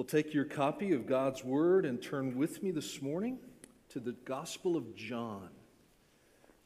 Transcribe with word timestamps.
Well, 0.00 0.06
take 0.06 0.32
your 0.32 0.46
copy 0.46 0.94
of 0.94 1.06
God's 1.06 1.44
Word 1.44 1.84
and 1.84 2.00
turn 2.00 2.34
with 2.34 2.62
me 2.62 2.70
this 2.70 3.02
morning 3.02 3.38
to 3.90 4.00
the 4.00 4.12
Gospel 4.12 4.74
of 4.74 4.96
John. 4.96 5.50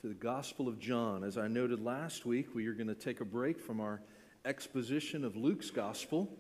To 0.03 0.07
the 0.07 0.15
Gospel 0.15 0.69
of 0.69 0.79
John. 0.79 1.25
As 1.25 1.37
I 1.37 1.49
noted 1.49 1.85
last 1.85 2.25
week, 2.25 2.55
we 2.55 2.69
are 2.69 2.75
going 2.75 2.87
to 2.87 2.95
take 2.95 3.21
a 3.21 3.25
break 3.25 3.59
from 3.59 3.81
our 3.81 4.01
exposition 4.45 5.25
of 5.25 5.35
Luke's 5.35 5.73
Gospel, 5.73 6.33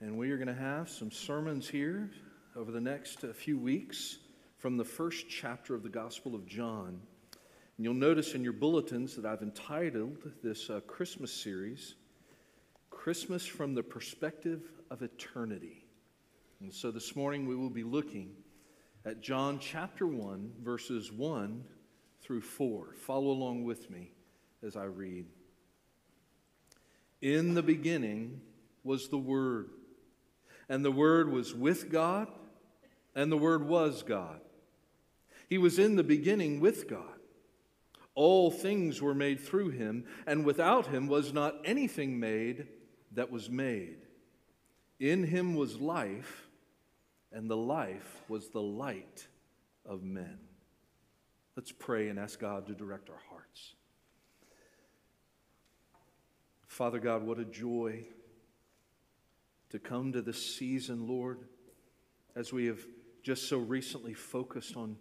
and 0.00 0.18
we 0.18 0.32
are 0.32 0.36
going 0.36 0.48
to 0.48 0.60
have 0.60 0.90
some 0.90 1.12
sermons 1.12 1.68
here 1.68 2.10
over 2.56 2.72
the 2.72 2.80
next 2.80 3.22
uh, 3.22 3.32
few 3.32 3.56
weeks 3.56 4.18
from 4.58 4.76
the 4.76 4.84
first 4.84 5.28
chapter 5.28 5.76
of 5.76 5.84
the 5.84 5.88
Gospel 5.88 6.34
of 6.34 6.44
John. 6.44 7.00
And 7.76 7.84
you'll 7.84 7.94
notice 7.94 8.34
in 8.34 8.42
your 8.42 8.52
bulletins 8.52 9.14
that 9.14 9.24
I've 9.24 9.42
entitled 9.42 10.32
this 10.42 10.70
uh, 10.70 10.80
Christmas 10.88 11.32
series, 11.32 11.94
Christmas 12.90 13.46
from 13.46 13.76
the 13.76 13.84
Perspective 13.84 14.72
of 14.90 15.02
Eternity. 15.02 15.85
And 16.66 16.74
so 16.74 16.90
this 16.90 17.14
morning 17.14 17.46
we 17.46 17.54
will 17.54 17.70
be 17.70 17.84
looking 17.84 18.32
at 19.04 19.20
John 19.20 19.60
chapter 19.60 20.04
1, 20.04 20.54
verses 20.64 21.12
1 21.12 21.62
through 22.22 22.40
4. 22.40 22.88
Follow 23.02 23.30
along 23.30 23.62
with 23.62 23.88
me 23.88 24.10
as 24.66 24.74
I 24.74 24.86
read. 24.86 25.26
In 27.22 27.54
the 27.54 27.62
beginning 27.62 28.40
was 28.82 29.06
the 29.06 29.16
Word, 29.16 29.68
and 30.68 30.84
the 30.84 30.90
Word 30.90 31.30
was 31.30 31.54
with 31.54 31.88
God, 31.88 32.26
and 33.14 33.30
the 33.30 33.38
Word 33.38 33.68
was 33.68 34.02
God. 34.02 34.40
He 35.48 35.58
was 35.58 35.78
in 35.78 35.94
the 35.94 36.02
beginning 36.02 36.58
with 36.58 36.90
God. 36.90 37.20
All 38.16 38.50
things 38.50 39.00
were 39.00 39.14
made 39.14 39.38
through 39.38 39.68
him, 39.68 40.04
and 40.26 40.44
without 40.44 40.88
him 40.88 41.06
was 41.06 41.32
not 41.32 41.54
anything 41.64 42.18
made 42.18 42.66
that 43.12 43.30
was 43.30 43.48
made. 43.48 43.98
In 44.98 45.22
him 45.22 45.54
was 45.54 45.78
life, 45.78 46.45
and 47.36 47.50
the 47.50 47.56
life 47.56 48.22
was 48.30 48.48
the 48.48 48.62
light 48.62 49.26
of 49.84 50.02
men. 50.02 50.38
Let's 51.54 51.70
pray 51.70 52.08
and 52.08 52.18
ask 52.18 52.40
God 52.40 52.66
to 52.66 52.72
direct 52.72 53.10
our 53.10 53.20
hearts. 53.28 53.74
Father 56.66 56.98
God, 56.98 57.22
what 57.24 57.38
a 57.38 57.44
joy 57.44 58.04
to 59.68 59.78
come 59.78 60.14
to 60.14 60.22
this 60.22 60.56
season, 60.56 61.06
Lord, 61.06 61.40
as 62.34 62.54
we 62.54 62.64
have 62.66 62.80
just 63.22 63.50
so 63.50 63.58
recently 63.58 64.14
focused 64.14 64.74
on 64.74 64.96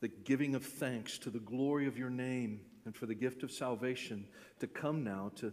the 0.00 0.08
giving 0.08 0.54
of 0.54 0.66
thanks 0.66 1.16
to 1.20 1.30
the 1.30 1.38
glory 1.38 1.86
of 1.86 1.96
your 1.96 2.10
name 2.10 2.60
and 2.84 2.94
for 2.94 3.06
the 3.06 3.14
gift 3.14 3.42
of 3.42 3.50
salvation, 3.50 4.26
to 4.58 4.66
come 4.66 5.02
now 5.02 5.32
to, 5.36 5.50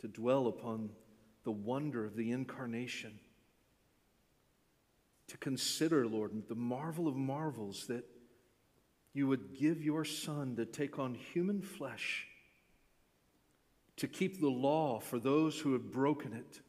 to 0.00 0.08
dwell 0.08 0.46
upon 0.46 0.90
the 1.44 1.52
wonder 1.52 2.04
of 2.04 2.16
the 2.16 2.32
incarnation. 2.32 3.18
To 5.28 5.36
consider, 5.38 6.06
Lord, 6.06 6.32
the 6.48 6.54
marvel 6.54 7.08
of 7.08 7.16
marvels 7.16 7.86
that 7.86 8.04
you 9.12 9.26
would 9.28 9.54
give 9.58 9.82
your 9.82 10.04
Son 10.04 10.56
to 10.56 10.66
take 10.66 10.98
on 10.98 11.14
human 11.14 11.62
flesh, 11.62 12.26
to 13.96 14.08
keep 14.08 14.40
the 14.40 14.48
law 14.48 15.00
for 15.00 15.18
those 15.18 15.58
who 15.58 15.72
have 15.72 15.90
broken 15.90 16.32
it, 16.32 16.60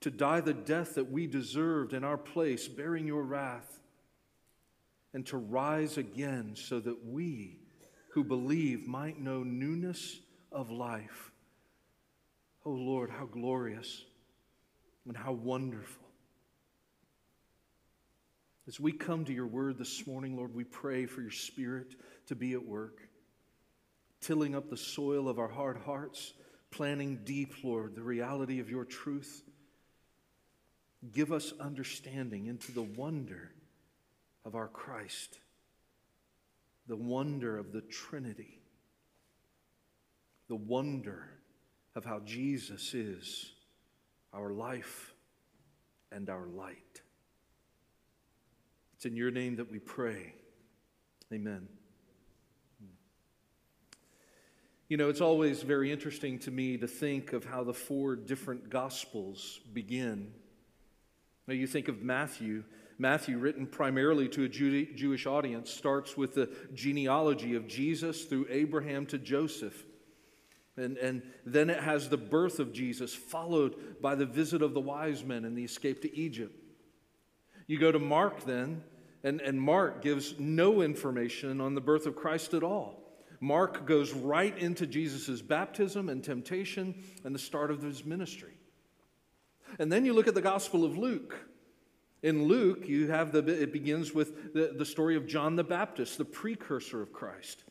to 0.00 0.10
die 0.10 0.40
the 0.40 0.52
death 0.52 0.94
that 0.94 1.10
we 1.10 1.26
deserved 1.26 1.94
in 1.94 2.04
our 2.04 2.18
place, 2.18 2.68
bearing 2.68 3.06
your 3.06 3.22
wrath 3.22 3.80
and 5.14 5.26
to 5.26 5.36
rise 5.36 5.98
again 5.98 6.52
so 6.54 6.80
that 6.80 7.04
we 7.06 7.58
who 8.10 8.24
believe 8.24 8.86
might 8.86 9.20
know 9.20 9.42
newness 9.42 10.20
of 10.50 10.70
life. 10.70 11.30
Oh 12.64 12.70
Lord, 12.70 13.10
how 13.10 13.26
glorious 13.26 14.04
and 15.06 15.16
how 15.16 15.32
wonderful. 15.32 16.01
As 18.68 18.78
we 18.78 18.92
come 18.92 19.24
to 19.24 19.32
your 19.32 19.46
word 19.46 19.76
this 19.76 20.06
morning, 20.06 20.36
Lord, 20.36 20.54
we 20.54 20.62
pray 20.62 21.06
for 21.06 21.20
your 21.20 21.32
spirit 21.32 21.96
to 22.26 22.36
be 22.36 22.52
at 22.52 22.64
work, 22.64 23.08
tilling 24.20 24.54
up 24.54 24.70
the 24.70 24.76
soil 24.76 25.28
of 25.28 25.40
our 25.40 25.48
hard 25.48 25.78
hearts, 25.78 26.32
planting 26.70 27.20
deep, 27.24 27.54
Lord, 27.64 27.96
the 27.96 28.02
reality 28.02 28.60
of 28.60 28.70
your 28.70 28.84
truth. 28.84 29.42
Give 31.12 31.32
us 31.32 31.52
understanding 31.58 32.46
into 32.46 32.70
the 32.70 32.82
wonder 32.82 33.50
of 34.44 34.54
our 34.54 34.68
Christ, 34.68 35.40
the 36.86 36.96
wonder 36.96 37.58
of 37.58 37.72
the 37.72 37.80
Trinity, 37.80 38.60
the 40.48 40.54
wonder 40.54 41.28
of 41.96 42.04
how 42.04 42.20
Jesus 42.20 42.94
is 42.94 43.50
our 44.32 44.52
life 44.52 45.12
and 46.12 46.30
our 46.30 46.46
light. 46.46 47.01
It's 49.02 49.06
in 49.10 49.16
your 49.16 49.32
name 49.32 49.56
that 49.56 49.68
we 49.68 49.80
pray. 49.80 50.32
Amen. 51.32 51.66
You 54.88 54.96
know, 54.96 55.08
it's 55.08 55.20
always 55.20 55.62
very 55.62 55.90
interesting 55.90 56.38
to 56.38 56.52
me 56.52 56.76
to 56.76 56.86
think 56.86 57.32
of 57.32 57.44
how 57.44 57.64
the 57.64 57.74
four 57.74 58.14
different 58.14 58.70
gospels 58.70 59.58
begin. 59.72 60.30
Now, 61.48 61.54
you 61.54 61.66
think 61.66 61.88
of 61.88 62.00
Matthew 62.00 62.62
Matthew, 62.96 63.38
written 63.38 63.66
primarily 63.66 64.28
to 64.28 64.44
a 64.44 64.48
Jewish 64.48 65.26
audience, 65.26 65.68
starts 65.72 66.16
with 66.16 66.34
the 66.34 66.48
genealogy 66.72 67.56
of 67.56 67.66
Jesus 67.66 68.26
through 68.26 68.46
Abraham 68.50 69.06
to 69.06 69.18
Joseph. 69.18 69.84
And, 70.76 70.96
and 70.98 71.22
then 71.44 71.70
it 71.70 71.80
has 71.80 72.08
the 72.08 72.18
birth 72.18 72.60
of 72.60 72.72
Jesus, 72.72 73.12
followed 73.12 74.00
by 74.00 74.14
the 74.14 74.26
visit 74.26 74.62
of 74.62 74.74
the 74.74 74.80
wise 74.80 75.24
men 75.24 75.44
and 75.44 75.58
the 75.58 75.64
escape 75.64 76.02
to 76.02 76.16
Egypt. 76.16 76.56
You 77.66 77.80
go 77.80 77.90
to 77.90 77.98
Mark 77.98 78.44
then, 78.44 78.84
and, 79.24 79.40
and 79.40 79.60
Mark 79.60 80.02
gives 80.02 80.38
no 80.38 80.82
information 80.82 81.60
on 81.60 81.74
the 81.74 81.80
birth 81.80 82.06
of 82.06 82.16
Christ 82.16 82.54
at 82.54 82.62
all. 82.62 83.02
Mark 83.40 83.86
goes 83.86 84.12
right 84.12 84.56
into 84.58 84.86
Jesus' 84.86 85.42
baptism 85.42 86.08
and 86.08 86.22
temptation 86.22 87.02
and 87.24 87.34
the 87.34 87.40
start 87.40 87.70
of 87.70 87.82
his 87.82 88.04
ministry. 88.04 88.52
And 89.78 89.90
then 89.90 90.04
you 90.04 90.12
look 90.12 90.28
at 90.28 90.34
the 90.34 90.40
Gospel 90.40 90.84
of 90.84 90.96
Luke. 90.96 91.48
In 92.22 92.44
Luke, 92.44 92.88
you 92.88 93.08
have 93.08 93.32
the, 93.32 93.44
it 93.44 93.72
begins 93.72 94.14
with 94.14 94.54
the, 94.54 94.74
the 94.76 94.84
story 94.84 95.16
of 95.16 95.26
John 95.26 95.56
the 95.56 95.64
Baptist, 95.64 96.18
the 96.18 96.24
precursor 96.24 97.02
of 97.02 97.12
Christ. 97.12 97.64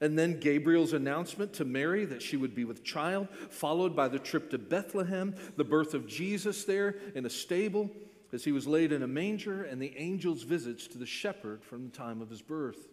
And 0.00 0.18
then 0.18 0.38
Gabriel's 0.38 0.92
announcement 0.92 1.52
to 1.54 1.64
Mary 1.64 2.04
that 2.06 2.22
she 2.22 2.36
would 2.36 2.54
be 2.54 2.64
with 2.64 2.84
child, 2.84 3.28
followed 3.50 3.96
by 3.96 4.08
the 4.08 4.18
trip 4.18 4.50
to 4.50 4.58
Bethlehem, 4.58 5.34
the 5.56 5.64
birth 5.64 5.92
of 5.92 6.06
Jesus 6.06 6.64
there 6.64 6.96
in 7.14 7.26
a 7.26 7.30
stable 7.30 7.90
as 8.32 8.44
he 8.44 8.52
was 8.52 8.66
laid 8.66 8.92
in 8.92 9.02
a 9.02 9.08
manger, 9.08 9.62
and 9.62 9.80
the 9.80 9.96
angel's 9.96 10.42
visits 10.42 10.86
to 10.88 10.98
the 10.98 11.06
shepherd 11.06 11.64
from 11.64 11.84
the 11.84 11.96
time 11.96 12.20
of 12.20 12.30
his 12.30 12.42
birth. 12.42 12.88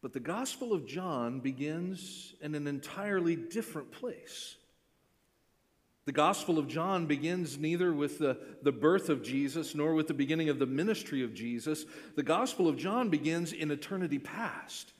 But 0.00 0.12
the 0.12 0.20
Gospel 0.20 0.72
of 0.72 0.86
John 0.86 1.40
begins 1.40 2.34
in 2.40 2.54
an 2.54 2.66
entirely 2.66 3.36
different 3.36 3.90
place. 3.90 4.56
The 6.04 6.12
Gospel 6.12 6.58
of 6.58 6.68
John 6.68 7.04
begins 7.04 7.58
neither 7.58 7.92
with 7.92 8.18
the, 8.18 8.38
the 8.62 8.72
birth 8.72 9.10
of 9.10 9.22
Jesus 9.22 9.74
nor 9.74 9.92
with 9.92 10.06
the 10.06 10.14
beginning 10.14 10.48
of 10.48 10.58
the 10.58 10.64
ministry 10.64 11.22
of 11.22 11.34
Jesus. 11.34 11.84
The 12.16 12.22
Gospel 12.22 12.66
of 12.66 12.78
John 12.78 13.10
begins 13.10 13.52
in 13.52 13.70
eternity 13.70 14.18
past. 14.18 14.92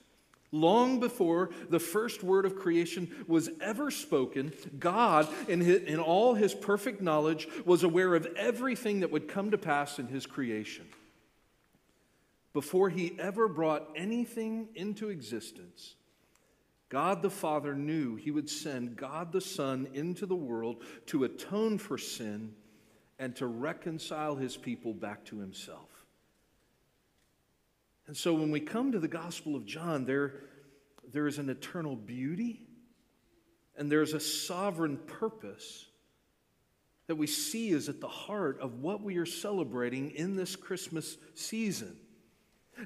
Long 0.51 0.99
before 0.99 1.51
the 1.69 1.79
first 1.79 2.23
word 2.23 2.45
of 2.45 2.55
creation 2.55 3.23
was 3.27 3.49
ever 3.61 3.91
spoken, 3.91 4.51
God, 4.79 5.27
in, 5.47 5.61
his, 5.61 5.83
in 5.83 5.99
all 5.99 6.33
his 6.33 6.55
perfect 6.55 7.01
knowledge, 7.01 7.47
was 7.65 7.83
aware 7.83 8.15
of 8.15 8.25
everything 8.35 9.01
that 9.01 9.11
would 9.11 9.27
come 9.27 9.51
to 9.51 9.57
pass 9.57 9.99
in 9.99 10.07
his 10.07 10.25
creation. 10.25 10.87
Before 12.53 12.89
he 12.89 13.15
ever 13.19 13.47
brought 13.47 13.87
anything 13.95 14.69
into 14.73 15.09
existence, 15.09 15.95
God 16.89 17.21
the 17.21 17.29
Father 17.29 17.75
knew 17.75 18.15
he 18.15 18.31
would 18.31 18.49
send 18.49 18.95
God 18.95 19.31
the 19.31 19.41
Son 19.41 19.87
into 19.93 20.25
the 20.25 20.35
world 20.35 20.83
to 21.07 21.25
atone 21.25 21.77
for 21.77 21.99
sin 21.99 22.55
and 23.19 23.35
to 23.35 23.45
reconcile 23.45 24.35
his 24.35 24.57
people 24.57 24.95
back 24.95 25.25
to 25.25 25.39
himself. 25.39 25.98
And 28.09 28.17
so 28.17 28.33
when 28.33 28.49
we 28.49 28.59
come 28.59 28.93
to 28.93 28.97
the 28.97 29.07
Gospel 29.07 29.55
of 29.55 29.67
John, 29.67 30.03
there, 30.03 30.33
there 31.11 31.27
is 31.27 31.37
an 31.37 31.47
eternal 31.47 31.95
beauty 31.95 32.59
and 33.77 33.91
there's 33.91 34.15
a 34.15 34.19
sovereign 34.19 34.97
purpose 34.97 35.85
that 37.05 37.17
we 37.17 37.27
see 37.27 37.69
is 37.69 37.87
at 37.87 38.01
the 38.01 38.07
heart 38.07 38.59
of 38.61 38.81
what 38.81 39.03
we 39.03 39.17
are 39.17 39.27
celebrating 39.27 40.09
in 40.09 40.35
this 40.35 40.55
Christmas 40.55 41.17
season. 41.35 41.95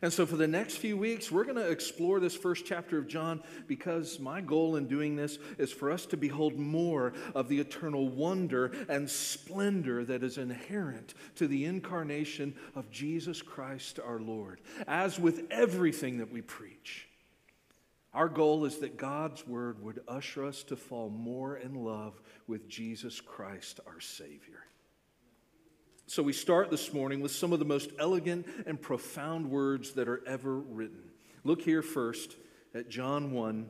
And 0.02 0.12
so, 0.12 0.26
for 0.26 0.38
the 0.38 0.48
next 0.48 0.78
few 0.78 0.98
weeks, 0.98 1.32
we're 1.32 1.44
going 1.44 1.56
to 1.56 1.70
explore 1.70 2.20
this 2.20 2.36
first 2.36 2.66
chapter 2.66 2.98
of 2.98 3.08
John 3.08 3.44
because 3.68 4.20
my 4.20 4.42
goal 4.42 4.76
in 4.76 4.88
doing 4.88 5.16
this 5.16 5.38
is 5.58 5.72
for 5.72 5.92
us 5.92 6.06
to 6.08 6.18
behold 6.18 6.58
more 6.58 7.14
of 7.36 7.48
the 7.48 7.60
eternal 7.60 8.10
wonder 8.10 8.72
and 8.90 9.10
splendor 9.10 10.04
that 10.06 10.24
is 10.24 10.38
inherent 10.38 11.14
to 11.36 11.48
the 11.48 11.66
incarnation 11.66 12.56
of 12.76 12.90
Jesus 12.90 13.42
Christ 13.42 14.00
our 14.04 14.20
Lord. 14.20 14.62
As 14.88 15.20
with 15.20 15.48
everything 15.52 16.18
that 16.18 16.32
we 16.32 16.42
preach, 16.42 17.08
our 18.14 18.30
goal 18.30 18.66
is 18.66 18.78
that 18.78 18.98
God's 18.98 19.46
word 19.48 19.82
would 19.82 20.02
usher 20.08 20.46
us 20.46 20.64
to 20.64 20.76
fall 20.76 21.10
more 21.10 21.58
in 21.58 21.74
love 21.74 22.22
with 22.48 22.68
Jesus 22.68 23.20
Christ 23.20 23.80
our 23.88 24.00
Savior. 24.00 24.66
So 26.06 26.22
we 26.22 26.34
start 26.34 26.70
this 26.70 26.94
morning 26.94 27.22
with 27.22 27.32
some 27.32 27.54
of 27.54 27.60
the 27.60 27.66
most 27.66 27.92
elegant 27.98 28.46
and 28.68 28.80
profound 28.80 29.50
words 29.50 29.94
that 29.94 30.10
are 30.10 30.22
ever 30.28 30.60
written. 30.60 31.02
Look 31.46 31.62
here 31.62 31.82
first 31.82 32.36
at 32.76 32.90
John 32.90 33.32
1, 33.32 33.70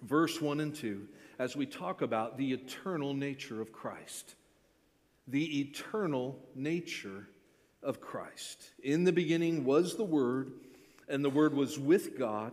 verse 0.00 0.40
1 0.40 0.60
and 0.60 0.74
2, 0.74 1.08
as 1.40 1.56
we 1.56 1.66
talk 1.66 2.02
about 2.02 2.38
the 2.38 2.52
eternal 2.52 3.14
nature 3.14 3.60
of 3.60 3.72
Christ. 3.72 4.36
The 5.26 5.60
eternal 5.60 6.38
nature 6.54 7.28
of 7.82 8.00
Christ. 8.00 8.70
In 8.82 9.02
the 9.02 9.12
beginning 9.12 9.64
was 9.64 9.96
the 9.96 10.04
Word, 10.04 10.52
and 11.08 11.24
the 11.24 11.30
Word 11.30 11.52
was 11.52 11.80
with 11.80 12.16
God, 12.16 12.52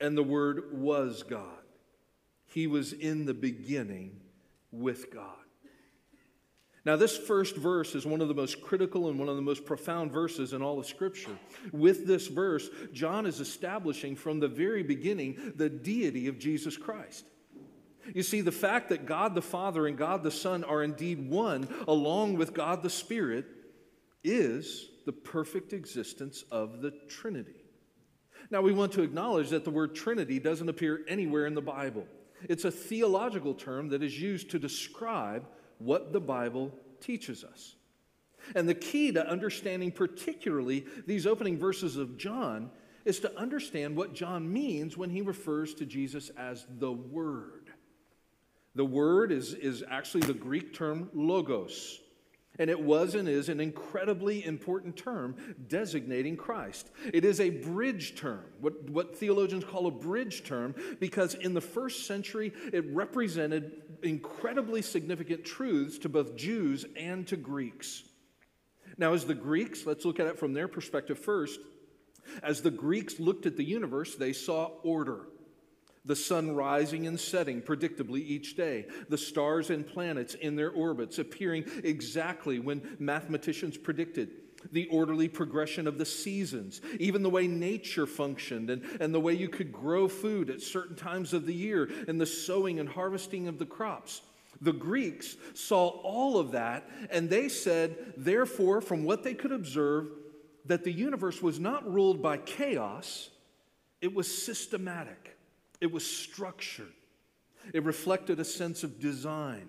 and 0.00 0.18
the 0.18 0.24
Word 0.24 0.72
was 0.72 1.22
God. 1.22 1.44
He 2.46 2.66
was 2.66 2.92
in 2.92 3.26
the 3.26 3.34
beginning 3.34 4.20
with 4.72 5.14
God. 5.14 5.36
Now, 6.86 6.96
this 6.96 7.16
first 7.16 7.56
verse 7.56 7.94
is 7.94 8.06
one 8.06 8.22
of 8.22 8.28
the 8.28 8.34
most 8.34 8.62
critical 8.62 9.08
and 9.08 9.18
one 9.18 9.28
of 9.28 9.36
the 9.36 9.42
most 9.42 9.66
profound 9.66 10.12
verses 10.12 10.54
in 10.54 10.62
all 10.62 10.78
of 10.78 10.86
Scripture. 10.86 11.38
With 11.72 12.06
this 12.06 12.26
verse, 12.26 12.70
John 12.92 13.26
is 13.26 13.38
establishing 13.38 14.16
from 14.16 14.40
the 14.40 14.48
very 14.48 14.82
beginning 14.82 15.52
the 15.56 15.68
deity 15.68 16.26
of 16.26 16.38
Jesus 16.38 16.78
Christ. 16.78 17.26
You 18.14 18.22
see, 18.22 18.40
the 18.40 18.50
fact 18.50 18.88
that 18.88 19.04
God 19.04 19.34
the 19.34 19.42
Father 19.42 19.86
and 19.86 19.96
God 19.96 20.22
the 20.22 20.30
Son 20.30 20.64
are 20.64 20.82
indeed 20.82 21.28
one, 21.30 21.68
along 21.86 22.36
with 22.36 22.54
God 22.54 22.82
the 22.82 22.90
Spirit, 22.90 23.44
is 24.24 24.88
the 25.04 25.12
perfect 25.12 25.74
existence 25.74 26.44
of 26.50 26.80
the 26.80 26.92
Trinity. 27.08 27.64
Now, 28.50 28.62
we 28.62 28.72
want 28.72 28.92
to 28.92 29.02
acknowledge 29.02 29.50
that 29.50 29.64
the 29.64 29.70
word 29.70 29.94
Trinity 29.94 30.38
doesn't 30.38 30.68
appear 30.68 31.00
anywhere 31.08 31.46
in 31.46 31.54
the 31.54 31.60
Bible. 31.60 32.06
It's 32.48 32.64
a 32.64 32.70
theological 32.70 33.52
term 33.52 33.90
that 33.90 34.02
is 34.02 34.18
used 34.18 34.50
to 34.50 34.58
describe 34.58 35.46
what 35.80 36.12
the 36.12 36.20
Bible 36.20 36.72
teaches 37.00 37.42
us. 37.42 37.74
And 38.54 38.68
the 38.68 38.74
key 38.74 39.12
to 39.12 39.26
understanding, 39.26 39.90
particularly 39.90 40.86
these 41.06 41.26
opening 41.26 41.58
verses 41.58 41.96
of 41.96 42.16
John, 42.16 42.70
is 43.04 43.20
to 43.20 43.38
understand 43.38 43.96
what 43.96 44.14
John 44.14 44.50
means 44.50 44.96
when 44.96 45.10
he 45.10 45.20
refers 45.20 45.74
to 45.74 45.86
Jesus 45.86 46.30
as 46.38 46.66
the 46.78 46.92
Word. 46.92 47.70
The 48.74 48.84
Word 48.84 49.32
is, 49.32 49.54
is 49.54 49.82
actually 49.88 50.22
the 50.22 50.34
Greek 50.34 50.74
term 50.74 51.10
logos. 51.12 52.00
And 52.60 52.68
it 52.68 52.78
was 52.78 53.14
and 53.14 53.26
is 53.26 53.48
an 53.48 53.58
incredibly 53.58 54.44
important 54.44 54.94
term 54.94 55.34
designating 55.66 56.36
Christ. 56.36 56.90
It 57.12 57.24
is 57.24 57.40
a 57.40 57.48
bridge 57.48 58.16
term, 58.16 58.44
what, 58.60 58.90
what 58.90 59.16
theologians 59.16 59.64
call 59.64 59.86
a 59.86 59.90
bridge 59.90 60.44
term, 60.44 60.74
because 61.00 61.32
in 61.32 61.54
the 61.54 61.62
first 61.62 62.06
century 62.06 62.52
it 62.70 62.84
represented 62.94 63.80
incredibly 64.02 64.82
significant 64.82 65.42
truths 65.42 65.96
to 66.00 66.10
both 66.10 66.36
Jews 66.36 66.84
and 66.96 67.26
to 67.28 67.36
Greeks. 67.38 68.02
Now, 68.98 69.14
as 69.14 69.24
the 69.24 69.34
Greeks, 69.34 69.86
let's 69.86 70.04
look 70.04 70.20
at 70.20 70.26
it 70.26 70.38
from 70.38 70.52
their 70.52 70.68
perspective 70.68 71.18
first. 71.18 71.60
As 72.42 72.60
the 72.60 72.70
Greeks 72.70 73.18
looked 73.18 73.46
at 73.46 73.56
the 73.56 73.64
universe, 73.64 74.16
they 74.16 74.34
saw 74.34 74.66
order 74.82 75.22
the 76.04 76.16
sun 76.16 76.54
rising 76.54 77.06
and 77.06 77.18
setting 77.18 77.60
predictably 77.60 78.20
each 78.20 78.56
day, 78.56 78.86
the 79.08 79.18
stars 79.18 79.70
and 79.70 79.86
planets 79.86 80.34
in 80.34 80.56
their 80.56 80.70
orbits 80.70 81.18
appearing 81.18 81.64
exactly 81.84 82.58
when 82.58 82.96
mathematicians 82.98 83.76
predicted, 83.76 84.30
the 84.72 84.86
orderly 84.88 85.28
progression 85.28 85.86
of 85.86 85.98
the 85.98 86.04
seasons, 86.04 86.80
even 86.98 87.22
the 87.22 87.30
way 87.30 87.46
nature 87.46 88.06
functioned, 88.06 88.70
and, 88.70 88.82
and 89.00 89.14
the 89.14 89.20
way 89.20 89.32
you 89.32 89.48
could 89.48 89.72
grow 89.72 90.08
food 90.08 90.50
at 90.50 90.60
certain 90.60 90.96
times 90.96 91.32
of 91.32 91.46
the 91.46 91.54
year, 91.54 91.90
and 92.08 92.20
the 92.20 92.26
sowing 92.26 92.78
and 92.80 92.88
harvesting 92.88 93.48
of 93.48 93.58
the 93.58 93.66
crops. 93.66 94.22
The 94.62 94.72
Greeks 94.72 95.36
saw 95.54 95.88
all 95.88 96.38
of 96.38 96.52
that, 96.52 96.88
and 97.10 97.30
they 97.30 97.48
said, 97.48 98.14
therefore, 98.16 98.80
from 98.80 99.04
what 99.04 99.22
they 99.22 99.34
could 99.34 99.52
observe, 99.52 100.08
that 100.66 100.84
the 100.84 100.92
universe 100.92 101.40
was 101.40 101.58
not 101.58 101.90
ruled 101.90 102.20
by 102.20 102.36
chaos, 102.36 103.30
it 104.02 104.14
was 104.14 104.44
systematic. 104.44 105.36
It 105.80 105.90
was 105.90 106.04
structured, 106.04 106.92
it 107.72 107.84
reflected 107.84 108.40
a 108.40 108.44
sense 108.44 108.82
of 108.84 109.00
design. 109.00 109.68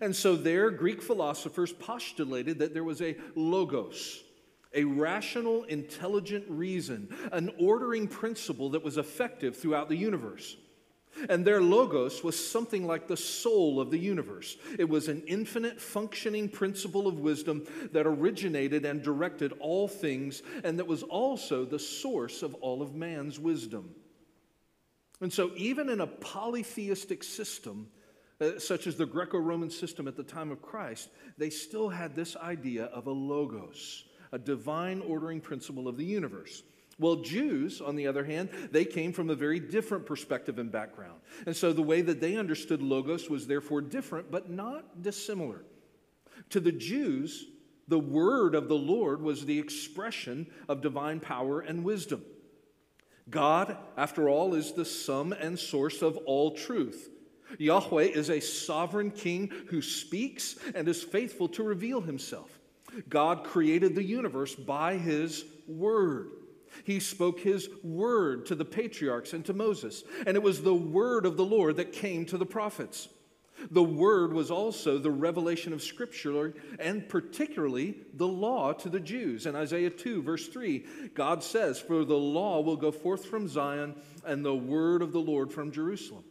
And 0.00 0.14
so, 0.14 0.34
there, 0.34 0.70
Greek 0.70 1.02
philosophers 1.02 1.72
postulated 1.72 2.58
that 2.58 2.74
there 2.74 2.82
was 2.82 3.00
a 3.00 3.16
logos, 3.36 4.24
a 4.72 4.84
rational, 4.84 5.62
intelligent 5.64 6.44
reason, 6.48 7.14
an 7.32 7.50
ordering 7.60 8.08
principle 8.08 8.70
that 8.70 8.82
was 8.82 8.98
effective 8.98 9.56
throughout 9.56 9.88
the 9.88 9.96
universe. 9.96 10.56
And 11.28 11.44
their 11.44 11.62
logos 11.62 12.24
was 12.24 12.50
something 12.50 12.86
like 12.86 13.06
the 13.06 13.16
soul 13.16 13.80
of 13.80 13.92
the 13.92 13.98
universe. 13.98 14.56
It 14.78 14.88
was 14.88 15.08
an 15.08 15.22
infinite 15.26 15.80
functioning 15.80 16.48
principle 16.48 17.06
of 17.06 17.20
wisdom 17.20 17.64
that 17.92 18.06
originated 18.06 18.84
and 18.84 19.00
directed 19.00 19.52
all 19.60 19.86
things, 19.86 20.42
and 20.64 20.78
that 20.78 20.86
was 20.86 21.04
also 21.04 21.64
the 21.64 21.78
source 21.78 22.42
of 22.42 22.54
all 22.54 22.82
of 22.82 22.94
man's 22.96 23.38
wisdom. 23.38 23.94
And 25.24 25.32
so, 25.32 25.52
even 25.56 25.88
in 25.88 26.02
a 26.02 26.06
polytheistic 26.06 27.24
system, 27.24 27.88
uh, 28.42 28.58
such 28.58 28.86
as 28.86 28.96
the 28.96 29.06
Greco 29.06 29.38
Roman 29.38 29.70
system 29.70 30.06
at 30.06 30.18
the 30.18 30.22
time 30.22 30.50
of 30.50 30.60
Christ, 30.60 31.08
they 31.38 31.48
still 31.48 31.88
had 31.88 32.14
this 32.14 32.36
idea 32.36 32.84
of 32.84 33.06
a 33.06 33.10
logos, 33.10 34.04
a 34.32 34.38
divine 34.38 35.00
ordering 35.00 35.40
principle 35.40 35.88
of 35.88 35.96
the 35.96 36.04
universe. 36.04 36.62
Well, 36.98 37.16
Jews, 37.22 37.80
on 37.80 37.96
the 37.96 38.06
other 38.06 38.22
hand, 38.22 38.50
they 38.70 38.84
came 38.84 39.14
from 39.14 39.30
a 39.30 39.34
very 39.34 39.58
different 39.60 40.04
perspective 40.04 40.58
and 40.58 40.70
background. 40.70 41.20
And 41.46 41.56
so 41.56 41.72
the 41.72 41.80
way 41.80 42.02
that 42.02 42.20
they 42.20 42.36
understood 42.36 42.82
logos 42.82 43.30
was 43.30 43.46
therefore 43.46 43.80
different, 43.80 44.30
but 44.30 44.50
not 44.50 45.00
dissimilar. 45.00 45.64
To 46.50 46.60
the 46.60 46.70
Jews, 46.70 47.46
the 47.88 47.98
word 47.98 48.54
of 48.54 48.68
the 48.68 48.76
Lord 48.76 49.22
was 49.22 49.46
the 49.46 49.58
expression 49.58 50.48
of 50.68 50.82
divine 50.82 51.18
power 51.18 51.60
and 51.60 51.82
wisdom. 51.82 52.22
God, 53.30 53.76
after 53.96 54.28
all, 54.28 54.54
is 54.54 54.72
the 54.72 54.84
sum 54.84 55.32
and 55.32 55.58
source 55.58 56.02
of 56.02 56.16
all 56.18 56.52
truth. 56.52 57.10
Yahweh 57.58 58.04
is 58.04 58.30
a 58.30 58.40
sovereign 58.40 59.10
king 59.10 59.50
who 59.68 59.80
speaks 59.80 60.56
and 60.74 60.88
is 60.88 61.02
faithful 61.02 61.48
to 61.48 61.62
reveal 61.62 62.00
himself. 62.00 62.58
God 63.08 63.44
created 63.44 63.94
the 63.94 64.04
universe 64.04 64.54
by 64.54 64.96
his 64.96 65.44
word. 65.66 66.30
He 66.84 67.00
spoke 67.00 67.40
his 67.40 67.68
word 67.82 68.46
to 68.46 68.54
the 68.54 68.64
patriarchs 68.64 69.32
and 69.32 69.44
to 69.46 69.52
Moses, 69.52 70.02
and 70.26 70.36
it 70.36 70.42
was 70.42 70.62
the 70.62 70.74
word 70.74 71.24
of 71.24 71.36
the 71.36 71.44
Lord 71.44 71.76
that 71.76 71.92
came 71.92 72.24
to 72.26 72.38
the 72.38 72.46
prophets. 72.46 73.08
The 73.70 73.82
Word 73.82 74.32
was 74.32 74.50
also 74.50 74.98
the 74.98 75.10
revelation 75.10 75.72
of 75.72 75.82
Scripture 75.82 76.54
and 76.78 77.08
particularly 77.08 77.96
the 78.14 78.26
law 78.26 78.72
to 78.72 78.88
the 78.88 79.00
Jews. 79.00 79.46
In 79.46 79.56
Isaiah 79.56 79.90
2, 79.90 80.22
verse 80.22 80.48
3, 80.48 80.84
God 81.14 81.42
says, 81.42 81.80
For 81.80 82.04
the 82.04 82.14
law 82.14 82.60
will 82.60 82.76
go 82.76 82.90
forth 82.90 83.26
from 83.26 83.48
Zion 83.48 83.94
and 84.24 84.44
the 84.44 84.54
Word 84.54 85.02
of 85.02 85.12
the 85.12 85.20
Lord 85.20 85.52
from 85.52 85.72
Jerusalem. 85.72 86.24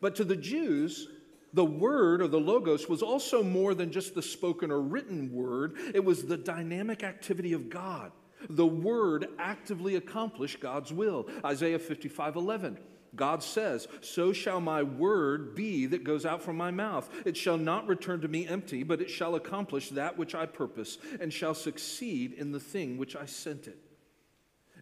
But 0.00 0.16
to 0.16 0.24
the 0.24 0.36
Jews, 0.36 1.08
the 1.52 1.64
word 1.64 2.20
or 2.20 2.28
the 2.28 2.40
logos 2.40 2.88
was 2.88 3.02
also 3.02 3.42
more 3.42 3.74
than 3.74 3.90
just 3.90 4.14
the 4.14 4.22
spoken 4.22 4.70
or 4.70 4.80
written 4.80 5.32
word, 5.32 5.76
it 5.94 6.04
was 6.04 6.24
the 6.24 6.36
dynamic 6.36 7.02
activity 7.02 7.52
of 7.52 7.70
God. 7.70 8.12
The 8.50 8.66
word 8.66 9.28
actively 9.38 9.96
accomplished 9.96 10.60
God's 10.60 10.92
will. 10.92 11.28
Isaiah 11.44 11.78
55 11.78 12.36
11. 12.36 12.78
God 13.14 13.42
says, 13.42 13.86
So 14.00 14.32
shall 14.32 14.60
my 14.60 14.82
word 14.82 15.54
be 15.54 15.86
that 15.86 16.04
goes 16.04 16.26
out 16.26 16.42
from 16.42 16.56
my 16.56 16.70
mouth. 16.70 17.08
It 17.24 17.36
shall 17.36 17.56
not 17.56 17.86
return 17.86 18.20
to 18.22 18.28
me 18.28 18.46
empty, 18.46 18.82
but 18.82 19.00
it 19.00 19.10
shall 19.10 19.34
accomplish 19.34 19.90
that 19.90 20.18
which 20.18 20.34
I 20.34 20.46
purpose, 20.46 20.98
and 21.20 21.32
shall 21.32 21.54
succeed 21.54 22.32
in 22.32 22.52
the 22.52 22.60
thing 22.60 22.98
which 22.98 23.16
I 23.16 23.26
sent 23.26 23.66
it. 23.66 23.78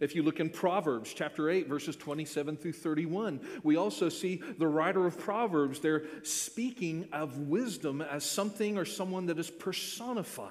If 0.00 0.14
you 0.14 0.22
look 0.22 0.40
in 0.40 0.50
Proverbs 0.50 1.12
chapter 1.14 1.48
8, 1.48 1.68
verses 1.68 1.94
27 1.96 2.56
through 2.56 2.72
31, 2.72 3.40
we 3.62 3.76
also 3.76 4.08
see 4.08 4.42
the 4.58 4.66
writer 4.66 5.06
of 5.06 5.18
Proverbs 5.18 5.80
there 5.80 6.04
speaking 6.24 7.08
of 7.12 7.38
wisdom 7.38 8.02
as 8.02 8.24
something 8.24 8.76
or 8.76 8.84
someone 8.84 9.26
that 9.26 9.38
is 9.38 9.50
personified. 9.50 10.50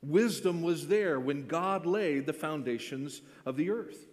Wisdom 0.00 0.62
was 0.62 0.88
there 0.88 1.18
when 1.18 1.46
God 1.46 1.86
laid 1.86 2.26
the 2.26 2.32
foundations 2.32 3.20
of 3.44 3.56
the 3.56 3.70
earth. 3.70 4.06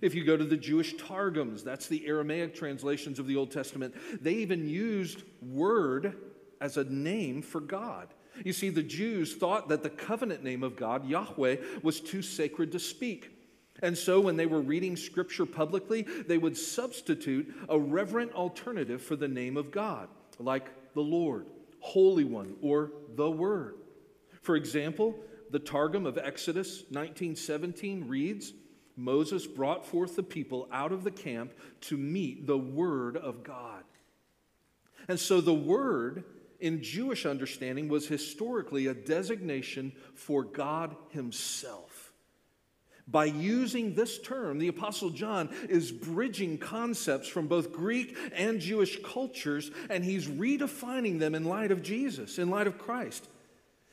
If 0.00 0.14
you 0.14 0.24
go 0.24 0.36
to 0.36 0.44
the 0.44 0.56
Jewish 0.56 0.96
Targums, 0.96 1.62
that's 1.62 1.88
the 1.88 2.06
Aramaic 2.06 2.54
translations 2.54 3.18
of 3.18 3.26
the 3.26 3.36
Old 3.36 3.50
Testament, 3.50 3.94
they 4.22 4.34
even 4.34 4.68
used 4.68 5.22
word 5.42 6.16
as 6.60 6.76
a 6.76 6.84
name 6.84 7.42
for 7.42 7.60
God. 7.60 8.08
You 8.44 8.52
see, 8.52 8.70
the 8.70 8.82
Jews 8.82 9.34
thought 9.34 9.68
that 9.68 9.82
the 9.82 9.90
covenant 9.90 10.42
name 10.42 10.62
of 10.62 10.76
God, 10.76 11.06
Yahweh, 11.06 11.56
was 11.82 12.00
too 12.00 12.22
sacred 12.22 12.72
to 12.72 12.78
speak. 12.78 13.30
And 13.82 13.98
so, 13.98 14.20
when 14.20 14.36
they 14.36 14.46
were 14.46 14.60
reading 14.60 14.96
scripture 14.96 15.46
publicly, 15.46 16.02
they 16.02 16.38
would 16.38 16.56
substitute 16.56 17.52
a 17.68 17.78
reverent 17.78 18.32
alternative 18.32 19.02
for 19.02 19.16
the 19.16 19.28
name 19.28 19.56
of 19.56 19.70
God, 19.70 20.08
like 20.38 20.70
the 20.94 21.00
Lord, 21.00 21.46
Holy 21.80 22.24
One, 22.24 22.56
or 22.62 22.92
the 23.16 23.30
Word. 23.30 23.76
For 24.40 24.56
example, 24.56 25.16
the 25.50 25.58
Targum 25.58 26.06
of 26.06 26.16
Exodus 26.16 26.84
19:17 26.90 28.08
reads, 28.08 28.52
Moses 29.02 29.46
brought 29.46 29.86
forth 29.86 30.16
the 30.16 30.22
people 30.22 30.68
out 30.72 30.92
of 30.92 31.04
the 31.04 31.10
camp 31.10 31.52
to 31.82 31.96
meet 31.96 32.46
the 32.46 32.58
word 32.58 33.16
of 33.16 33.42
God. 33.42 33.84
And 35.08 35.18
so 35.18 35.40
the 35.40 35.54
word 35.54 36.24
in 36.62 36.80
Jewish 36.80 37.26
understanding, 37.26 37.88
was 37.88 38.06
historically 38.06 38.86
a 38.86 38.94
designation 38.94 39.92
for 40.14 40.44
God 40.44 40.94
Himself. 41.10 42.12
By 43.08 43.24
using 43.24 43.94
this 43.94 44.20
term, 44.20 44.60
the 44.60 44.68
Apostle 44.68 45.10
John 45.10 45.50
is 45.68 45.90
bridging 45.90 46.56
concepts 46.56 47.26
from 47.26 47.48
both 47.48 47.72
Greek 47.72 48.16
and 48.32 48.60
Jewish 48.60 49.02
cultures, 49.02 49.72
and 49.90 50.04
he's 50.04 50.28
redefining 50.28 51.18
them 51.18 51.34
in 51.34 51.44
light 51.44 51.72
of 51.72 51.82
Jesus, 51.82 52.38
in 52.38 52.48
light 52.48 52.68
of 52.68 52.78
Christ. 52.78 53.26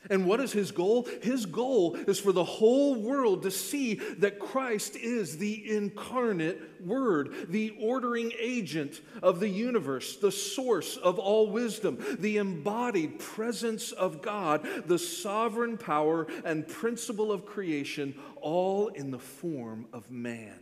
And 0.08 0.26
what 0.26 0.40
is 0.40 0.52
his 0.52 0.70
goal? 0.70 1.06
His 1.22 1.44
goal 1.44 1.94
is 1.94 2.18
for 2.18 2.32
the 2.32 2.44
whole 2.44 2.94
world 2.94 3.42
to 3.42 3.50
see 3.50 3.94
that 4.18 4.38
Christ 4.38 4.96
is 4.96 5.36
the 5.36 5.70
incarnate 5.76 6.58
Word, 6.84 7.50
the 7.50 7.76
ordering 7.78 8.32
agent 8.40 9.02
of 9.22 9.40
the 9.40 9.48
universe, 9.48 10.16
the 10.16 10.32
source 10.32 10.96
of 10.96 11.18
all 11.18 11.50
wisdom, 11.50 11.98
the 12.18 12.38
embodied 12.38 13.18
presence 13.18 13.92
of 13.92 14.22
God, 14.22 14.66
the 14.86 14.98
sovereign 14.98 15.76
power 15.76 16.26
and 16.44 16.66
principle 16.66 17.30
of 17.30 17.44
creation, 17.44 18.14
all 18.40 18.88
in 18.88 19.10
the 19.10 19.18
form 19.18 19.86
of 19.92 20.10
man. 20.10 20.58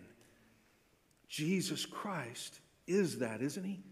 Jesus 1.29 1.87
Christ 1.87 2.61
is 2.87 3.19
that, 3.19 3.43
isn't 3.43 3.65
he? 3.65 3.85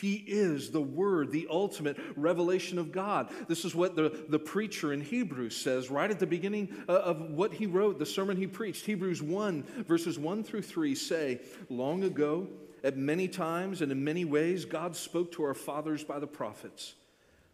He 0.00 0.14
is 0.26 0.70
the 0.70 0.80
Word, 0.80 1.32
the 1.32 1.48
ultimate 1.50 1.98
revelation 2.14 2.78
of 2.78 2.92
God. 2.92 3.30
This 3.48 3.64
is 3.64 3.74
what 3.74 3.96
the, 3.96 4.26
the 4.28 4.38
preacher 4.38 4.92
in 4.92 5.00
Hebrews 5.00 5.56
says 5.56 5.90
right 5.90 6.10
at 6.10 6.20
the 6.20 6.26
beginning 6.26 6.68
uh, 6.88 6.92
of 6.92 7.30
what 7.32 7.52
he 7.52 7.66
wrote, 7.66 7.98
the 7.98 8.06
sermon 8.06 8.36
he 8.36 8.46
preached. 8.46 8.86
Hebrews 8.86 9.22
1, 9.22 9.84
verses 9.86 10.18
1 10.18 10.44
through 10.44 10.62
3 10.62 10.94
say, 10.94 11.40
Long 11.68 12.04
ago, 12.04 12.46
at 12.84 12.96
many 12.96 13.26
times 13.26 13.82
and 13.82 13.90
in 13.90 14.04
many 14.04 14.24
ways, 14.24 14.64
God 14.64 14.94
spoke 14.94 15.32
to 15.32 15.42
our 15.42 15.54
fathers 15.54 16.04
by 16.04 16.18
the 16.18 16.26
prophets. 16.26 16.94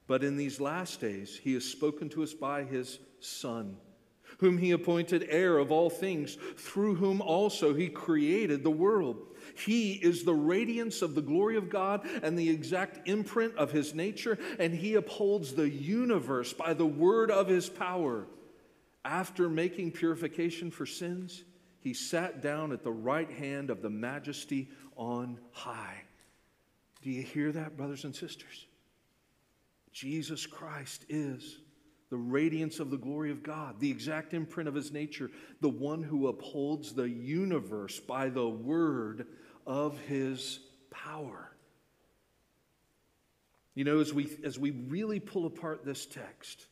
But 0.06 0.22
in 0.22 0.36
these 0.36 0.60
last 0.60 1.00
days, 1.00 1.40
He 1.42 1.54
has 1.54 1.64
spoken 1.64 2.10
to 2.10 2.22
us 2.22 2.34
by 2.34 2.64
His 2.64 2.98
Son, 3.20 3.78
whom 4.38 4.58
He 4.58 4.72
appointed 4.72 5.26
heir 5.30 5.56
of 5.56 5.72
all 5.72 5.88
things, 5.88 6.36
through 6.56 6.96
whom 6.96 7.22
also 7.22 7.72
He 7.72 7.88
created 7.88 8.62
the 8.62 8.70
world. 8.70 9.33
He 9.56 9.92
is 9.92 10.24
the 10.24 10.34
radiance 10.34 11.02
of 11.02 11.14
the 11.14 11.22
glory 11.22 11.56
of 11.56 11.70
God 11.70 12.06
and 12.22 12.38
the 12.38 12.50
exact 12.50 13.08
imprint 13.08 13.56
of 13.56 13.72
his 13.72 13.94
nature, 13.94 14.38
and 14.58 14.74
he 14.74 14.94
upholds 14.94 15.52
the 15.52 15.68
universe 15.68 16.52
by 16.52 16.74
the 16.74 16.86
word 16.86 17.30
of 17.30 17.48
his 17.48 17.68
power. 17.68 18.26
After 19.04 19.48
making 19.48 19.92
purification 19.92 20.70
for 20.70 20.86
sins, 20.86 21.44
he 21.80 21.92
sat 21.92 22.40
down 22.40 22.72
at 22.72 22.82
the 22.82 22.92
right 22.92 23.30
hand 23.30 23.70
of 23.70 23.82
the 23.82 23.90
majesty 23.90 24.70
on 24.96 25.38
high. 25.52 26.02
Do 27.02 27.10
you 27.10 27.22
hear 27.22 27.52
that, 27.52 27.76
brothers 27.76 28.04
and 28.04 28.16
sisters? 28.16 28.66
Jesus 29.92 30.46
Christ 30.46 31.04
is 31.08 31.58
the 32.10 32.16
radiance 32.16 32.80
of 32.80 32.90
the 32.90 32.96
glory 32.96 33.30
of 33.30 33.42
God, 33.42 33.80
the 33.80 33.90
exact 33.90 34.34
imprint 34.34 34.68
of 34.68 34.74
his 34.74 34.92
nature, 34.92 35.30
the 35.60 35.68
one 35.68 36.02
who 36.02 36.28
upholds 36.28 36.92
the 36.92 37.08
universe 37.08 38.00
by 38.00 38.28
the 38.28 38.48
word 38.48 39.26
of 39.66 39.98
his 40.00 40.60
power. 40.90 41.50
You 43.74 43.84
know, 43.84 44.00
as 44.00 44.12
we, 44.14 44.28
as 44.44 44.58
we 44.58 44.70
really 44.70 45.18
pull 45.20 45.46
apart 45.46 45.84
this 45.84 46.06
text, 46.06 46.66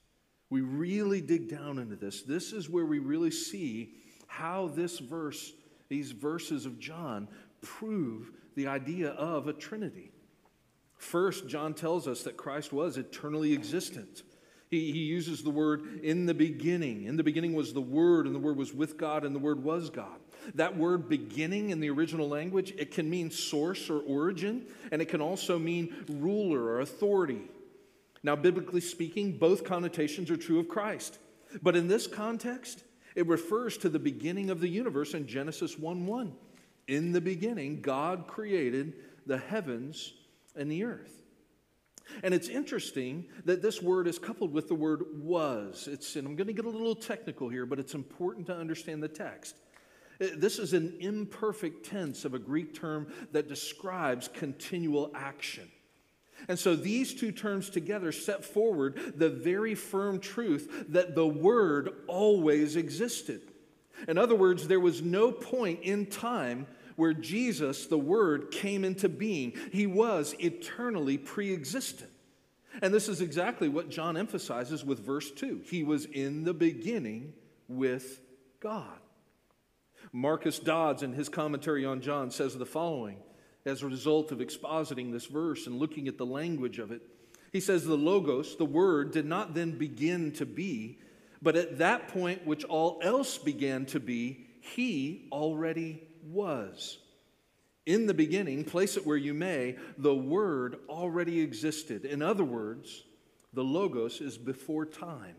we 0.50 0.60
really 0.60 1.20
dig 1.20 1.48
down 1.48 1.78
into 1.78 1.96
this, 1.96 2.22
this 2.22 2.52
is 2.52 2.68
where 2.68 2.84
we 2.84 2.98
really 2.98 3.30
see 3.30 3.94
how 4.26 4.68
this 4.68 4.98
verse, 4.98 5.52
these 5.88 6.12
verses 6.12 6.66
of 6.66 6.78
John, 6.78 7.28
prove 7.60 8.30
the 8.54 8.66
idea 8.66 9.10
of 9.10 9.48
a 9.48 9.52
Trinity. 9.52 10.12
First, 10.96 11.48
John 11.48 11.74
tells 11.74 12.06
us 12.06 12.22
that 12.22 12.36
Christ 12.36 12.72
was 12.72 12.96
eternally 12.96 13.52
existent. 13.52 14.22
He, 14.70 14.92
he 14.92 15.00
uses 15.00 15.42
the 15.42 15.50
word 15.50 16.00
in 16.02 16.26
the 16.26 16.34
beginning. 16.34 17.04
In 17.04 17.16
the 17.16 17.24
beginning 17.24 17.54
was 17.54 17.72
the 17.72 17.80
Word, 17.80 18.26
and 18.26 18.34
the 18.34 18.38
Word 18.38 18.56
was 18.56 18.72
with 18.72 18.96
God, 18.96 19.24
and 19.24 19.34
the 19.34 19.40
Word 19.40 19.62
was 19.62 19.90
God. 19.90 20.18
That 20.54 20.76
word 20.76 21.08
beginning 21.08 21.70
in 21.70 21.80
the 21.80 21.90
original 21.90 22.28
language, 22.28 22.72
it 22.78 22.90
can 22.90 23.08
mean 23.08 23.30
source 23.30 23.88
or 23.88 24.00
origin, 24.00 24.66
and 24.90 25.00
it 25.00 25.08
can 25.08 25.20
also 25.20 25.58
mean 25.58 25.94
ruler 26.08 26.62
or 26.62 26.80
authority. 26.80 27.42
Now, 28.22 28.36
biblically 28.36 28.80
speaking, 28.80 29.38
both 29.38 29.64
connotations 29.64 30.30
are 30.30 30.36
true 30.36 30.60
of 30.60 30.68
Christ. 30.68 31.18
But 31.62 31.76
in 31.76 31.88
this 31.88 32.06
context, 32.06 32.84
it 33.14 33.26
refers 33.26 33.76
to 33.78 33.88
the 33.88 33.98
beginning 33.98 34.50
of 34.50 34.60
the 34.60 34.68
universe 34.68 35.14
in 35.14 35.26
Genesis 35.26 35.78
1 35.78 36.06
1. 36.06 36.32
In 36.88 37.12
the 37.12 37.20
beginning, 37.20 37.80
God 37.80 38.26
created 38.26 38.94
the 39.26 39.38
heavens 39.38 40.12
and 40.56 40.70
the 40.70 40.84
earth. 40.84 41.22
And 42.22 42.34
it's 42.34 42.48
interesting 42.48 43.26
that 43.44 43.62
this 43.62 43.80
word 43.80 44.06
is 44.06 44.18
coupled 44.18 44.52
with 44.52 44.68
the 44.68 44.74
word 44.74 45.04
was. 45.14 45.88
It's, 45.90 46.16
and 46.16 46.26
I'm 46.26 46.36
going 46.36 46.48
to 46.48 46.52
get 46.52 46.64
a 46.64 46.68
little 46.68 46.94
technical 46.94 47.48
here, 47.48 47.64
but 47.64 47.78
it's 47.78 47.94
important 47.94 48.46
to 48.48 48.56
understand 48.56 49.02
the 49.02 49.08
text. 49.08 49.56
This 50.36 50.58
is 50.58 50.72
an 50.72 50.96
imperfect 51.00 51.86
tense 51.86 52.24
of 52.24 52.34
a 52.34 52.38
Greek 52.38 52.74
term 52.74 53.08
that 53.32 53.48
describes 53.48 54.28
continual 54.28 55.10
action. 55.14 55.70
And 56.48 56.58
so 56.58 56.74
these 56.74 57.14
two 57.14 57.32
terms 57.32 57.70
together 57.70 58.12
set 58.12 58.44
forward 58.44 59.14
the 59.16 59.30
very 59.30 59.74
firm 59.74 60.18
truth 60.18 60.86
that 60.88 61.14
the 61.14 61.26
Word 61.26 61.90
always 62.06 62.76
existed. 62.76 63.42
In 64.08 64.18
other 64.18 64.34
words, 64.34 64.66
there 64.66 64.80
was 64.80 65.02
no 65.02 65.30
point 65.30 65.80
in 65.82 66.06
time 66.06 66.66
where 66.96 67.14
Jesus, 67.14 67.86
the 67.86 67.98
Word, 67.98 68.50
came 68.50 68.84
into 68.84 69.08
being. 69.08 69.54
He 69.70 69.86
was 69.86 70.34
eternally 70.38 71.18
pre 71.18 71.52
existent. 71.52 72.10
And 72.80 72.92
this 72.92 73.08
is 73.08 73.20
exactly 73.20 73.68
what 73.68 73.90
John 73.90 74.16
emphasizes 74.16 74.84
with 74.84 75.04
verse 75.04 75.30
2. 75.30 75.62
He 75.64 75.84
was 75.84 76.06
in 76.06 76.44
the 76.44 76.54
beginning 76.54 77.34
with 77.68 78.20
God. 78.60 79.01
Marcus 80.12 80.58
Dods, 80.58 81.02
in 81.02 81.14
his 81.14 81.28
commentary 81.28 81.84
on 81.84 82.02
John, 82.02 82.30
says 82.30 82.56
the 82.56 82.66
following 82.66 83.16
as 83.64 83.82
a 83.82 83.86
result 83.86 84.30
of 84.32 84.38
expositing 84.38 85.12
this 85.12 85.26
verse 85.26 85.66
and 85.66 85.78
looking 85.78 86.08
at 86.08 86.18
the 86.18 86.26
language 86.26 86.78
of 86.78 86.92
it. 86.92 87.02
He 87.52 87.60
says, 87.60 87.84
The 87.84 87.96
Logos, 87.96 88.56
the 88.56 88.64
Word, 88.64 89.12
did 89.12 89.26
not 89.26 89.54
then 89.54 89.78
begin 89.78 90.32
to 90.32 90.46
be, 90.46 90.98
but 91.40 91.56
at 91.56 91.78
that 91.78 92.08
point 92.08 92.46
which 92.46 92.64
all 92.64 92.98
else 93.02 93.38
began 93.38 93.86
to 93.86 94.00
be, 94.00 94.46
He 94.60 95.28
already 95.32 96.02
was. 96.24 96.98
In 97.84 98.06
the 98.06 98.14
beginning, 98.14 98.64
place 98.64 98.96
it 98.96 99.06
where 99.06 99.16
you 99.16 99.34
may, 99.34 99.76
the 99.98 100.14
Word 100.14 100.78
already 100.88 101.40
existed. 101.40 102.04
In 102.04 102.22
other 102.22 102.44
words, 102.44 103.04
the 103.52 103.64
Logos 103.64 104.20
is 104.20 104.38
before 104.38 104.86
time, 104.86 105.36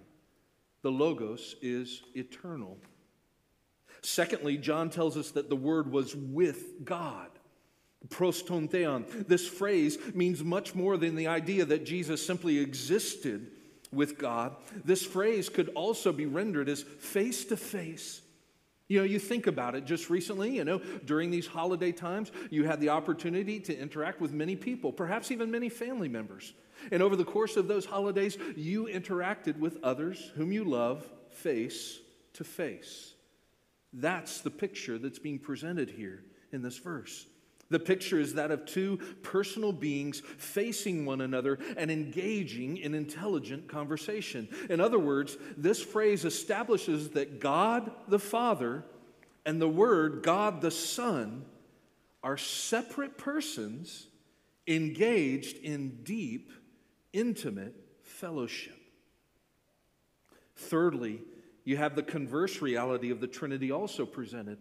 the 0.81 0.91
Logos 0.91 1.55
is 1.61 2.03
eternal. 2.15 2.77
Secondly, 4.03 4.57
John 4.57 4.89
tells 4.89 5.17
us 5.17 5.31
that 5.31 5.49
the 5.49 5.55
Word 5.55 5.91
was 5.91 6.15
with 6.15 6.85
God. 6.85 7.29
pros 8.09 8.43
ton 8.43 8.67
theon. 8.67 9.05
This 9.27 9.47
phrase 9.47 9.97
means 10.13 10.43
much 10.43 10.75
more 10.75 10.97
than 10.97 11.15
the 11.15 11.27
idea 11.27 11.65
that 11.65 11.85
Jesus 11.85 12.25
simply 12.25 12.59
existed 12.59 13.47
with 13.91 14.17
God. 14.17 14.55
This 14.83 15.05
phrase 15.05 15.49
could 15.49 15.69
also 15.69 16.11
be 16.11 16.25
rendered 16.25 16.67
as 16.67 16.83
face 16.83 17.45
to 17.45 17.57
face. 17.57 18.21
You 18.89 18.99
know, 18.99 19.05
you 19.05 19.19
think 19.19 19.47
about 19.47 19.75
it 19.75 19.85
just 19.85 20.09
recently, 20.09 20.57
you 20.57 20.65
know, 20.65 20.79
during 21.05 21.31
these 21.31 21.47
holiday 21.47 21.93
times, 21.93 22.31
you 22.51 22.65
had 22.65 22.81
the 22.81 22.89
opportunity 22.89 23.59
to 23.61 23.77
interact 23.77 24.19
with 24.19 24.33
many 24.33 24.55
people, 24.55 24.91
perhaps 24.91 25.31
even 25.31 25.49
many 25.49 25.69
family 25.69 26.09
members. 26.09 26.53
And 26.91 27.01
over 27.01 27.15
the 27.15 27.23
course 27.23 27.55
of 27.55 27.69
those 27.69 27.85
holidays, 27.85 28.37
you 28.57 28.85
interacted 28.85 29.57
with 29.57 29.81
others 29.83 30.31
whom 30.35 30.51
you 30.51 30.65
love 30.65 31.09
face 31.29 31.99
to 32.33 32.43
face. 32.43 33.12
That's 33.93 34.41
the 34.41 34.51
picture 34.51 34.97
that's 34.97 35.19
being 35.19 35.39
presented 35.39 35.91
here 35.91 36.23
in 36.51 36.61
this 36.61 36.77
verse. 36.77 37.27
The 37.69 37.79
picture 37.79 38.19
is 38.19 38.35
that 38.35 38.51
of 38.51 38.65
two 38.65 38.97
personal 39.23 39.71
beings 39.71 40.21
facing 40.37 41.05
one 41.05 41.21
another 41.21 41.57
and 41.77 41.89
engaging 41.89 42.77
in 42.77 42.93
intelligent 42.93 43.67
conversation. 43.67 44.47
In 44.69 44.79
other 44.79 44.99
words, 44.99 45.37
this 45.57 45.81
phrase 45.81 46.25
establishes 46.25 47.09
that 47.11 47.39
God 47.39 47.91
the 48.07 48.19
Father 48.19 48.83
and 49.45 49.61
the 49.61 49.69
Word, 49.69 50.23
God 50.23 50.61
the 50.61 50.71
Son, 50.71 51.45
are 52.23 52.37
separate 52.37 53.17
persons 53.17 54.07
engaged 54.67 55.57
in 55.57 56.03
deep, 56.03 56.51
intimate 57.11 57.75
fellowship. 58.01 58.77
Thirdly, 60.55 61.21
you 61.63 61.77
have 61.77 61.95
the 61.95 62.03
converse 62.03 62.61
reality 62.61 63.09
of 63.09 63.19
the 63.19 63.27
Trinity 63.27 63.71
also 63.71 64.05
presented. 64.05 64.57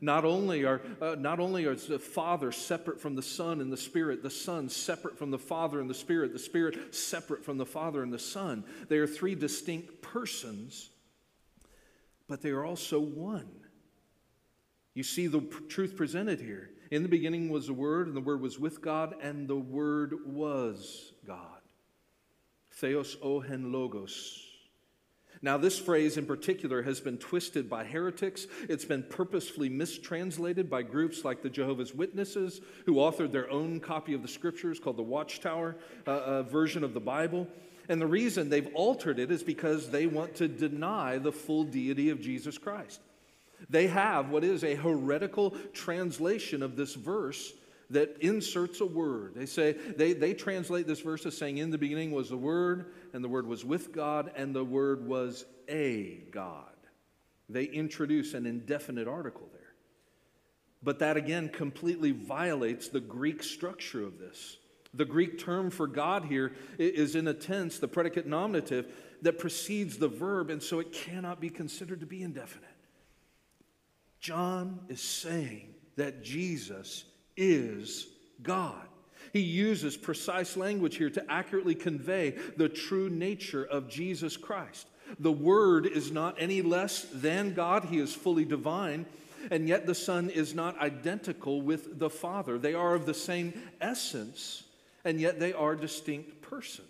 Not 0.00 0.24
only 0.24 0.64
are 0.64 0.80
uh, 1.00 1.16
not 1.18 1.38
only 1.38 1.64
is 1.64 1.86
the 1.86 1.98
Father 1.98 2.50
separate 2.50 3.00
from 3.00 3.14
the 3.14 3.22
Son 3.22 3.60
and 3.60 3.70
the 3.70 3.76
Spirit, 3.76 4.22
the 4.22 4.30
Son 4.30 4.68
separate 4.68 5.18
from 5.18 5.30
the 5.30 5.38
Father 5.38 5.80
and 5.80 5.90
the 5.90 5.94
Spirit, 5.94 6.32
the 6.32 6.38
Spirit 6.38 6.94
separate 6.94 7.44
from 7.44 7.58
the 7.58 7.66
Father 7.66 8.02
and 8.02 8.12
the 8.12 8.18
Son. 8.18 8.64
They 8.88 8.96
are 8.96 9.06
three 9.06 9.34
distinct 9.34 10.00
persons, 10.00 10.88
but 12.26 12.40
they 12.40 12.50
are 12.50 12.64
also 12.64 13.00
one. 13.00 13.50
You 14.94 15.02
see 15.02 15.26
the 15.26 15.40
p- 15.40 15.66
truth 15.68 15.96
presented 15.96 16.40
here. 16.40 16.70
In 16.90 17.02
the 17.02 17.08
beginning 17.08 17.48
was 17.48 17.66
the 17.66 17.72
Word, 17.74 18.06
and 18.06 18.16
the 18.16 18.20
Word 18.20 18.40
was 18.40 18.58
with 18.58 18.82
God, 18.82 19.14
and 19.22 19.48
the 19.48 19.56
Word 19.56 20.14
was 20.26 21.12
God. 21.26 21.60
Theos 22.72 23.16
ohen 23.16 23.72
logos. 23.72 24.51
Now, 25.44 25.56
this 25.56 25.76
phrase 25.76 26.16
in 26.16 26.24
particular 26.24 26.82
has 26.82 27.00
been 27.00 27.18
twisted 27.18 27.68
by 27.68 27.84
heretics. 27.84 28.46
It's 28.68 28.84
been 28.84 29.02
purposefully 29.02 29.68
mistranslated 29.68 30.70
by 30.70 30.82
groups 30.82 31.24
like 31.24 31.42
the 31.42 31.50
Jehovah's 31.50 31.92
Witnesses, 31.92 32.60
who 32.86 32.94
authored 32.94 33.32
their 33.32 33.50
own 33.50 33.80
copy 33.80 34.14
of 34.14 34.22
the 34.22 34.28
scriptures 34.28 34.78
called 34.78 34.98
the 34.98 35.02
Watchtower 35.02 35.76
uh, 36.06 36.10
uh, 36.10 36.42
version 36.44 36.84
of 36.84 36.94
the 36.94 37.00
Bible. 37.00 37.48
And 37.88 38.00
the 38.00 38.06
reason 38.06 38.48
they've 38.48 38.72
altered 38.74 39.18
it 39.18 39.32
is 39.32 39.42
because 39.42 39.90
they 39.90 40.06
want 40.06 40.36
to 40.36 40.46
deny 40.46 41.18
the 41.18 41.32
full 41.32 41.64
deity 41.64 42.10
of 42.10 42.20
Jesus 42.20 42.56
Christ. 42.56 43.00
They 43.68 43.88
have 43.88 44.30
what 44.30 44.44
is 44.44 44.62
a 44.62 44.76
heretical 44.76 45.50
translation 45.72 46.62
of 46.62 46.76
this 46.76 46.94
verse 46.94 47.52
that 47.90 48.16
inserts 48.20 48.80
a 48.80 48.86
word. 48.86 49.34
They 49.34 49.46
say, 49.46 49.72
they, 49.72 50.12
they 50.12 50.34
translate 50.34 50.86
this 50.86 51.00
verse 51.00 51.26
as 51.26 51.36
saying, 51.36 51.58
In 51.58 51.70
the 51.70 51.78
beginning 51.78 52.12
was 52.12 52.30
the 52.30 52.36
Word, 52.36 52.92
and 53.12 53.22
the 53.22 53.28
Word 53.28 53.46
was 53.46 53.64
with 53.64 53.92
God, 53.92 54.32
and 54.34 54.54
the 54.54 54.64
Word 54.64 55.06
was 55.06 55.44
a 55.68 56.22
God. 56.30 56.64
They 57.48 57.64
introduce 57.64 58.34
an 58.34 58.46
indefinite 58.46 59.08
article 59.08 59.48
there. 59.52 59.60
But 60.82 60.98
that 61.00 61.16
again 61.16 61.48
completely 61.48 62.10
violates 62.12 62.88
the 62.88 63.00
Greek 63.00 63.42
structure 63.42 64.02
of 64.02 64.18
this. 64.18 64.56
The 64.94 65.04
Greek 65.04 65.38
term 65.38 65.70
for 65.70 65.86
God 65.86 66.24
here 66.24 66.52
is 66.78 67.14
in 67.14 67.28
a 67.28 67.34
tense, 67.34 67.78
the 67.78 67.88
predicate 67.88 68.26
nominative, 68.26 68.92
that 69.22 69.38
precedes 69.38 69.96
the 69.96 70.08
verb, 70.08 70.50
and 70.50 70.62
so 70.62 70.80
it 70.80 70.92
cannot 70.92 71.40
be 71.40 71.48
considered 71.48 72.00
to 72.00 72.06
be 72.06 72.22
indefinite. 72.22 72.68
John 74.20 74.80
is 74.88 75.00
saying 75.00 75.74
that 75.96 76.22
Jesus 76.22 77.04
is 77.36 78.06
God. 78.42 78.86
He 79.32 79.40
uses 79.40 79.96
precise 79.96 80.56
language 80.56 80.96
here 80.96 81.10
to 81.10 81.30
accurately 81.30 81.74
convey 81.74 82.36
the 82.56 82.68
true 82.68 83.08
nature 83.08 83.64
of 83.64 83.88
Jesus 83.88 84.36
Christ. 84.36 84.86
The 85.18 85.32
Word 85.32 85.86
is 85.86 86.10
not 86.10 86.36
any 86.38 86.62
less 86.62 87.06
than 87.12 87.54
God, 87.54 87.86
He 87.86 87.98
is 87.98 88.14
fully 88.14 88.44
divine, 88.44 89.06
and 89.50 89.68
yet 89.68 89.86
the 89.86 89.94
Son 89.94 90.30
is 90.30 90.54
not 90.54 90.78
identical 90.80 91.62
with 91.62 91.98
the 91.98 92.10
Father. 92.10 92.58
They 92.58 92.74
are 92.74 92.94
of 92.94 93.06
the 93.06 93.14
same 93.14 93.54
essence, 93.80 94.64
and 95.04 95.20
yet 95.20 95.40
they 95.40 95.52
are 95.52 95.74
distinct 95.74 96.42
persons. 96.42 96.88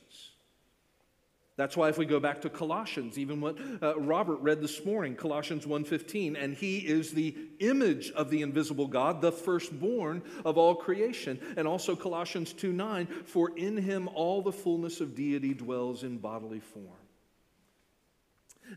That's 1.57 1.77
why 1.77 1.91
if 1.91 1.99
we 1.99 2.07
go 2.07 2.19
back 2.19 2.41
to 2.43 2.51
Colossians, 2.51 3.19
even 3.19 3.41
what 3.41 3.59
uh, 3.83 3.99
Robert 3.99 4.37
read 4.37 4.63
this 4.63 4.85
morning, 4.87 5.15
Colossians 5.15 5.67
1:15, 5.67 6.35
and 6.43 6.55
he 6.55 6.79
is 6.79 7.13
the 7.13 7.37
image 7.61 8.11
of 8.13 8.31
the 8.31 8.41
invisible 8.41 8.87
God, 8.87 9.21
the 9.21 9.33
firstborn 9.33 10.23
of 10.47 10.57
all 10.57 10.75
creation, 10.75 11.39
and 11.57 11.69
also 11.69 11.95
Colossians 11.95 12.55
2:9, 12.55 13.27
for 13.27 13.57
in 13.57 13.77
him 13.77 14.09
all 14.15 14.41
the 14.41 14.53
fullness 14.53 15.03
of 15.03 15.15
deity 15.15 15.53
dwells 15.53 16.05
in 16.05 16.17
bodily 16.19 16.61
form. 16.61 16.87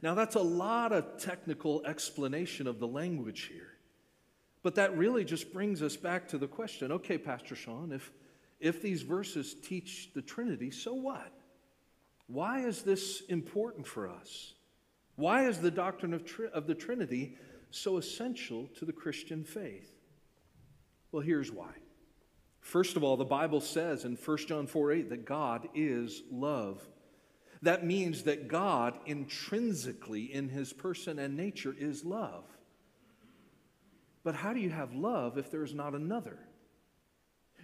Now 0.02 0.14
that's 0.14 0.36
a 0.36 0.42
lot 0.42 0.92
of 0.92 1.18
technical 1.18 1.86
explanation 1.86 2.68
of 2.68 2.80
the 2.80 2.88
language 2.88 3.44
here. 3.44 3.72
But 4.64 4.76
that 4.76 4.98
really 4.98 5.24
just 5.24 5.54
brings 5.54 5.82
us 5.82 5.96
back 5.96 6.28
to 6.30 6.38
the 6.38 6.48
question, 6.48 6.92
okay, 6.92 7.18
Pastor 7.18 7.56
Sean, 7.56 7.94
if 7.94 8.12
if 8.60 8.82
these 8.82 9.02
verses 9.02 9.54
teach 9.54 10.10
the 10.14 10.22
Trinity, 10.22 10.72
so 10.72 10.94
what? 10.94 11.32
Why 12.28 12.66
is 12.66 12.82
this 12.82 13.22
important 13.30 13.86
for 13.86 14.10
us? 14.10 14.54
Why 15.16 15.48
is 15.48 15.60
the 15.60 15.72
doctrine 15.72 16.14
of, 16.14 16.24
of 16.54 16.68
the 16.68 16.76
Trinity 16.76 17.38
so 17.72 17.98
essential 17.98 18.68
to 18.78 18.86
the 18.86 18.94
Christian 18.94 19.44
faith? 19.44 19.92
Well, 21.12 21.24
here's 21.24 21.52
why. 21.52 21.72
First 22.60 22.98
of 22.98 23.04
all, 23.04 23.16
the 23.16 23.26
Bible 23.26 23.62
says 23.62 24.06
in 24.06 24.16
1 24.16 24.38
John 24.48 24.68
4 24.68 24.92
8 24.92 25.10
that 25.10 25.26
God 25.26 25.70
is 25.76 26.24
love. 26.32 26.86
That 27.62 27.86
means 27.86 28.24
that 28.24 28.48
God 28.48 28.96
intrinsically 29.06 30.24
in 30.24 30.50
his 30.50 30.74
person 30.74 31.20
and 31.20 31.38
nature 31.38 31.76
is 31.78 32.04
love. 32.04 32.44
But 34.24 34.36
how 34.36 34.52
do 34.54 34.60
you 34.60 34.72
have 34.72 34.94
love 34.94 35.38
if 35.38 35.52
there 35.52 35.64
is 35.64 35.74
not 35.74 35.94
another? 35.94 36.40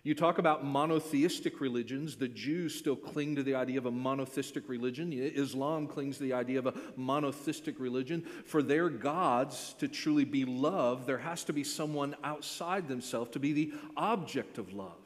You 0.04 0.16
talk 0.16 0.40
about 0.40 0.66
monotheistic 0.66 1.62
religions. 1.62 2.16
The 2.16 2.28
Jews 2.28 2.74
still 2.74 2.96
cling 2.96 3.36
to 3.36 3.44
the 3.44 3.54
idea 3.54 3.78
of 3.78 3.86
a 3.86 3.92
monotheistic 3.92 4.68
religion. 4.68 5.14
Islam 5.14 5.86
clings 5.86 6.18
to 6.18 6.24
the 6.24 6.34
idea 6.34 6.58
of 6.58 6.66
a 6.66 6.74
monotheistic 6.96 7.80
religion. 7.80 8.22
For 8.46 8.64
their 8.64 8.90
gods 8.90 9.76
to 9.78 9.88
truly 9.88 10.26
be 10.26 10.44
loved, 10.44 11.06
there 11.06 11.20
has 11.20 11.44
to 11.44 11.54
be 11.54 11.64
someone 11.64 12.16
outside 12.24 12.88
themselves 12.88 13.30
to 13.32 13.40
be 13.40 13.54
the 13.54 13.74
object 13.96 14.58
of 14.58 14.74
love. 14.74 14.98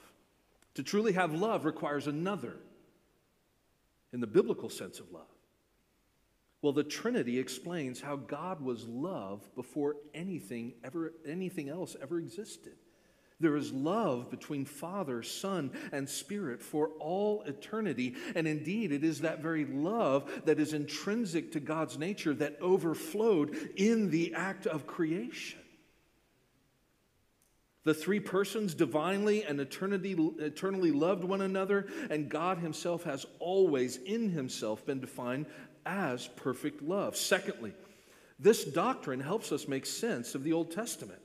To 0.75 0.83
truly 0.83 1.11
have 1.11 1.33
love 1.33 1.65
requires 1.65 2.07
another 2.07 2.55
in 4.13 4.21
the 4.21 4.27
biblical 4.27 4.69
sense 4.69 5.01
of 5.01 5.11
love. 5.11 5.27
Well, 6.61 6.73
the 6.73 6.83
Trinity 6.85 7.37
explains 7.37 7.99
how 7.99 8.15
God 8.15 8.61
was 8.61 8.87
love 8.87 9.53
before 9.55 9.97
anything 10.13 10.73
ever 10.85 11.13
anything 11.27 11.67
else 11.67 11.97
ever 12.01 12.17
existed. 12.17 12.77
There 13.39 13.57
is 13.57 13.73
love 13.73 14.29
between 14.29 14.63
Father, 14.63 15.21
Son, 15.21 15.71
and 15.91 16.07
Spirit 16.07 16.61
for 16.61 16.89
all 16.99 17.41
eternity. 17.43 18.15
And 18.33 18.47
indeed, 18.47 18.93
it 18.93 19.03
is 19.03 19.21
that 19.21 19.41
very 19.41 19.65
love 19.65 20.43
that 20.45 20.59
is 20.59 20.73
intrinsic 20.73 21.51
to 21.51 21.59
God's 21.59 21.97
nature 21.97 22.33
that 22.35 22.57
overflowed 22.61 23.55
in 23.75 24.09
the 24.09 24.33
act 24.33 24.67
of 24.67 24.87
creation. 24.87 25.59
The 27.83 27.93
three 27.93 28.19
persons 28.19 28.73
divinely 28.73 29.43
and 29.43 29.59
eternity, 29.59 30.15
eternally 30.39 30.91
loved 30.91 31.23
one 31.23 31.41
another, 31.41 31.87
and 32.09 32.29
God 32.29 32.57
Himself 32.57 33.03
has 33.03 33.25
always 33.39 33.97
in 33.97 34.29
Himself 34.29 34.85
been 34.85 34.99
defined 34.99 35.45
as 35.85 36.27
perfect 36.35 36.81
love. 36.81 37.15
Secondly, 37.15 37.73
this 38.39 38.65
doctrine 38.65 39.19
helps 39.19 39.51
us 39.51 39.67
make 39.67 39.85
sense 39.85 40.35
of 40.35 40.43
the 40.43 40.53
Old 40.53 40.71
Testament. 40.71 41.21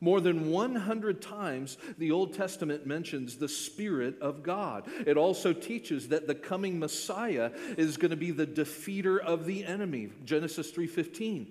More 0.00 0.20
than 0.20 0.50
100 0.50 1.22
times, 1.22 1.78
the 1.98 2.10
Old 2.10 2.34
Testament 2.34 2.86
mentions 2.86 3.36
the 3.36 3.48
Spirit 3.48 4.20
of 4.20 4.42
God. 4.42 4.88
It 5.06 5.16
also 5.16 5.52
teaches 5.52 6.08
that 6.08 6.26
the 6.26 6.34
coming 6.34 6.78
Messiah 6.78 7.50
is 7.76 7.96
going 7.96 8.10
to 8.10 8.16
be 8.16 8.30
the 8.30 8.46
defeater 8.46 9.18
of 9.18 9.46
the 9.46 9.64
enemy. 9.64 10.10
Genesis 10.24 10.70
3:15. 10.70 11.46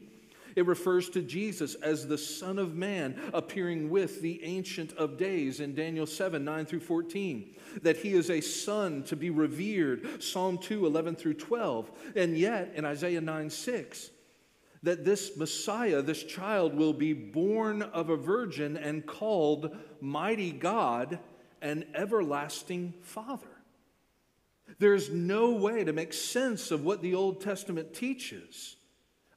It 0.55 0.65
refers 0.65 1.09
to 1.11 1.21
Jesus 1.21 1.75
as 1.75 2.07
the 2.07 2.17
Son 2.17 2.59
of 2.59 2.75
Man 2.75 3.19
appearing 3.33 3.89
with 3.89 4.21
the 4.21 4.43
Ancient 4.43 4.93
of 4.93 5.17
Days 5.17 5.59
in 5.59 5.73
Daniel 5.73 6.05
7 6.05 6.43
9 6.43 6.65
through 6.65 6.81
14. 6.81 7.55
That 7.83 7.97
he 7.97 8.13
is 8.13 8.29
a 8.29 8.41
son 8.41 9.03
to 9.03 9.15
be 9.15 9.29
revered, 9.29 10.21
Psalm 10.21 10.57
2 10.57 10.85
11 10.85 11.15
through 11.15 11.35
12. 11.35 11.91
And 12.15 12.37
yet, 12.37 12.73
in 12.75 12.85
Isaiah 12.85 13.21
9 13.21 13.49
6, 13.49 14.09
that 14.83 15.05
this 15.05 15.37
Messiah, 15.37 16.01
this 16.01 16.23
child, 16.23 16.73
will 16.73 16.93
be 16.93 17.13
born 17.13 17.81
of 17.81 18.09
a 18.09 18.17
virgin 18.17 18.77
and 18.77 19.05
called 19.05 19.75
Mighty 19.99 20.51
God 20.51 21.19
and 21.61 21.85
Everlasting 21.93 22.93
Father. 23.01 23.47
There's 24.79 25.09
no 25.09 25.51
way 25.51 25.83
to 25.83 25.93
make 25.93 26.13
sense 26.13 26.71
of 26.71 26.83
what 26.83 27.01
the 27.01 27.13
Old 27.13 27.41
Testament 27.41 27.93
teaches 27.93 28.77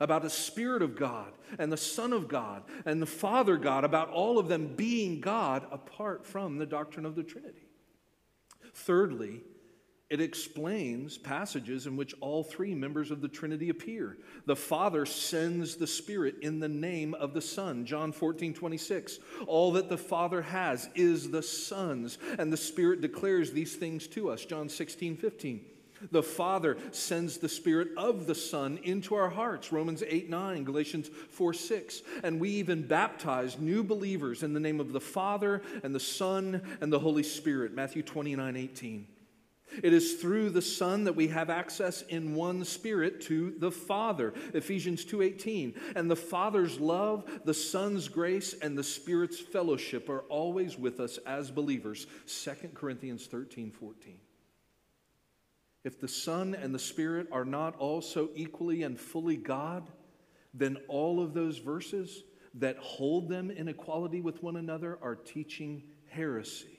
about 0.00 0.22
the 0.22 0.30
Spirit 0.30 0.83
of 0.83 0.96
God 0.96 1.33
and 1.59 1.70
the 1.70 1.76
Son 1.76 2.12
of 2.12 2.28
God 2.28 2.62
and 2.87 3.00
the 3.00 3.07
Father 3.07 3.57
God, 3.57 3.85
about 3.85 4.11
all 4.11 4.38
of 4.38 4.48
them 4.48 4.74
being 4.74 5.20
God 5.20 5.66
apart 5.70 6.24
from 6.26 6.59
the 6.59 6.66
doctrine 6.66 7.07
of 7.07 7.14
the 7.14 7.22
Trinity. 7.22 7.68
Thirdly, 8.74 9.42
it 10.14 10.20
explains 10.20 11.18
passages 11.18 11.88
in 11.88 11.96
which 11.96 12.14
all 12.20 12.44
three 12.44 12.72
members 12.72 13.11
of 13.11 13.20
the 13.20 13.27
Trinity 13.27 13.68
appear. 13.68 14.16
The 14.46 14.55
Father 14.55 15.05
sends 15.05 15.74
the 15.74 15.88
Spirit 15.88 16.37
in 16.40 16.61
the 16.61 16.68
name 16.68 17.14
of 17.14 17.35
the 17.35 17.40
Son. 17.40 17.85
John 17.85 18.12
14, 18.12 18.55
26. 18.55 19.18
All 19.48 19.72
that 19.72 19.88
the 19.88 19.98
Father 19.98 20.40
has 20.40 20.88
is 20.94 21.33
the 21.33 21.42
Son's, 21.42 22.18
and 22.38 22.53
the 22.53 22.57
Spirit 22.57 23.00
declares 23.00 23.50
these 23.50 23.74
things 23.74 24.07
to 24.07 24.31
us. 24.31 24.44
John 24.44 24.68
16, 24.68 25.16
15. 25.16 25.64
The 26.12 26.22
Father 26.22 26.77
sends 26.92 27.38
the 27.38 27.48
Spirit 27.48 27.88
of 27.96 28.29
the 28.29 28.37
Son 28.37 28.79
into 28.85 29.16
our 29.16 29.31
hearts. 29.31 29.72
Romans 29.72 30.05
8 30.07 30.31
9, 30.31 30.62
Galatians 30.62 31.11
4 31.31 31.53
6. 31.55 32.03
And 32.22 32.38
we 32.38 32.50
even 32.50 32.87
baptize 32.87 33.59
new 33.59 33.83
believers 33.83 34.44
in 34.44 34.53
the 34.53 34.61
name 34.61 34.79
of 34.79 34.92
the 34.92 35.00
Father 35.00 35.62
and 35.83 35.92
the 35.92 35.98
Son 35.98 36.62
and 36.81 36.92
the 36.92 37.00
Holy 37.00 37.24
Spirit. 37.24 37.74
Matthew 37.74 38.05
29 38.05 38.57
18. 38.57 39.07
It 39.82 39.92
is 39.92 40.14
through 40.14 40.50
the 40.50 40.62
Son 40.62 41.04
that 41.04 41.16
we 41.16 41.28
have 41.28 41.50
access 41.50 42.02
in 42.02 42.34
one 42.34 42.64
spirit 42.64 43.20
to 43.22 43.54
the 43.58 43.70
Father. 43.70 44.32
Ephesians 44.52 45.04
2:18. 45.04 45.74
And 45.96 46.10
the 46.10 46.16
Father's 46.16 46.78
love, 46.80 47.40
the 47.44 47.54
Son's 47.54 48.08
grace, 48.08 48.54
and 48.54 48.76
the 48.76 48.84
Spirit's 48.84 49.40
fellowship 49.40 50.08
are 50.08 50.22
always 50.22 50.78
with 50.78 51.00
us 51.00 51.18
as 51.18 51.50
believers. 51.50 52.06
2 52.26 52.74
Corinthians 52.74 53.26
13:14. 53.26 54.20
If 55.84 56.00
the 56.00 56.08
Son 56.08 56.54
and 56.54 56.74
the 56.74 56.78
Spirit 56.78 57.28
are 57.30 57.44
not 57.44 57.76
also 57.76 58.30
equally 58.34 58.82
and 58.82 58.98
fully 58.98 59.37
God, 59.37 59.90
then 60.54 60.78
all 60.88 61.20
of 61.20 61.34
those 61.34 61.58
verses 61.58 62.24
that 62.54 62.78
hold 62.78 63.28
them 63.28 63.50
in 63.50 63.68
equality 63.68 64.20
with 64.20 64.42
one 64.42 64.56
another 64.56 64.98
are 65.02 65.16
teaching 65.16 65.82
heresy. 66.06 66.73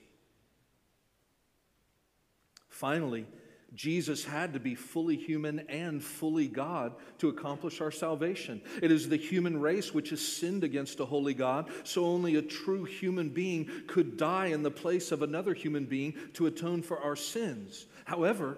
Finally, 2.75 3.25
Jesus 3.73 4.25
had 4.25 4.51
to 4.51 4.59
be 4.59 4.75
fully 4.75 5.15
human 5.15 5.59
and 5.69 6.03
fully 6.03 6.49
God 6.49 6.93
to 7.19 7.29
accomplish 7.29 7.79
our 7.79 7.89
salvation. 7.89 8.61
It 8.81 8.91
is 8.91 9.07
the 9.07 9.15
human 9.15 9.61
race 9.61 9.93
which 9.93 10.09
has 10.09 10.19
sinned 10.19 10.65
against 10.65 10.99
a 10.99 11.05
holy 11.05 11.33
God, 11.33 11.69
so 11.85 12.03
only 12.03 12.35
a 12.35 12.41
true 12.41 12.83
human 12.83 13.29
being 13.29 13.69
could 13.87 14.17
die 14.17 14.47
in 14.47 14.61
the 14.61 14.71
place 14.71 15.13
of 15.13 15.21
another 15.21 15.53
human 15.53 15.85
being 15.85 16.15
to 16.33 16.47
atone 16.47 16.81
for 16.81 16.99
our 16.99 17.15
sins. 17.15 17.85
However, 18.03 18.57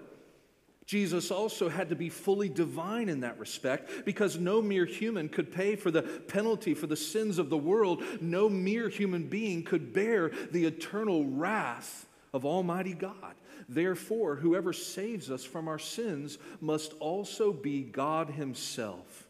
Jesus 0.87 1.29
also 1.29 1.69
had 1.69 1.89
to 1.89 1.95
be 1.95 2.09
fully 2.09 2.49
divine 2.49 3.09
in 3.09 3.19
that 3.19 3.37
respect 3.37 4.03
because 4.03 4.39
no 4.39 4.63
mere 4.63 4.87
human 4.87 5.29
could 5.29 5.51
pay 5.51 5.75
for 5.75 5.91
the 5.91 6.01
penalty 6.01 6.73
for 6.73 6.87
the 6.87 6.97
sins 6.97 7.37
of 7.37 7.51
the 7.51 7.57
world. 7.57 8.01
No 8.19 8.49
mere 8.49 8.89
human 8.89 9.27
being 9.27 9.61
could 9.61 9.93
bear 9.93 10.31
the 10.51 10.65
eternal 10.65 11.23
wrath 11.23 12.07
of 12.33 12.45
Almighty 12.45 12.93
God. 12.93 13.35
Therefore, 13.69 14.35
whoever 14.35 14.73
saves 14.73 15.29
us 15.29 15.43
from 15.43 15.67
our 15.67 15.79
sins 15.79 16.37
must 16.61 16.93
also 16.99 17.51
be 17.51 17.81
God 17.83 18.29
Himself. 18.31 19.27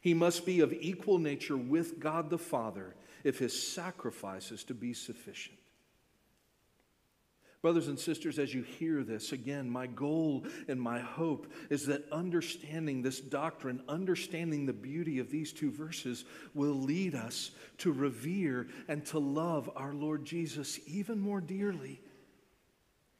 He 0.00 0.14
must 0.14 0.46
be 0.46 0.60
of 0.60 0.72
equal 0.72 1.18
nature 1.18 1.56
with 1.56 1.98
God 1.98 2.30
the 2.30 2.38
Father 2.38 2.94
if 3.24 3.38
His 3.38 3.60
sacrifice 3.60 4.52
is 4.52 4.64
to 4.64 4.74
be 4.74 4.92
sufficient. 4.92 5.58
Brothers 7.66 7.88
and 7.88 7.98
sisters, 7.98 8.38
as 8.38 8.54
you 8.54 8.62
hear 8.62 9.02
this, 9.02 9.32
again, 9.32 9.68
my 9.68 9.88
goal 9.88 10.44
and 10.68 10.80
my 10.80 11.00
hope 11.00 11.50
is 11.68 11.86
that 11.86 12.04
understanding 12.12 13.02
this 13.02 13.18
doctrine, 13.20 13.82
understanding 13.88 14.66
the 14.66 14.72
beauty 14.72 15.18
of 15.18 15.32
these 15.32 15.52
two 15.52 15.72
verses, 15.72 16.24
will 16.54 16.80
lead 16.80 17.16
us 17.16 17.50
to 17.78 17.90
revere 17.90 18.68
and 18.86 19.04
to 19.06 19.18
love 19.18 19.68
our 19.74 19.94
Lord 19.94 20.24
Jesus 20.24 20.78
even 20.86 21.18
more 21.18 21.40
dearly 21.40 22.00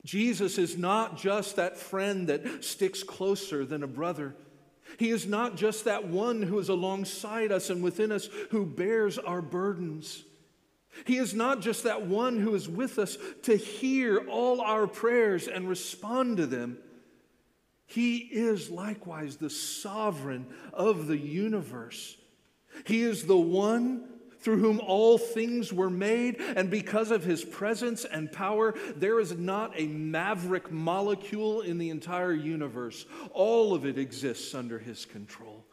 Jesus 0.06 0.56
is 0.56 0.78
not 0.78 1.18
just 1.18 1.56
that 1.56 1.76
friend 1.76 2.28
that 2.28 2.64
sticks 2.64 3.02
closer 3.02 3.64
than 3.64 3.82
a 3.82 3.88
brother. 3.88 4.36
He 4.98 5.10
is 5.10 5.26
not 5.26 5.56
just 5.56 5.84
that 5.84 6.06
one 6.06 6.42
who 6.42 6.60
is 6.60 6.68
alongside 6.68 7.50
us 7.50 7.70
and 7.70 7.82
within 7.82 8.12
us 8.12 8.28
who 8.50 8.64
bears 8.64 9.18
our 9.18 9.42
burdens. 9.42 10.22
He 11.04 11.16
is 11.16 11.34
not 11.34 11.60
just 11.60 11.82
that 11.82 12.06
one 12.06 12.38
who 12.38 12.54
is 12.54 12.68
with 12.68 13.00
us 13.00 13.18
to 13.42 13.56
hear 13.56 14.18
all 14.28 14.60
our 14.60 14.86
prayers 14.86 15.48
and 15.48 15.68
respond 15.68 16.36
to 16.36 16.46
them. 16.46 16.78
He 17.86 18.18
is 18.18 18.70
likewise 18.70 19.36
the 19.36 19.50
sovereign 19.50 20.46
of 20.72 21.08
the 21.08 21.18
universe. 21.18 22.16
He 22.84 23.02
is 23.02 23.26
the 23.26 23.36
one 23.36 24.04
through 24.46 24.58
whom 24.58 24.78
all 24.78 25.18
things 25.18 25.72
were 25.72 25.90
made, 25.90 26.40
and 26.54 26.70
because 26.70 27.10
of 27.10 27.24
his 27.24 27.44
presence 27.44 28.04
and 28.04 28.30
power, 28.30 28.76
there 28.94 29.18
is 29.18 29.36
not 29.36 29.72
a 29.74 29.88
maverick 29.88 30.70
molecule 30.70 31.62
in 31.62 31.78
the 31.78 31.90
entire 31.90 32.32
universe. 32.32 33.06
All 33.32 33.74
of 33.74 33.84
it 33.84 33.98
exists 33.98 34.54
under 34.54 34.78
his 34.78 35.04
control. 35.04 35.64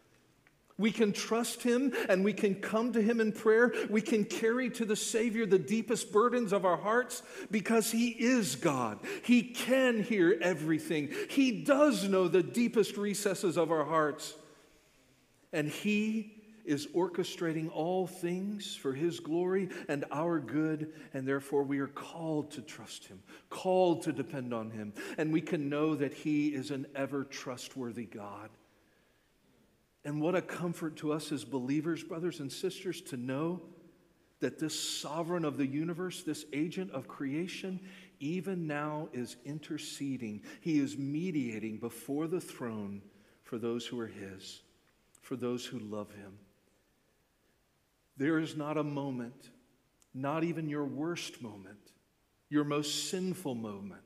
We 0.79 0.91
can 0.91 1.13
trust 1.13 1.61
him 1.61 1.93
and 2.09 2.25
we 2.25 2.33
can 2.33 2.55
come 2.55 2.93
to 2.93 3.01
him 3.03 3.21
in 3.21 3.31
prayer. 3.31 3.71
We 3.91 4.01
can 4.01 4.25
carry 4.25 4.71
to 4.71 4.85
the 4.85 4.95
Savior 4.95 5.45
the 5.45 5.59
deepest 5.59 6.11
burdens 6.11 6.51
of 6.51 6.65
our 6.65 6.77
hearts 6.77 7.21
because 7.51 7.91
he 7.91 8.07
is 8.07 8.55
God. 8.55 8.97
He 9.23 9.43
can 9.43 10.01
hear 10.01 10.35
everything, 10.41 11.13
he 11.29 11.63
does 11.63 12.09
know 12.09 12.27
the 12.27 12.41
deepest 12.41 12.97
recesses 12.97 13.55
of 13.55 13.71
our 13.71 13.85
hearts. 13.85 14.33
And 15.51 15.69
he 15.69 16.32
is 16.65 16.87
orchestrating 16.87 17.69
all 17.73 18.07
things 18.07 18.75
for 18.75 18.93
his 18.93 19.19
glory 19.19 19.69
and 19.87 20.05
our 20.11 20.39
good, 20.39 20.93
and 21.13 21.27
therefore 21.27 21.63
we 21.63 21.79
are 21.79 21.87
called 21.87 22.51
to 22.51 22.61
trust 22.61 23.05
him, 23.05 23.21
called 23.49 24.03
to 24.03 24.11
depend 24.11 24.53
on 24.53 24.71
him, 24.71 24.93
and 25.17 25.31
we 25.33 25.41
can 25.41 25.69
know 25.69 25.95
that 25.95 26.13
he 26.13 26.49
is 26.49 26.71
an 26.71 26.85
ever 26.95 27.23
trustworthy 27.23 28.05
God. 28.05 28.49
And 30.05 30.21
what 30.21 30.35
a 30.35 30.41
comfort 30.41 30.97
to 30.97 31.13
us 31.13 31.31
as 31.31 31.45
believers, 31.45 32.03
brothers 32.03 32.39
and 32.39 32.51
sisters, 32.51 33.01
to 33.01 33.17
know 33.17 33.61
that 34.41 34.59
this 34.59 34.77
sovereign 34.77 35.45
of 35.45 35.55
the 35.55 35.65
universe, 35.65 36.23
this 36.23 36.45
agent 36.51 36.91
of 36.91 37.07
creation, 37.07 37.79
even 38.19 38.67
now 38.67 39.07
is 39.13 39.37
interceding. 39.45 40.41
He 40.59 40.79
is 40.79 40.97
mediating 40.97 41.77
before 41.77 42.27
the 42.27 42.41
throne 42.41 43.01
for 43.43 43.57
those 43.57 43.85
who 43.85 43.99
are 43.99 44.07
his, 44.07 44.61
for 45.21 45.37
those 45.37 45.65
who 45.65 45.79
love 45.79 46.11
him. 46.11 46.33
There 48.17 48.39
is 48.39 48.55
not 48.55 48.77
a 48.77 48.83
moment, 48.83 49.49
not 50.13 50.43
even 50.43 50.69
your 50.69 50.85
worst 50.85 51.41
moment, 51.41 51.91
your 52.49 52.63
most 52.63 53.09
sinful 53.09 53.55
moment, 53.55 54.03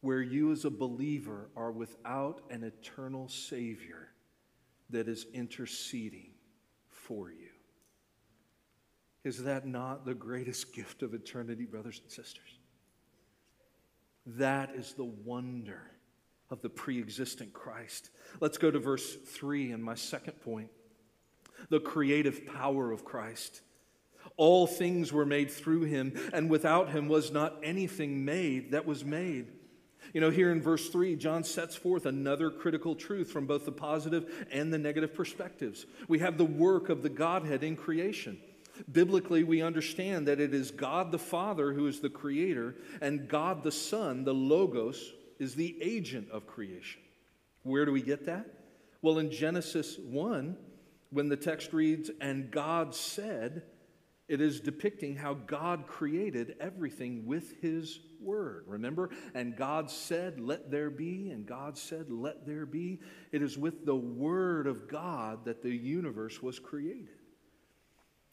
where 0.00 0.22
you 0.22 0.52
as 0.52 0.64
a 0.64 0.70
believer 0.70 1.50
are 1.56 1.70
without 1.70 2.42
an 2.50 2.64
eternal 2.64 3.28
Savior 3.28 4.08
that 4.90 5.08
is 5.08 5.26
interceding 5.32 6.32
for 6.88 7.30
you. 7.30 7.48
Is 9.22 9.44
that 9.44 9.66
not 9.66 10.04
the 10.04 10.14
greatest 10.14 10.72
gift 10.74 11.02
of 11.02 11.14
eternity, 11.14 11.64
brothers 11.64 12.00
and 12.02 12.10
sisters? 12.10 12.58
That 14.26 14.74
is 14.74 14.94
the 14.94 15.04
wonder 15.04 15.90
of 16.50 16.60
the 16.62 16.68
pre 16.68 16.98
existent 16.98 17.52
Christ. 17.52 18.10
Let's 18.40 18.58
go 18.58 18.70
to 18.70 18.78
verse 18.78 19.14
3 19.14 19.72
and 19.72 19.82
my 19.82 19.94
second 19.94 20.40
point 20.40 20.70
the 21.70 21.80
creative 21.80 22.46
power 22.46 22.92
of 22.92 23.04
Christ. 23.04 23.60
All 24.36 24.66
things 24.66 25.12
were 25.12 25.26
made 25.26 25.50
through 25.50 25.82
him, 25.82 26.12
and 26.32 26.50
without 26.50 26.90
him 26.90 27.08
was 27.08 27.30
not 27.30 27.58
anything 27.62 28.24
made 28.24 28.72
that 28.72 28.86
was 28.86 29.04
made. 29.04 29.46
You 30.12 30.20
know, 30.20 30.30
here 30.30 30.52
in 30.52 30.60
verse 30.60 30.88
3, 30.90 31.16
John 31.16 31.44
sets 31.44 31.74
forth 31.74 32.06
another 32.06 32.50
critical 32.50 32.94
truth 32.94 33.30
from 33.30 33.46
both 33.46 33.64
the 33.64 33.72
positive 33.72 34.46
and 34.50 34.72
the 34.72 34.78
negative 34.78 35.14
perspectives. 35.14 35.86
We 36.08 36.18
have 36.18 36.36
the 36.36 36.44
work 36.44 36.88
of 36.88 37.02
the 37.02 37.08
Godhead 37.08 37.62
in 37.62 37.76
creation. 37.76 38.38
Biblically, 38.90 39.44
we 39.44 39.62
understand 39.62 40.26
that 40.26 40.40
it 40.40 40.52
is 40.52 40.70
God 40.72 41.12
the 41.12 41.18
Father 41.18 41.72
who 41.72 41.86
is 41.86 42.00
the 42.00 42.10
creator, 42.10 42.74
and 43.00 43.28
God 43.28 43.62
the 43.62 43.72
Son, 43.72 44.24
the 44.24 44.34
Logos, 44.34 45.12
is 45.38 45.54
the 45.54 45.76
agent 45.80 46.28
of 46.30 46.46
creation. 46.46 47.00
Where 47.62 47.84
do 47.84 47.92
we 47.92 48.02
get 48.02 48.26
that? 48.26 48.46
Well, 49.00 49.18
in 49.18 49.30
Genesis 49.30 49.96
1, 49.98 50.56
when 51.14 51.28
the 51.28 51.36
text 51.36 51.72
reads, 51.72 52.10
and 52.20 52.50
God 52.50 52.94
said, 52.94 53.62
it 54.26 54.40
is 54.40 54.60
depicting 54.60 55.16
how 55.16 55.34
God 55.34 55.86
created 55.86 56.56
everything 56.58 57.26
with 57.26 57.60
His 57.60 58.00
Word. 58.20 58.64
Remember? 58.66 59.10
And 59.34 59.54
God 59.54 59.90
said, 59.90 60.40
Let 60.40 60.70
there 60.70 60.88
be, 60.88 61.30
and 61.30 61.44
God 61.44 61.76
said, 61.76 62.10
Let 62.10 62.46
there 62.46 62.64
be. 62.64 63.00
It 63.32 63.42
is 63.42 63.58
with 63.58 63.84
the 63.84 63.94
Word 63.94 64.66
of 64.66 64.88
God 64.88 65.44
that 65.44 65.62
the 65.62 65.74
universe 65.74 66.42
was 66.42 66.58
created. 66.58 67.08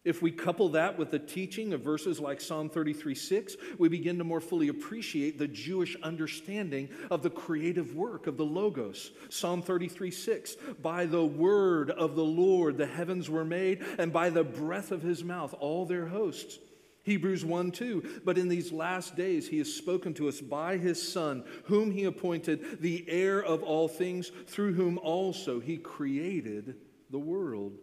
If 0.04 0.24
we 0.24 0.32
couple 0.32 0.70
that 0.70 0.98
with 0.98 1.12
the 1.12 1.20
teaching 1.20 1.74
of 1.74 1.82
verses 1.82 2.20
like 2.20 2.42
Psalm 2.42 2.70
33 2.70 3.14
6, 3.14 3.56
we 3.78 3.88
begin 3.88 4.18
to 4.18 4.24
more 4.24 4.42
fully 4.42 4.68
appreciate 4.70 5.38
the 5.38 5.48
Jewish 5.48 5.96
understanding 6.02 6.90
of 7.12 7.22
the 7.22 7.30
creative 7.30 7.96
work 7.96 8.26
of 8.26 8.36
the 8.36 8.46
Logos. 8.46 9.12
Psalm 9.30 9.62
33 9.62 10.10
6, 10.10 10.56
by 10.82 11.06
the 11.06 11.24
word 11.24 11.92
of 11.92 12.16
the 12.16 12.24
Lord 12.24 12.78
the 12.78 12.88
heavens 12.88 13.30
were 13.30 13.46
made, 13.46 13.86
and 14.00 14.12
by 14.12 14.32
the 14.32 14.44
breath 14.44 14.92
of 14.92 15.04
his 15.04 15.24
mouth 15.24 15.54
all 15.60 15.86
their 15.86 16.08
hosts. 16.08 16.58
Hebrews 17.04 17.46
1 17.46 17.70
2, 17.70 18.22
but 18.26 18.40
in 18.40 18.48
these 18.48 18.72
last 18.72 19.16
days 19.16 19.48
he 19.48 19.60
has 19.60 19.72
spoken 19.72 20.16
to 20.16 20.28
us 20.28 20.42
by 20.42 20.78
his 20.78 21.12
Son, 21.12 21.44
whom 21.66 21.92
he 21.92 22.06
appointed 22.06 22.82
the 22.82 23.06
heir 23.08 23.44
of 23.44 23.62
all 23.62 23.88
things, 23.88 24.32
through 24.48 24.74
whom 24.74 24.98
also 24.98 25.60
he 25.60 25.78
created 25.78 26.76
the 27.12 27.20
world. 27.20 27.78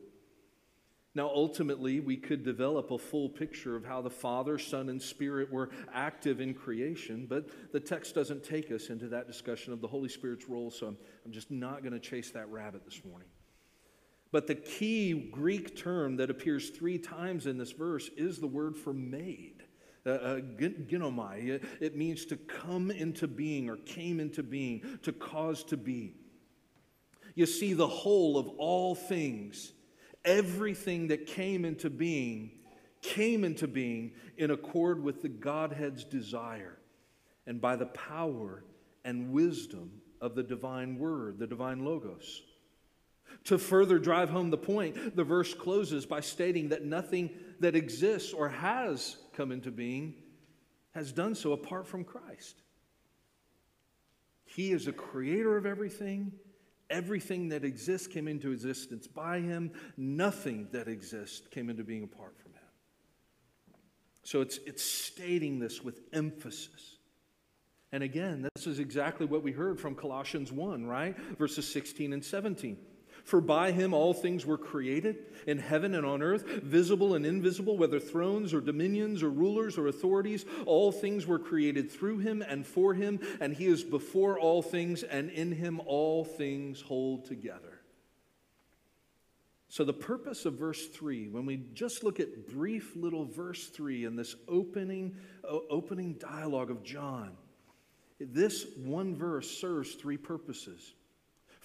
Now, 1.14 1.28
ultimately, 1.34 2.00
we 2.00 2.16
could 2.16 2.44
develop 2.44 2.90
a 2.90 2.98
full 2.98 3.28
picture 3.28 3.74
of 3.74 3.84
how 3.84 4.02
the 4.02 4.10
Father, 4.10 4.58
Son, 4.58 4.88
and 4.88 5.00
Spirit 5.00 5.50
were 5.50 5.70
active 5.92 6.40
in 6.40 6.54
creation, 6.54 7.26
but 7.28 7.72
the 7.72 7.80
text 7.80 8.14
doesn't 8.14 8.44
take 8.44 8.70
us 8.70 8.88
into 8.88 9.08
that 9.08 9.26
discussion 9.26 9.72
of 9.72 9.80
the 9.80 9.88
Holy 9.88 10.08
Spirit's 10.08 10.48
role, 10.48 10.70
so 10.70 10.88
I'm, 10.88 10.98
I'm 11.24 11.32
just 11.32 11.50
not 11.50 11.82
going 11.82 11.94
to 11.94 11.98
chase 11.98 12.30
that 12.32 12.48
rabbit 12.50 12.84
this 12.84 13.02
morning. 13.04 13.28
But 14.30 14.46
the 14.46 14.54
key 14.54 15.30
Greek 15.32 15.76
term 15.76 16.16
that 16.18 16.28
appears 16.28 16.70
three 16.70 16.98
times 16.98 17.46
in 17.46 17.56
this 17.56 17.72
verse 17.72 18.10
is 18.16 18.38
the 18.38 18.46
word 18.46 18.76
for 18.76 18.92
made. 18.92 19.64
Uh, 20.04 20.10
uh. 20.10 20.40
It, 20.60 21.64
it 21.80 21.96
means 21.96 22.26
to 22.26 22.36
come 22.36 22.90
into 22.90 23.26
being 23.26 23.70
or 23.70 23.76
came 23.76 24.20
into 24.20 24.42
being, 24.42 24.98
to 25.02 25.12
cause 25.12 25.64
to 25.64 25.76
be. 25.76 26.14
You 27.34 27.46
see, 27.46 27.72
the 27.72 27.86
whole 27.86 28.36
of 28.36 28.48
all 28.58 28.94
things 28.94 29.72
everything 30.28 31.08
that 31.08 31.26
came 31.26 31.64
into 31.64 31.90
being 31.90 32.50
came 33.00 33.44
into 33.44 33.66
being 33.66 34.12
in 34.36 34.50
accord 34.50 35.02
with 35.02 35.22
the 35.22 35.28
Godhead's 35.28 36.04
desire 36.04 36.76
and 37.46 37.60
by 37.60 37.76
the 37.76 37.86
power 37.86 38.64
and 39.04 39.32
wisdom 39.32 39.90
of 40.20 40.34
the 40.34 40.42
divine 40.42 40.98
word, 40.98 41.38
the 41.38 41.46
divine 41.46 41.84
logos. 41.84 42.42
To 43.44 43.58
further 43.58 43.98
drive 43.98 44.30
home 44.30 44.50
the 44.50 44.58
point, 44.58 45.16
the 45.16 45.24
verse 45.24 45.54
closes 45.54 46.06
by 46.06 46.20
stating 46.20 46.70
that 46.70 46.84
nothing 46.84 47.30
that 47.60 47.76
exists 47.76 48.32
or 48.32 48.48
has 48.48 49.16
come 49.34 49.52
into 49.52 49.70
being 49.70 50.14
has 50.92 51.12
done 51.12 51.34
so 51.34 51.52
apart 51.52 51.86
from 51.86 52.04
Christ. 52.04 52.62
He 54.44 54.72
is 54.72 54.88
a 54.88 54.92
creator 54.92 55.56
of 55.56 55.66
everything. 55.66 56.32
Everything 56.90 57.50
that 57.50 57.64
exists 57.64 58.06
came 58.06 58.28
into 58.28 58.50
existence 58.52 59.06
by 59.06 59.40
him. 59.40 59.72
Nothing 59.96 60.68
that 60.72 60.88
exists 60.88 61.46
came 61.48 61.68
into 61.70 61.84
being 61.84 62.04
apart 62.04 62.36
from 62.38 62.52
him. 62.52 62.58
So 64.22 64.40
it's, 64.40 64.58
it's 64.66 64.84
stating 64.84 65.58
this 65.58 65.82
with 65.82 66.00
emphasis. 66.12 66.98
And 67.92 68.02
again, 68.02 68.46
this 68.54 68.66
is 68.66 68.78
exactly 68.78 69.26
what 69.26 69.42
we 69.42 69.52
heard 69.52 69.80
from 69.80 69.94
Colossians 69.94 70.52
1, 70.52 70.86
right? 70.86 71.16
Verses 71.38 71.70
16 71.72 72.12
and 72.12 72.24
17. 72.24 72.76
For 73.28 73.42
by 73.42 73.72
him 73.72 73.92
all 73.92 74.14
things 74.14 74.46
were 74.46 74.56
created, 74.56 75.18
in 75.46 75.58
heaven 75.58 75.94
and 75.94 76.06
on 76.06 76.22
earth, 76.22 76.46
visible 76.62 77.14
and 77.14 77.26
invisible, 77.26 77.76
whether 77.76 78.00
thrones 78.00 78.54
or 78.54 78.62
dominions 78.62 79.22
or 79.22 79.28
rulers 79.28 79.76
or 79.76 79.86
authorities, 79.88 80.46
all 80.64 80.90
things 80.90 81.26
were 81.26 81.38
created 81.38 81.92
through 81.92 82.20
him 82.20 82.40
and 82.40 82.66
for 82.66 82.94
him, 82.94 83.20
and 83.38 83.52
he 83.52 83.66
is 83.66 83.84
before 83.84 84.38
all 84.38 84.62
things, 84.62 85.02
and 85.02 85.28
in 85.28 85.52
him 85.52 85.78
all 85.84 86.24
things 86.24 86.80
hold 86.80 87.26
together. 87.26 87.82
So, 89.68 89.84
the 89.84 89.92
purpose 89.92 90.46
of 90.46 90.54
verse 90.54 90.86
3, 90.86 91.28
when 91.28 91.44
we 91.44 91.58
just 91.74 92.02
look 92.02 92.20
at 92.20 92.48
brief 92.48 92.96
little 92.96 93.26
verse 93.26 93.66
3 93.66 94.06
in 94.06 94.16
this 94.16 94.36
opening, 94.48 95.16
opening 95.44 96.14
dialogue 96.14 96.70
of 96.70 96.82
John, 96.82 97.36
this 98.18 98.64
one 98.78 99.14
verse 99.14 99.50
serves 99.50 99.96
three 99.96 100.16
purposes. 100.16 100.94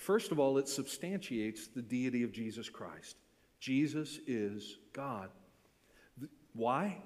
First 0.04 0.34
of 0.34 0.40
all, 0.40 0.58
it 0.58 0.68
substantiates 0.68 1.68
the 1.68 1.82
deity 1.82 2.24
of 2.24 2.34
Jesus 2.34 2.68
Christ. 2.68 3.16
Jesus 3.62 4.20
is 4.28 4.78
God. 4.92 5.30
Why? 6.52 7.02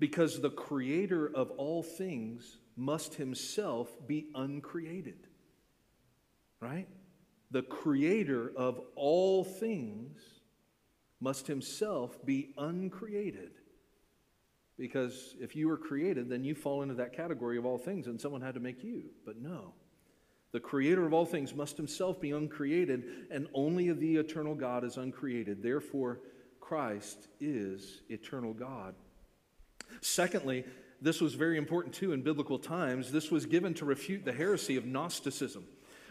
Because 0.00 0.40
the 0.40 0.50
creator 0.50 1.30
of 1.32 1.52
all 1.52 1.84
things 1.84 2.58
must 2.76 3.14
himself 3.14 3.88
be 4.08 4.30
uncreated. 4.34 5.28
Right? 6.58 6.88
The 7.52 7.62
creator 7.62 8.52
of 8.56 8.80
all 8.96 9.44
things 9.44 10.20
must 11.20 11.46
himself 11.46 12.18
be 12.26 12.52
uncreated. 12.58 13.52
Because 14.76 15.36
if 15.40 15.54
you 15.54 15.68
were 15.68 15.78
created, 15.78 16.28
then 16.28 16.42
you 16.42 16.56
fall 16.56 16.82
into 16.82 16.94
that 16.94 17.12
category 17.12 17.58
of 17.58 17.64
all 17.64 17.78
things, 17.78 18.08
and 18.08 18.20
someone 18.20 18.40
had 18.40 18.54
to 18.54 18.60
make 18.60 18.82
you. 18.82 19.04
But 19.24 19.40
no. 19.40 19.74
The 20.54 20.60
creator 20.60 21.04
of 21.04 21.12
all 21.12 21.26
things 21.26 21.52
must 21.52 21.76
himself 21.76 22.20
be 22.20 22.30
uncreated, 22.30 23.26
and 23.32 23.48
only 23.54 23.90
the 23.90 24.14
eternal 24.18 24.54
God 24.54 24.84
is 24.84 24.98
uncreated. 24.98 25.64
Therefore, 25.64 26.20
Christ 26.60 27.26
is 27.40 28.02
eternal 28.08 28.54
God. 28.54 28.94
Secondly, 30.00 30.64
this 31.02 31.20
was 31.20 31.34
very 31.34 31.58
important 31.58 31.92
too 31.92 32.12
in 32.12 32.22
biblical 32.22 32.60
times. 32.60 33.10
This 33.10 33.32
was 33.32 33.46
given 33.46 33.74
to 33.74 33.84
refute 33.84 34.24
the 34.24 34.32
heresy 34.32 34.76
of 34.76 34.86
Gnosticism. 34.86 35.64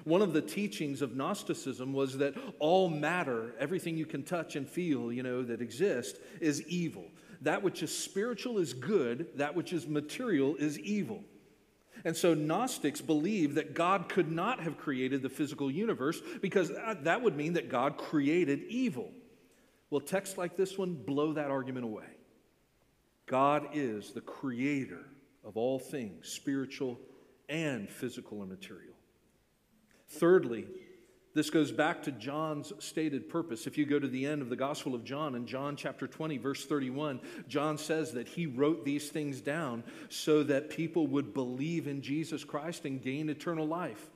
One 0.04 0.22
of 0.22 0.34
the 0.34 0.42
teachings 0.42 1.02
of 1.02 1.16
Gnosticism 1.16 1.94
was 1.94 2.18
that 2.18 2.34
all 2.60 2.90
matter, 2.90 3.56
everything 3.60 3.96
you 3.96 4.06
can 4.06 4.24
touch 4.24 4.58
and 4.58 4.68
feel, 4.68 5.14
you 5.14 5.24
know, 5.24 5.44
that 5.44 5.62
exists, 5.62 6.20
is 6.42 6.62
evil. 6.68 7.06
That 7.44 7.64
which 7.64 7.82
is 7.82 7.98
spiritual 7.98 8.58
is 8.58 8.74
good, 8.74 9.30
that 9.38 9.56
which 9.56 9.72
is 9.72 9.88
material 9.88 10.58
is 10.58 10.78
evil. 10.80 11.24
And 12.06 12.16
so 12.16 12.34
Gnostics 12.34 13.02
believe 13.02 13.56
that 13.56 13.74
God 13.74 14.10
could 14.10 14.30
not 14.32 14.60
have 14.62 14.78
created 14.78 15.22
the 15.22 15.30
physical 15.30 15.72
universe 15.72 16.22
because 16.42 16.70
uh, 16.72 16.96
that 17.04 17.22
would 17.22 17.38
mean 17.38 17.54
that 17.54 17.70
God 17.70 17.98
created 17.98 18.64
evil. 18.68 19.12
Well, 19.90 20.02
texts 20.02 20.38
like 20.38 20.58
this 20.58 20.78
one 20.78 20.96
blow 20.96 21.34
that 21.34 21.50
argument 21.50 21.86
away. 21.86 22.08
God 23.26 23.70
is 23.74 24.12
the 24.12 24.22
creator 24.22 25.06
of 25.46 25.56
all 25.56 25.80
things, 25.80 26.28
spiritual 26.28 27.00
and 27.48 27.90
physical 27.90 28.42
and 28.42 28.50
material. 28.50 28.96
Thirdly, 30.10 30.68
this 31.34 31.50
goes 31.50 31.72
back 31.72 32.04
to 32.04 32.12
John's 32.12 32.72
stated 32.80 33.28
purpose. 33.28 33.66
If 33.66 33.78
you 33.78 33.86
go 33.86 33.98
to 33.98 34.08
the 34.08 34.26
end 34.26 34.44
of 34.44 34.50
the 34.50 34.56
Gospel 34.56 34.94
of 34.94 35.04
John, 35.04 35.34
in 35.34 35.48
John 35.48 35.76
chapter 35.76 36.08
20, 36.08 36.38
verse 36.38 36.66
31, 36.66 37.20
John 37.48 37.78
says 37.80 38.12
that 38.12 38.28
he 38.28 38.46
wrote 38.46 38.86
these 38.86 39.10
things 39.10 39.42
down 39.42 39.84
so 40.10 40.44
that 40.44 40.70
people 40.70 41.08
would 41.08 41.34
believe 41.34 41.88
in 41.88 42.04
Jesus 42.04 42.44
Christ 42.44 42.86
and 42.86 43.02
gain 43.02 43.30
eternal 43.30 43.66
life. 43.66 44.12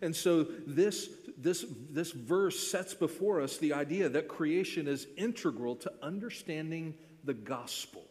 And 0.00 0.16
so 0.16 0.44
this, 0.66 1.10
this, 1.38 1.64
this 1.90 2.10
verse 2.10 2.58
sets 2.70 2.94
before 2.94 3.40
us 3.40 3.58
the 3.58 3.74
idea 3.74 4.08
that 4.08 4.26
creation 4.26 4.88
is 4.88 5.06
integral 5.16 5.76
to 5.76 5.92
understanding 6.02 6.94
the 7.24 7.34
gospel. 7.34 8.04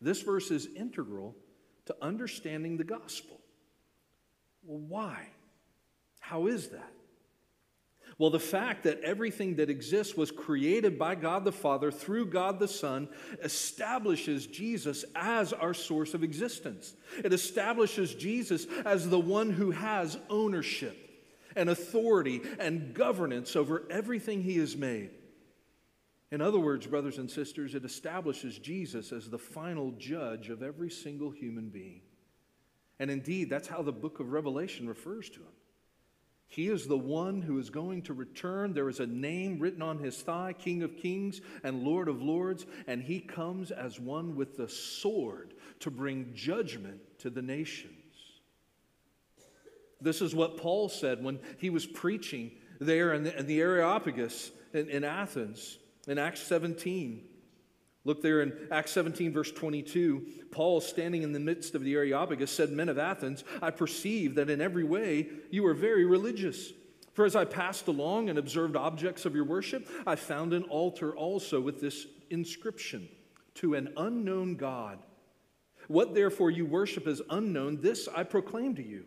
This 0.00 0.22
verse 0.22 0.50
is 0.50 0.66
integral 0.74 1.36
to 1.84 1.96
understanding 2.02 2.76
the 2.76 2.84
gospel. 2.84 3.38
Well, 4.64 4.80
why? 4.80 5.28
How 6.18 6.46
is 6.46 6.68
that? 6.70 6.92
Well, 8.18 8.30
the 8.30 8.40
fact 8.40 8.84
that 8.84 9.00
everything 9.00 9.56
that 9.56 9.68
exists 9.68 10.16
was 10.16 10.30
created 10.30 10.98
by 10.98 11.16
God 11.16 11.44
the 11.44 11.52
Father 11.52 11.90
through 11.90 12.26
God 12.26 12.58
the 12.58 12.68
Son 12.68 13.08
establishes 13.42 14.46
Jesus 14.46 15.04
as 15.14 15.52
our 15.52 15.74
source 15.74 16.14
of 16.14 16.24
existence. 16.24 16.94
It 17.22 17.34
establishes 17.34 18.14
Jesus 18.14 18.66
as 18.86 19.08
the 19.08 19.20
one 19.20 19.50
who 19.50 19.70
has 19.70 20.16
ownership 20.30 20.96
and 21.54 21.68
authority 21.68 22.40
and 22.58 22.94
governance 22.94 23.54
over 23.54 23.86
everything 23.90 24.42
he 24.42 24.56
has 24.58 24.76
made. 24.76 25.10
In 26.30 26.40
other 26.40 26.58
words, 26.58 26.86
brothers 26.86 27.18
and 27.18 27.30
sisters, 27.30 27.74
it 27.74 27.84
establishes 27.84 28.58
Jesus 28.58 29.12
as 29.12 29.28
the 29.28 29.38
final 29.38 29.92
judge 29.92 30.48
of 30.48 30.62
every 30.62 30.90
single 30.90 31.30
human 31.30 31.68
being. 31.68 32.00
And 32.98 33.10
indeed, 33.10 33.50
that's 33.50 33.68
how 33.68 33.82
the 33.82 33.92
book 33.92 34.20
of 34.20 34.32
Revelation 34.32 34.88
refers 34.88 35.28
to 35.30 35.40
him. 35.40 35.52
He 36.48 36.68
is 36.68 36.86
the 36.86 36.96
one 36.96 37.42
who 37.42 37.58
is 37.58 37.70
going 37.70 38.02
to 38.02 38.14
return. 38.14 38.72
There 38.72 38.88
is 38.88 39.00
a 39.00 39.06
name 39.06 39.58
written 39.58 39.82
on 39.82 39.98
his 39.98 40.16
thigh 40.22 40.52
King 40.52 40.82
of 40.82 40.96
Kings 40.96 41.40
and 41.62 41.82
Lord 41.82 42.08
of 42.08 42.22
Lords, 42.22 42.66
and 42.86 43.02
he 43.02 43.20
comes 43.20 43.70
as 43.70 43.98
one 43.98 44.36
with 44.36 44.56
the 44.56 44.68
sword 44.68 45.54
to 45.80 45.90
bring 45.90 46.32
judgment 46.34 47.00
to 47.18 47.30
the 47.30 47.42
nations. 47.42 47.92
This 50.00 50.22
is 50.22 50.34
what 50.34 50.58
Paul 50.58 50.88
said 50.88 51.22
when 51.22 51.40
he 51.58 51.70
was 51.70 51.86
preaching 51.86 52.52
there 52.80 53.14
in 53.14 53.24
the, 53.24 53.38
in 53.38 53.46
the 53.46 53.60
Areopagus 53.60 54.50
in, 54.72 54.88
in 54.88 55.04
Athens 55.04 55.78
in 56.06 56.18
Acts 56.18 56.40
17. 56.42 57.24
Look 58.06 58.22
there 58.22 58.40
in 58.40 58.56
Acts 58.70 58.92
17, 58.92 59.32
verse 59.32 59.50
22. 59.50 60.24
Paul, 60.52 60.80
standing 60.80 61.24
in 61.24 61.32
the 61.32 61.40
midst 61.40 61.74
of 61.74 61.82
the 61.82 61.94
Areopagus, 61.94 62.52
said, 62.52 62.70
Men 62.70 62.88
of 62.88 62.98
Athens, 62.98 63.42
I 63.60 63.70
perceive 63.70 64.36
that 64.36 64.48
in 64.48 64.60
every 64.60 64.84
way 64.84 65.28
you 65.50 65.66
are 65.66 65.74
very 65.74 66.04
religious. 66.04 66.72
For 67.14 67.24
as 67.24 67.34
I 67.34 67.44
passed 67.44 67.88
along 67.88 68.28
and 68.28 68.38
observed 68.38 68.76
objects 68.76 69.26
of 69.26 69.34
your 69.34 69.44
worship, 69.44 69.88
I 70.06 70.14
found 70.14 70.52
an 70.52 70.62
altar 70.64 71.16
also 71.16 71.60
with 71.60 71.80
this 71.80 72.06
inscription 72.30 73.08
To 73.54 73.74
an 73.74 73.92
unknown 73.96 74.54
God. 74.54 75.00
What 75.88 76.14
therefore 76.14 76.52
you 76.52 76.64
worship 76.64 77.08
as 77.08 77.20
unknown, 77.28 77.80
this 77.80 78.08
I 78.14 78.22
proclaim 78.22 78.76
to 78.76 78.86
you 78.86 79.06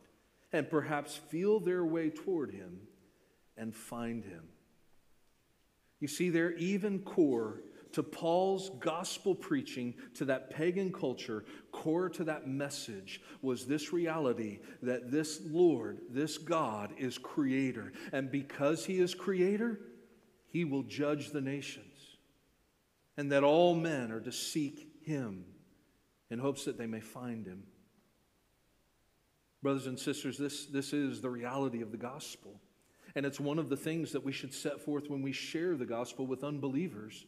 and 0.53 0.69
perhaps 0.69 1.15
feel 1.15 1.59
their 1.59 1.85
way 1.85 2.09
toward 2.09 2.51
him 2.51 2.81
and 3.57 3.75
find 3.75 4.23
him. 4.23 4.43
You 5.99 6.07
see, 6.07 6.29
their 6.29 6.53
even 6.53 6.99
core 6.99 7.61
to 7.93 8.03
Paul's 8.03 8.71
gospel 8.79 9.35
preaching 9.35 9.93
to 10.15 10.25
that 10.25 10.49
pagan 10.49 10.91
culture, 10.91 11.43
core 11.71 12.09
to 12.09 12.23
that 12.23 12.47
message 12.47 13.21
was 13.41 13.65
this 13.65 13.91
reality 13.91 14.59
that 14.81 15.11
this 15.11 15.41
Lord, 15.45 15.99
this 16.09 16.37
God, 16.37 16.93
is 16.97 17.17
creator. 17.17 17.91
And 18.11 18.31
because 18.31 18.85
he 18.85 18.99
is 18.99 19.13
creator, 19.13 19.79
he 20.47 20.65
will 20.65 20.83
judge 20.83 21.31
the 21.31 21.41
nations. 21.41 21.85
And 23.17 23.31
that 23.31 23.43
all 23.43 23.75
men 23.75 24.11
are 24.11 24.21
to 24.21 24.31
seek 24.31 24.87
him 25.03 25.45
in 26.29 26.39
hopes 26.39 26.65
that 26.65 26.77
they 26.77 26.87
may 26.87 27.01
find 27.01 27.45
him. 27.45 27.63
Brothers 29.61 29.87
and 29.87 29.99
sisters, 29.99 30.37
this, 30.37 30.65
this 30.65 30.91
is 30.91 31.21
the 31.21 31.29
reality 31.29 31.81
of 31.81 31.91
the 31.91 31.97
gospel. 31.97 32.59
And 33.15 33.25
it's 33.25 33.39
one 33.39 33.59
of 33.59 33.69
the 33.69 33.77
things 33.77 34.11
that 34.13 34.23
we 34.23 34.31
should 34.31 34.53
set 34.53 34.81
forth 34.81 35.09
when 35.09 35.21
we 35.21 35.31
share 35.31 35.75
the 35.75 35.85
gospel 35.85 36.25
with 36.25 36.43
unbelievers. 36.43 37.25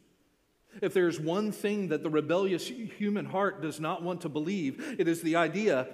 If 0.82 0.94
there's 0.94 1.20
one 1.20 1.52
thing 1.52 1.88
that 1.88 2.02
the 2.02 2.10
rebellious 2.10 2.66
human 2.66 3.26
heart 3.26 3.62
does 3.62 3.78
not 3.78 4.02
want 4.02 4.22
to 4.22 4.28
believe, 4.28 4.96
it 4.98 5.06
is 5.06 5.22
the 5.22 5.36
idea 5.36 5.86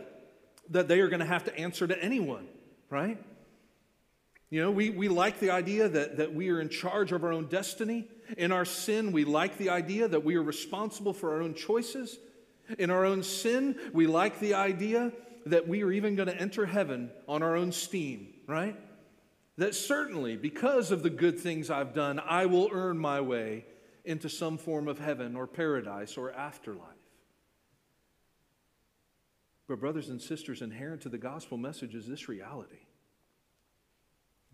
that 0.70 0.88
they 0.88 1.00
are 1.00 1.08
going 1.08 1.20
to 1.20 1.26
have 1.26 1.44
to 1.44 1.58
answer 1.58 1.86
to 1.86 2.02
anyone, 2.02 2.46
right? 2.88 3.18
You 4.48 4.62
know, 4.62 4.70
we, 4.70 4.90
we 4.90 5.08
like 5.08 5.38
the 5.40 5.50
idea 5.50 5.88
that, 5.88 6.16
that 6.16 6.34
we 6.34 6.48
are 6.50 6.60
in 6.60 6.68
charge 6.68 7.12
of 7.12 7.22
our 7.22 7.32
own 7.32 7.46
destiny. 7.46 8.08
In 8.38 8.52
our 8.52 8.64
sin, 8.64 9.12
we 9.12 9.24
like 9.24 9.58
the 9.58 9.68
idea 9.68 10.08
that 10.08 10.24
we 10.24 10.36
are 10.36 10.42
responsible 10.42 11.12
for 11.12 11.34
our 11.34 11.42
own 11.42 11.54
choices. 11.54 12.18
In 12.78 12.90
our 12.90 13.04
own 13.04 13.22
sin, 13.22 13.78
we 13.92 14.06
like 14.06 14.40
the 14.40 14.54
idea 14.54 15.12
that 15.46 15.66
we 15.66 15.82
are 15.82 15.92
even 15.92 16.16
going 16.16 16.28
to 16.28 16.40
enter 16.40 16.66
heaven 16.66 17.10
on 17.28 17.42
our 17.42 17.56
own 17.56 17.72
steam, 17.72 18.28
right? 18.46 18.76
That 19.56 19.74
certainly, 19.74 20.36
because 20.36 20.90
of 20.90 21.02
the 21.02 21.10
good 21.10 21.38
things 21.38 21.70
I've 21.70 21.94
done, 21.94 22.20
I 22.20 22.46
will 22.46 22.70
earn 22.72 22.98
my 22.98 23.20
way 23.20 23.64
into 24.04 24.28
some 24.28 24.58
form 24.58 24.88
of 24.88 24.98
heaven 24.98 25.36
or 25.36 25.46
paradise 25.46 26.16
or 26.16 26.32
afterlife. 26.32 26.88
But, 29.68 29.80
brothers 29.80 30.08
and 30.08 30.20
sisters, 30.20 30.62
inherent 30.62 31.02
to 31.02 31.08
the 31.08 31.18
gospel 31.18 31.56
message 31.56 31.94
is 31.94 32.06
this 32.06 32.28
reality 32.28 32.80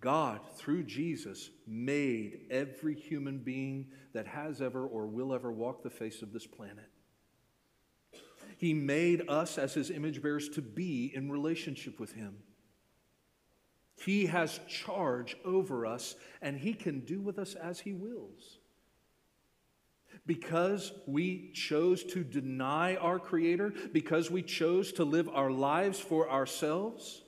God, 0.00 0.40
through 0.56 0.84
Jesus, 0.84 1.50
made 1.66 2.40
every 2.50 2.94
human 2.94 3.38
being 3.38 3.86
that 4.12 4.26
has 4.26 4.60
ever 4.60 4.86
or 4.86 5.06
will 5.06 5.32
ever 5.32 5.50
walk 5.50 5.82
the 5.82 5.90
face 5.90 6.20
of 6.22 6.32
this 6.32 6.46
planet. 6.46 6.90
He 8.56 8.72
made 8.72 9.28
us 9.28 9.58
as 9.58 9.74
his 9.74 9.90
image 9.90 10.22
bearers 10.22 10.48
to 10.50 10.62
be 10.62 11.12
in 11.14 11.30
relationship 11.30 12.00
with 12.00 12.12
him. 12.12 12.36
He 13.98 14.26
has 14.26 14.60
charge 14.68 15.36
over 15.44 15.86
us, 15.86 16.16
and 16.42 16.56
he 16.58 16.74
can 16.74 17.00
do 17.00 17.20
with 17.20 17.38
us 17.38 17.54
as 17.54 17.80
he 17.80 17.92
wills. 17.92 18.58
Because 20.26 20.92
we 21.06 21.50
chose 21.52 22.02
to 22.04 22.24
deny 22.24 22.96
our 22.96 23.18
Creator, 23.18 23.74
because 23.92 24.30
we 24.30 24.42
chose 24.42 24.92
to 24.92 25.04
live 25.04 25.28
our 25.28 25.50
lives 25.50 25.98
for 25.98 26.30
ourselves, 26.30 27.22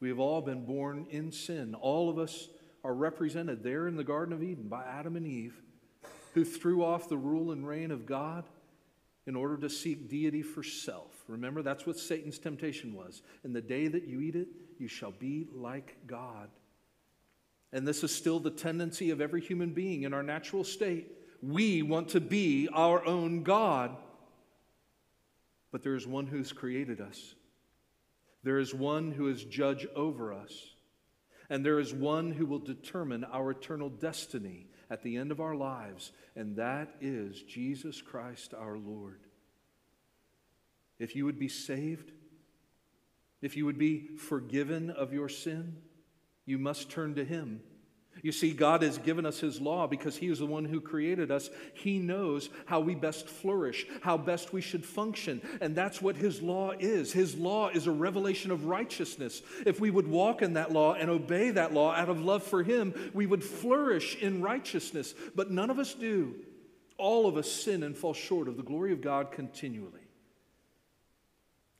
we 0.00 0.08
have 0.08 0.18
all 0.18 0.40
been 0.40 0.64
born 0.64 1.06
in 1.10 1.30
sin. 1.30 1.74
All 1.74 2.08
of 2.08 2.18
us 2.18 2.48
are 2.84 2.94
represented 2.94 3.62
there 3.62 3.86
in 3.88 3.96
the 3.96 4.04
Garden 4.04 4.34
of 4.34 4.42
Eden 4.42 4.68
by 4.68 4.84
Adam 4.84 5.16
and 5.16 5.26
Eve, 5.26 5.60
who 6.34 6.44
threw 6.44 6.84
off 6.84 7.08
the 7.08 7.18
rule 7.18 7.52
and 7.52 7.66
reign 7.66 7.90
of 7.90 8.06
God 8.06 8.44
in 9.26 9.36
order 9.36 9.56
to 9.56 9.70
seek 9.70 10.08
deity 10.08 10.42
for 10.42 10.62
self. 10.62 11.10
Remember, 11.28 11.62
that's 11.62 11.86
what 11.86 11.98
Satan's 11.98 12.38
temptation 12.38 12.94
was. 12.94 13.22
In 13.44 13.52
the 13.52 13.60
day 13.60 13.88
that 13.88 14.06
you 14.06 14.20
eat 14.20 14.34
it, 14.34 14.48
you 14.78 14.88
shall 14.88 15.12
be 15.12 15.46
like 15.54 15.96
God. 16.06 16.48
And 17.72 17.86
this 17.86 18.02
is 18.02 18.14
still 18.14 18.40
the 18.40 18.50
tendency 18.50 19.10
of 19.10 19.20
every 19.20 19.40
human 19.40 19.72
being 19.72 20.02
in 20.02 20.12
our 20.12 20.22
natural 20.22 20.64
state. 20.64 21.12
We 21.40 21.82
want 21.82 22.10
to 22.10 22.20
be 22.20 22.68
our 22.72 23.04
own 23.06 23.44
God. 23.44 23.96
But 25.70 25.82
there 25.82 25.94
is 25.94 26.06
one 26.06 26.26
who's 26.26 26.52
created 26.52 27.00
us. 27.00 27.34
There 28.42 28.58
is 28.58 28.74
one 28.74 29.12
who 29.12 29.28
is 29.28 29.44
judge 29.44 29.86
over 29.94 30.34
us. 30.34 30.52
And 31.48 31.64
there 31.64 31.78
is 31.78 31.94
one 31.94 32.32
who 32.32 32.44
will 32.44 32.58
determine 32.58 33.24
our 33.24 33.52
eternal 33.52 33.88
destiny 33.88 34.66
at 34.92 35.02
the 35.02 35.16
end 35.16 35.30
of 35.32 35.40
our 35.40 35.54
lives, 35.54 36.12
and 36.36 36.54
that 36.56 36.96
is 37.00 37.40
Jesus 37.40 38.02
Christ 38.02 38.52
our 38.52 38.76
Lord. 38.76 39.20
If 40.98 41.16
you 41.16 41.24
would 41.24 41.38
be 41.38 41.48
saved, 41.48 42.12
if 43.40 43.56
you 43.56 43.64
would 43.64 43.78
be 43.78 44.08
forgiven 44.18 44.90
of 44.90 45.14
your 45.14 45.30
sin, 45.30 45.78
you 46.44 46.58
must 46.58 46.90
turn 46.90 47.14
to 47.14 47.24
Him. 47.24 47.62
You 48.22 48.30
see, 48.30 48.52
God 48.52 48.82
has 48.82 48.98
given 48.98 49.26
us 49.26 49.40
His 49.40 49.60
law 49.60 49.88
because 49.88 50.16
He 50.16 50.28
is 50.28 50.38
the 50.38 50.46
one 50.46 50.64
who 50.64 50.80
created 50.80 51.32
us. 51.32 51.50
He 51.74 51.98
knows 51.98 52.50
how 52.66 52.78
we 52.78 52.94
best 52.94 53.26
flourish, 53.26 53.84
how 54.00 54.16
best 54.16 54.52
we 54.52 54.60
should 54.60 54.86
function. 54.86 55.42
And 55.60 55.74
that's 55.74 56.00
what 56.00 56.14
His 56.14 56.40
law 56.40 56.70
is. 56.78 57.12
His 57.12 57.34
law 57.36 57.68
is 57.68 57.88
a 57.88 57.92
revelation 57.92 58.52
of 58.52 58.66
righteousness. 58.66 59.42
If 59.66 59.80
we 59.80 59.90
would 59.90 60.06
walk 60.06 60.40
in 60.40 60.52
that 60.54 60.70
law 60.70 60.94
and 60.94 61.10
obey 61.10 61.50
that 61.50 61.74
law 61.74 61.92
out 61.92 62.08
of 62.08 62.24
love 62.24 62.44
for 62.44 62.62
Him, 62.62 62.94
we 63.12 63.26
would 63.26 63.42
flourish 63.42 64.14
in 64.22 64.40
righteousness. 64.40 65.14
But 65.34 65.50
none 65.50 65.70
of 65.70 65.80
us 65.80 65.92
do. 65.92 66.36
All 66.98 67.26
of 67.26 67.36
us 67.36 67.50
sin 67.50 67.82
and 67.82 67.96
fall 67.96 68.14
short 68.14 68.46
of 68.46 68.56
the 68.56 68.62
glory 68.62 68.92
of 68.92 69.00
God 69.00 69.32
continually. 69.32 70.01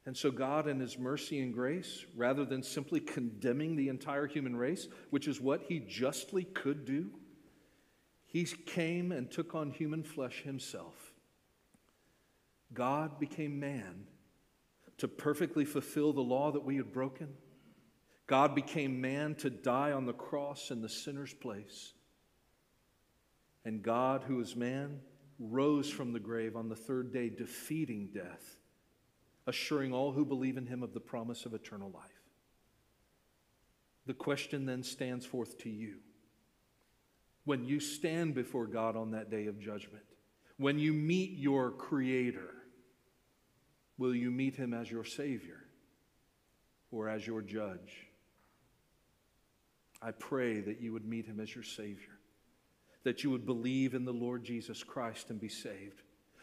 And 0.05 0.17
so, 0.17 0.31
God, 0.31 0.67
in 0.67 0.81
His 0.81 0.99
mercy 0.99 1.41
and 1.41 1.55
grace, 1.55 2.05
rather 2.17 2.45
than 2.45 2.63
simply 2.63 2.99
condemning 2.99 3.77
the 3.77 3.89
entire 3.89 4.27
human 4.27 4.57
race, 4.57 4.89
which 5.11 5.29
is 5.29 5.41
what 5.41 5.63
He 5.69 5.79
justly 5.79 6.45
could 6.45 6.85
do, 6.85 7.11
He 8.27 8.45
came 8.45 9.13
and 9.13 9.31
took 9.31 9.55
on 9.55 9.71
human 9.71 10.03
flesh 10.03 10.43
Himself. 10.43 11.13
God 12.75 13.21
became 13.21 13.61
man 13.61 14.07
to 14.99 15.07
perfectly 15.07 15.65
fulfill 15.65 16.13
the 16.13 16.21
law 16.21 16.51
that 16.51 16.65
we 16.65 16.77
had 16.77 16.93
broken. 16.93 17.29
God 18.27 18.55
became 18.55 19.01
man 19.01 19.35
to 19.37 19.51
die 19.51 19.93
on 19.93 20.07
the 20.07 20.13
cross 20.13 20.71
in 20.71 20.81
the 20.81 20.89
sinner's 20.89 21.35
place. 21.35 21.93
And 23.65 23.83
God, 23.83 24.25
who 24.27 24.41
is 24.41 24.57
man, 24.57 25.01
rose 25.39 25.89
from 25.89 26.13
the 26.13 26.21
grave 26.21 26.57
on 26.57 26.69
the 26.69 26.77
third 26.77 27.13
day, 27.13 27.29
defeating 27.29 28.09
death 28.13 28.57
assuring 29.47 29.93
all 29.93 30.13
who 30.13 30.25
believe 30.25 30.57
in 30.57 30.67
him 30.67 30.83
of 30.83 30.95
the 30.95 31.01
promise 31.01 31.47
of 31.47 31.55
eternal 31.55 31.91
life. 31.91 32.23
The 34.07 34.15
question 34.15 34.67
then 34.67 34.83
stands 34.83 35.25
forth 35.25 35.59
to 35.59 35.71
you. 35.71 35.97
When 37.45 37.65
you 37.65 37.81
stand 37.81 38.35
before 38.35 38.67
God 38.67 38.97
on 38.97 39.13
that 39.13 39.31
day 39.31 39.47
of 39.47 39.59
judgment, 39.59 40.05
when 40.59 40.79
you 40.79 40.93
meet 40.93 41.39
your 41.39 41.73
Creator, 41.73 42.55
will 43.99 44.15
you 44.15 44.31
meet 44.31 44.57
him 44.57 44.75
as 44.75 44.91
your 44.91 45.05
Savior 45.05 45.59
or 46.91 47.09
as 47.09 47.27
your 47.27 47.43
judge? 47.43 48.09
I 50.01 50.13
pray 50.13 50.61
that 50.61 50.81
you 50.81 50.93
would 50.93 51.07
meet 51.07 51.27
him 51.27 51.41
as 51.41 51.55
your 51.55 51.65
Savior, 51.65 52.19
that 53.05 53.23
you 53.25 53.31
would 53.31 53.47
believe 53.47 53.95
in 53.95 54.05
the 54.05 54.13
Lord 54.13 54.45
Jesus 54.45 54.83
Christ 54.83 55.31
and 55.31 55.41
be 55.41 55.49
saved. 55.49 56.03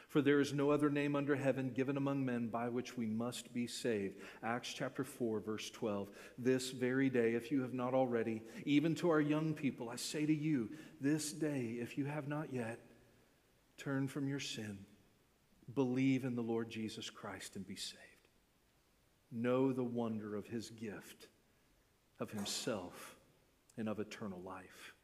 For 0.09 0.23
there 0.23 0.39
is 0.39 0.53
no 0.53 0.71
other 0.71 0.89
name 0.89 1.15
under 1.15 1.35
heaven 1.35 1.69
given 1.69 1.95
among 1.95 2.25
men 2.25 2.47
by 2.47 2.67
which 2.67 2.97
we 2.97 3.05
must 3.05 3.53
be 3.53 3.67
saved. 3.67 4.15
Acts 4.43 4.73
chapter 4.73 5.03
4, 5.03 5.39
verse 5.39 5.69
12. 5.69 6.09
This 6.39 6.71
very 6.71 7.11
day, 7.11 7.35
if 7.35 7.51
you 7.51 7.61
have 7.61 7.75
not 7.75 7.93
already, 7.93 8.41
even 8.65 8.95
to 8.95 9.11
our 9.11 9.21
young 9.21 9.53
people, 9.53 9.87
I 9.87 9.97
say 9.97 10.25
to 10.25 10.33
you, 10.33 10.69
this 10.99 11.31
day, 11.31 11.77
if 11.79 11.95
you 11.95 12.05
have 12.05 12.27
not 12.27 12.51
yet, 12.51 12.79
turn 13.77 14.07
from 14.07 14.27
your 14.27 14.39
sin, 14.39 14.79
believe 15.75 16.25
in 16.25 16.35
the 16.35 16.41
Lord 16.41 16.71
Jesus 16.71 17.11
Christ, 17.11 17.55
and 17.55 17.65
be 17.67 17.75
saved. 17.75 17.99
Know 19.31 19.71
the 19.71 19.83
wonder 19.83 20.35
of 20.35 20.47
his 20.47 20.71
gift, 20.71 21.27
of 22.19 22.31
himself, 22.31 23.15
and 23.77 23.87
of 23.87 23.99
eternal 23.99 24.41
life. 24.41 24.95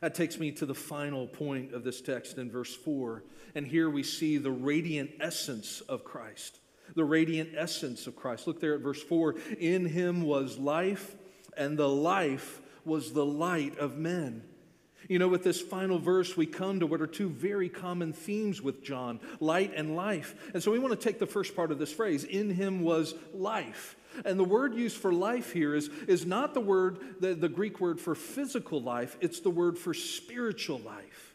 That 0.00 0.14
takes 0.14 0.38
me 0.38 0.52
to 0.52 0.66
the 0.66 0.74
final 0.74 1.26
point 1.26 1.72
of 1.72 1.84
this 1.84 2.00
text 2.00 2.38
in 2.38 2.50
verse 2.50 2.74
4. 2.74 3.24
And 3.54 3.66
here 3.66 3.90
we 3.90 4.02
see 4.02 4.36
the 4.36 4.50
radiant 4.50 5.10
essence 5.20 5.80
of 5.82 6.04
Christ. 6.04 6.60
The 6.94 7.04
radiant 7.04 7.50
essence 7.56 8.06
of 8.06 8.16
Christ. 8.16 8.46
Look 8.46 8.60
there 8.60 8.74
at 8.74 8.80
verse 8.80 9.02
4. 9.02 9.34
In 9.58 9.86
him 9.86 10.22
was 10.22 10.58
life, 10.58 11.16
and 11.56 11.78
the 11.78 11.88
life 11.88 12.60
was 12.84 13.12
the 13.12 13.26
light 13.26 13.78
of 13.78 13.96
men. 13.96 14.42
You 15.08 15.18
know, 15.18 15.28
with 15.28 15.42
this 15.42 15.60
final 15.60 15.98
verse, 15.98 16.36
we 16.36 16.44
come 16.44 16.80
to 16.80 16.86
what 16.86 17.00
are 17.00 17.06
two 17.06 17.30
very 17.30 17.68
common 17.68 18.12
themes 18.12 18.60
with 18.60 18.82
John 18.82 19.20
light 19.40 19.72
and 19.74 19.96
life. 19.96 20.34
And 20.52 20.62
so 20.62 20.70
we 20.70 20.78
want 20.78 20.98
to 20.98 21.08
take 21.08 21.18
the 21.18 21.26
first 21.26 21.56
part 21.56 21.70
of 21.70 21.78
this 21.78 21.92
phrase 21.92 22.24
in 22.24 22.50
him 22.50 22.82
was 22.82 23.14
life. 23.32 23.96
And 24.24 24.38
the 24.38 24.44
word 24.44 24.74
used 24.74 24.96
for 24.96 25.12
life 25.12 25.52
here 25.52 25.74
is, 25.74 25.88
is 26.06 26.26
not 26.26 26.54
the 26.54 26.60
word, 26.60 26.98
the, 27.20 27.34
the 27.34 27.48
Greek 27.48 27.80
word 27.80 28.00
for 28.00 28.14
physical 28.14 28.80
life, 28.80 29.16
it's 29.20 29.40
the 29.40 29.50
word 29.50 29.78
for 29.78 29.94
spiritual 29.94 30.78
life. 30.80 31.34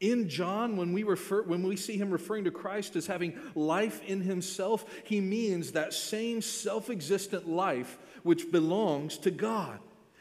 In 0.00 0.28
John, 0.28 0.76
when 0.76 0.92
we, 0.92 1.02
refer, 1.02 1.42
when 1.42 1.64
we 1.64 1.76
see 1.76 1.96
him 1.96 2.10
referring 2.10 2.44
to 2.44 2.52
Christ 2.52 2.94
as 2.94 3.08
having 3.08 3.36
life 3.56 4.00
in 4.04 4.20
himself, 4.20 4.84
he 5.02 5.20
means 5.20 5.72
that 5.72 5.92
same 5.92 6.40
self 6.40 6.88
existent 6.88 7.48
life 7.48 7.98
which 8.22 8.52
belongs 8.52 9.18
to 9.18 9.32
God 9.32 9.80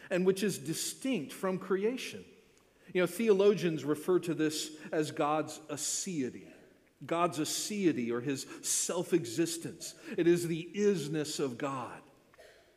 and 0.10 0.26
which 0.26 0.42
is 0.42 0.58
distinct 0.58 1.32
from 1.32 1.60
creation. 1.60 2.26
You 2.94 3.02
know, 3.02 3.08
theologians 3.08 3.84
refer 3.84 4.18
to 4.20 4.34
this 4.34 4.72
as 4.92 5.12
God's 5.12 5.60
aseity. 5.70 6.47
God's 7.06 7.40
aseity 7.40 8.12
or 8.12 8.22
his 8.22 8.46
self 8.62 9.14
existence. 9.14 9.94
It 10.18 10.28
is 10.28 10.48
the 10.48 10.70
isness 10.76 11.40
of 11.40 11.58
God. 11.58 12.02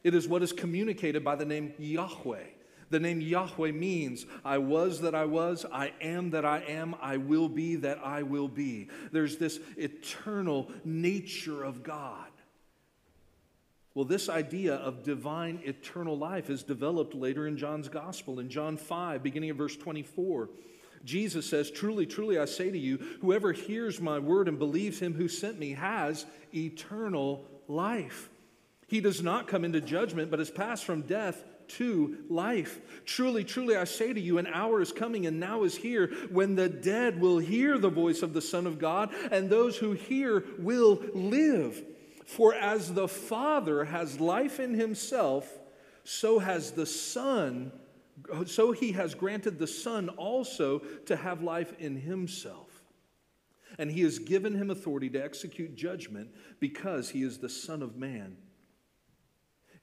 It 0.02 0.14
is 0.14 0.28
what 0.28 0.42
is 0.42 0.52
communicated 0.52 1.24
by 1.24 1.36
the 1.36 1.44
name 1.44 1.74
Yahweh. 1.78 2.44
The 2.90 3.00
name 3.00 3.20
Yahweh 3.20 3.70
means, 3.70 4.26
I 4.44 4.58
was 4.58 5.02
that 5.02 5.14
I 5.14 5.24
was, 5.24 5.64
I 5.72 5.92
am 6.00 6.30
that 6.30 6.44
I 6.44 6.60
am, 6.60 6.96
I 7.00 7.18
will 7.18 7.48
be 7.48 7.76
that 7.76 8.00
I 8.04 8.24
will 8.24 8.48
be. 8.48 8.88
There's 9.12 9.36
this 9.36 9.60
eternal 9.76 10.70
nature 10.84 11.62
of 11.62 11.84
God. 11.84 12.26
Well, 13.94 14.04
this 14.04 14.28
idea 14.28 14.74
of 14.74 15.04
divine 15.04 15.60
eternal 15.64 16.18
life 16.18 16.50
is 16.50 16.62
developed 16.62 17.14
later 17.14 17.46
in 17.46 17.56
John's 17.56 17.88
gospel. 17.88 18.40
In 18.40 18.48
John 18.48 18.76
5, 18.76 19.22
beginning 19.22 19.50
of 19.50 19.56
verse 19.56 19.76
24, 19.76 20.48
Jesus 21.04 21.48
says, 21.48 21.70
Truly, 21.70 22.06
truly, 22.06 22.38
I 22.38 22.44
say 22.44 22.70
to 22.70 22.78
you, 22.78 22.98
whoever 23.20 23.52
hears 23.52 24.00
my 24.00 24.18
word 24.18 24.48
and 24.48 24.58
believes 24.58 24.98
him 24.98 25.14
who 25.14 25.28
sent 25.28 25.58
me 25.58 25.72
has 25.72 26.26
eternal 26.54 27.44
life. 27.68 28.28
He 28.86 29.00
does 29.00 29.22
not 29.22 29.46
come 29.46 29.64
into 29.64 29.80
judgment, 29.80 30.30
but 30.30 30.40
has 30.40 30.50
passed 30.50 30.84
from 30.84 31.02
death 31.02 31.44
to 31.68 32.18
life. 32.28 32.80
Truly, 33.04 33.44
truly, 33.44 33.76
I 33.76 33.84
say 33.84 34.12
to 34.12 34.20
you, 34.20 34.38
an 34.38 34.48
hour 34.48 34.80
is 34.80 34.92
coming 34.92 35.26
and 35.26 35.38
now 35.38 35.62
is 35.62 35.76
here 35.76 36.08
when 36.30 36.56
the 36.56 36.68
dead 36.68 37.20
will 37.20 37.38
hear 37.38 37.78
the 37.78 37.88
voice 37.88 38.22
of 38.22 38.32
the 38.32 38.42
Son 38.42 38.66
of 38.66 38.78
God, 38.78 39.14
and 39.30 39.48
those 39.48 39.76
who 39.76 39.92
hear 39.92 40.44
will 40.58 41.00
live. 41.14 41.82
For 42.26 42.54
as 42.54 42.92
the 42.92 43.08
Father 43.08 43.84
has 43.84 44.20
life 44.20 44.60
in 44.60 44.74
himself, 44.74 45.48
so 46.04 46.38
has 46.38 46.72
the 46.72 46.86
Son, 46.86 47.72
so 48.46 48.72
he 48.72 48.92
has 48.92 49.14
granted 49.14 49.58
the 49.58 49.66
Son 49.66 50.08
also 50.10 50.80
to 51.06 51.16
have 51.16 51.42
life 51.42 51.72
in 51.78 51.96
himself. 51.96 52.68
And 53.78 53.90
he 53.90 54.02
has 54.02 54.18
given 54.18 54.54
him 54.54 54.70
authority 54.70 55.08
to 55.10 55.22
execute 55.22 55.76
judgment 55.76 56.30
because 56.58 57.10
he 57.10 57.22
is 57.22 57.38
the 57.38 57.48
Son 57.48 57.82
of 57.82 57.96
Man. 57.96 58.36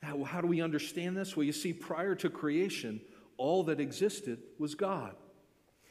How, 0.03 0.41
do 0.41 0.47
we 0.47 0.61
understand 0.61 1.17
this? 1.17 1.35
Well, 1.35 1.45
you 1.45 1.53
see, 1.53 1.73
prior 1.73 2.15
to 2.15 2.29
creation, 2.29 3.01
all 3.37 3.63
that 3.63 3.79
existed 3.79 4.39
was 4.59 4.75
God. 4.75 5.15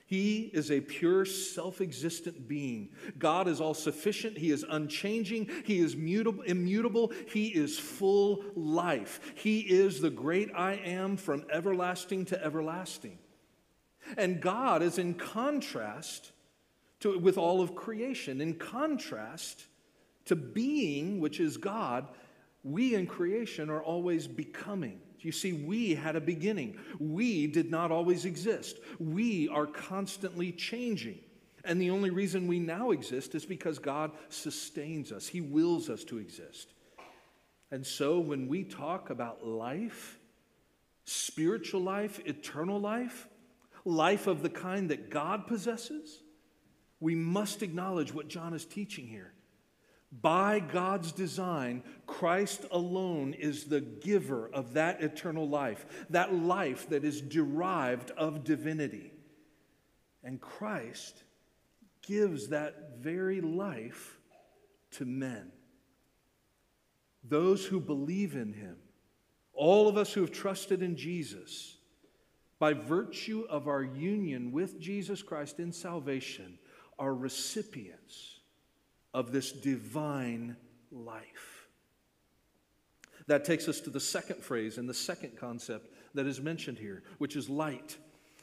He 0.08 0.52
is 0.54 0.70
a 0.70 0.80
pure, 0.80 1.24
self 1.24 1.80
existent 1.80 2.46
being. 2.46 2.90
God 3.18 3.48
is 3.48 3.60
all 3.60 3.74
sufficient. 3.74 4.38
He 4.38 4.52
is 4.52 4.64
unchanging. 4.68 5.50
He 5.64 5.80
is 5.80 5.96
mutable, 5.96 6.42
immutable. 6.42 7.12
He 7.28 7.48
is 7.48 7.76
full 7.76 8.44
life. 8.54 9.20
He 9.34 9.60
is 9.60 10.00
the 10.00 10.10
great 10.10 10.50
I 10.56 10.74
am 10.74 11.16
from 11.16 11.44
everlasting 11.52 12.26
to 12.26 12.42
everlasting. 12.42 13.18
And 14.16 14.40
God 14.40 14.80
is 14.80 14.98
in 14.98 15.14
contrast 15.14 16.30
to, 17.00 17.18
with 17.18 17.36
all 17.36 17.60
of 17.60 17.74
creation. 17.74 18.40
In 18.40 18.54
contrast 18.54 19.66
to 20.26 20.36
being, 20.36 21.18
which 21.18 21.40
is 21.40 21.56
God, 21.56 22.06
we 22.62 22.94
in 22.94 23.08
creation 23.08 23.70
are 23.70 23.82
always 23.82 24.28
becoming. 24.28 25.00
You 25.26 25.32
see, 25.32 25.52
we 25.52 25.92
had 25.96 26.14
a 26.14 26.20
beginning. 26.20 26.78
We 27.00 27.48
did 27.48 27.68
not 27.68 27.90
always 27.90 28.24
exist. 28.24 28.78
We 29.00 29.48
are 29.48 29.66
constantly 29.66 30.52
changing. 30.52 31.18
And 31.64 31.80
the 31.80 31.90
only 31.90 32.10
reason 32.10 32.46
we 32.46 32.60
now 32.60 32.92
exist 32.92 33.34
is 33.34 33.44
because 33.44 33.80
God 33.80 34.12
sustains 34.28 35.10
us, 35.10 35.26
He 35.26 35.40
wills 35.40 35.90
us 35.90 36.04
to 36.04 36.18
exist. 36.18 36.68
And 37.72 37.84
so 37.84 38.20
when 38.20 38.46
we 38.46 38.62
talk 38.62 39.10
about 39.10 39.44
life, 39.44 40.20
spiritual 41.06 41.80
life, 41.80 42.20
eternal 42.24 42.78
life, 42.78 43.26
life 43.84 44.28
of 44.28 44.42
the 44.42 44.48
kind 44.48 44.90
that 44.90 45.10
God 45.10 45.48
possesses, 45.48 46.22
we 47.00 47.16
must 47.16 47.64
acknowledge 47.64 48.14
what 48.14 48.28
John 48.28 48.54
is 48.54 48.64
teaching 48.64 49.08
here. 49.08 49.32
By 50.12 50.60
God's 50.60 51.12
design, 51.12 51.82
Christ 52.06 52.64
alone 52.70 53.34
is 53.34 53.64
the 53.64 53.80
giver 53.80 54.48
of 54.52 54.74
that 54.74 55.02
eternal 55.02 55.48
life, 55.48 55.84
that 56.10 56.32
life 56.32 56.88
that 56.90 57.04
is 57.04 57.20
derived 57.20 58.12
of 58.12 58.44
divinity. 58.44 59.12
And 60.22 60.40
Christ 60.40 61.24
gives 62.02 62.48
that 62.48 62.98
very 62.98 63.40
life 63.40 64.18
to 64.92 65.04
men. 65.04 65.50
Those 67.24 67.66
who 67.66 67.80
believe 67.80 68.36
in 68.36 68.52
him, 68.52 68.76
all 69.52 69.88
of 69.88 69.96
us 69.96 70.12
who 70.12 70.20
have 70.20 70.30
trusted 70.30 70.82
in 70.82 70.96
Jesus, 70.96 71.78
by 72.58 72.72
virtue 72.72 73.44
of 73.50 73.66
our 73.66 73.82
union 73.82 74.52
with 74.52 74.80
Jesus 74.80 75.22
Christ 75.22 75.58
in 75.58 75.72
salvation, 75.72 76.58
are 76.98 77.12
recipients 77.12 78.35
of 79.16 79.32
this 79.32 79.50
divine 79.50 80.56
life. 80.92 81.68
That 83.28 83.46
takes 83.46 83.66
us 83.66 83.80
to 83.80 83.90
the 83.90 83.98
second 83.98 84.42
phrase 84.42 84.76
and 84.76 84.86
the 84.86 84.94
second 84.94 85.38
concept 85.38 85.88
that 86.14 86.26
is 86.26 86.38
mentioned 86.42 86.78
here, 86.78 87.02
which 87.16 87.34
is 87.34 87.48
light. 87.48 87.96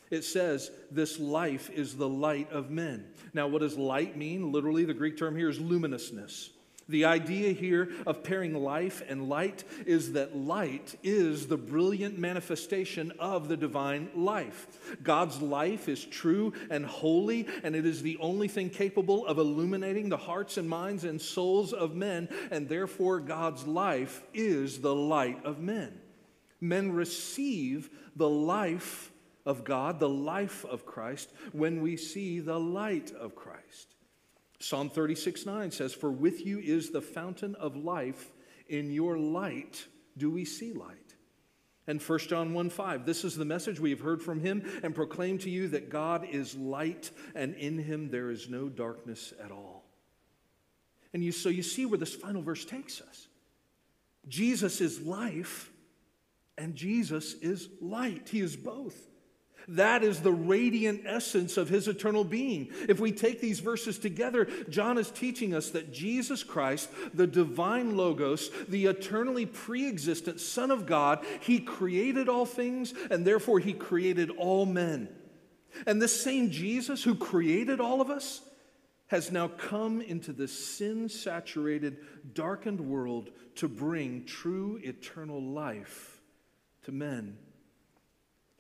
It 0.10 0.24
says, 0.24 0.72
This 0.90 1.20
life 1.20 1.70
is 1.70 1.96
the 1.96 2.10
light 2.10 2.52
of 2.52 2.72
men. 2.72 3.06
Now, 3.36 3.48
what 3.48 3.62
does 3.62 3.78
light 3.78 4.18
mean? 4.18 4.52
Literally, 4.52 4.84
the 4.84 4.96
Greek 4.96 5.16
term 5.16 5.38
here 5.38 5.48
is 5.48 5.60
luminousness. 5.60 6.50
The 6.90 7.06
idea 7.06 7.54
here 7.54 7.90
of 8.06 8.24
pairing 8.24 8.54
life 8.54 9.02
and 9.08 9.30
light 9.30 9.64
is 9.86 10.14
that 10.14 10.36
light 10.36 10.96
is 11.02 11.48
the 11.48 11.58
brilliant 11.58 12.18
manifestation 12.20 13.12
of 13.20 13.48
the 13.48 13.56
divine 13.56 14.10
life. 14.16 14.68
God's 15.02 15.42
life 15.42 15.88
is 15.88 16.04
true 16.04 16.54
and 16.70 16.86
holy, 16.86 17.48
and 17.64 17.76
it 17.76 17.86
is 17.86 18.02
the 18.02 18.18
only 18.20 18.48
thing 18.48 18.70
capable 18.70 19.26
of 19.26 19.38
illuminating 19.38 20.10
the 20.10 20.18
hearts 20.18 20.58
and 20.58 20.68
minds 20.68 21.06
and 21.06 21.22
souls 21.22 21.72
of 21.72 21.96
men, 21.96 22.28
and 22.52 22.68
therefore 22.68 23.20
God's 23.20 23.66
life 23.66 24.22
is 24.34 24.82
the 24.82 24.96
light 24.96 25.44
of 25.46 25.60
men. 25.60 26.00
Men 26.60 26.92
receive 26.92 27.90
the 28.16 28.30
life 28.30 29.12
of 29.46 29.64
God, 29.64 30.00
the 30.00 30.10
life 30.10 30.66
of 30.66 30.86
Christ, 30.86 31.32
when 31.52 31.82
we 31.82 31.98
see 31.98 32.40
the 32.40 32.60
light 32.60 33.12
of 33.14 33.36
Christ. 33.36 33.93
Psalm 34.64 34.90
36 34.90 35.46
9 35.46 35.72
says, 35.72 35.94
For 35.94 36.10
with 36.10 36.46
you 36.46 36.58
is 36.58 36.90
the 36.90 37.02
fountain 37.02 37.54
of 37.56 37.76
life. 37.76 38.32
In 38.70 38.92
your 38.92 39.18
light 39.18 39.86
do 40.18 40.32
we 40.32 40.46
see 40.46 40.72
light. 40.72 41.16
And 41.86 42.02
1 42.02 42.20
John 42.20 42.54
1 42.54 42.70
5, 42.70 43.06
this 43.06 43.26
is 43.26 43.36
the 43.36 43.44
message 43.44 43.82
we 43.82 43.90
have 43.90 44.00
heard 44.00 44.22
from 44.22 44.40
him 44.40 44.64
and 44.82 44.96
proclaim 44.96 45.38
to 45.40 45.50
you 45.50 45.68
that 45.70 45.90
God 45.90 46.26
is 46.32 46.56
light 46.56 47.12
and 47.36 47.56
in 47.56 47.78
him 47.78 48.10
there 48.10 48.32
is 48.32 48.50
no 48.50 48.70
darkness 48.70 49.34
at 49.44 49.52
all. 49.52 49.84
And 51.14 51.22
you, 51.22 51.34
so 51.34 51.50
you 51.50 51.62
see 51.62 51.86
where 51.86 52.00
this 52.00 52.16
final 52.16 52.42
verse 52.42 52.64
takes 52.64 53.02
us. 53.02 53.28
Jesus 54.30 54.80
is 54.80 55.02
life 55.02 55.72
and 56.58 56.74
Jesus 56.74 57.34
is 57.34 57.68
light. 57.82 58.30
He 58.30 58.40
is 58.40 58.56
both. 58.56 58.96
That 59.68 60.04
is 60.04 60.20
the 60.20 60.32
radiant 60.32 61.04
essence 61.06 61.58
of 61.58 61.70
his 61.70 61.88
eternal 61.88 62.24
being. 62.24 62.70
If 62.90 63.00
we 63.00 63.12
take 63.12 63.40
these 63.40 63.60
verses 63.60 63.98
together, 63.98 64.46
John 64.70 64.98
is 64.98 65.12
teaching 65.12 65.54
us 65.54 65.70
that 65.72 65.94
Jesus 65.94 66.44
Christ, 66.44 66.90
the 67.14 67.28
divine 67.28 67.96
Logos, 67.96 68.50
the 68.68 68.86
eternally 68.86 69.46
pre 69.46 69.88
existent 69.88 70.40
Son 70.40 70.72
of 70.72 70.86
God, 70.86 71.26
he 71.42 71.60
created 71.60 72.30
all 72.30 72.46
things 72.46 72.94
and 73.10 73.26
therefore 73.26 73.60
he 73.60 73.74
created 73.74 74.30
all 74.32 74.66
men. 74.66 75.10
And 75.88 76.02
this 76.02 76.22
same 76.22 76.52
Jesus 76.52 77.04
who 77.04 77.16
created 77.16 77.80
all 77.80 78.02
of 78.02 78.10
us 78.10 78.42
has 79.08 79.32
now 79.32 79.48
come 79.48 80.02
into 80.02 80.34
the 80.34 80.48
sin 80.48 81.10
saturated, 81.10 81.98
darkened 82.34 82.82
world 82.82 83.30
to 83.56 83.68
bring 83.68 84.26
true 84.26 84.80
eternal 84.84 85.42
life 85.42 86.22
to 86.84 86.92
men. 86.92 87.38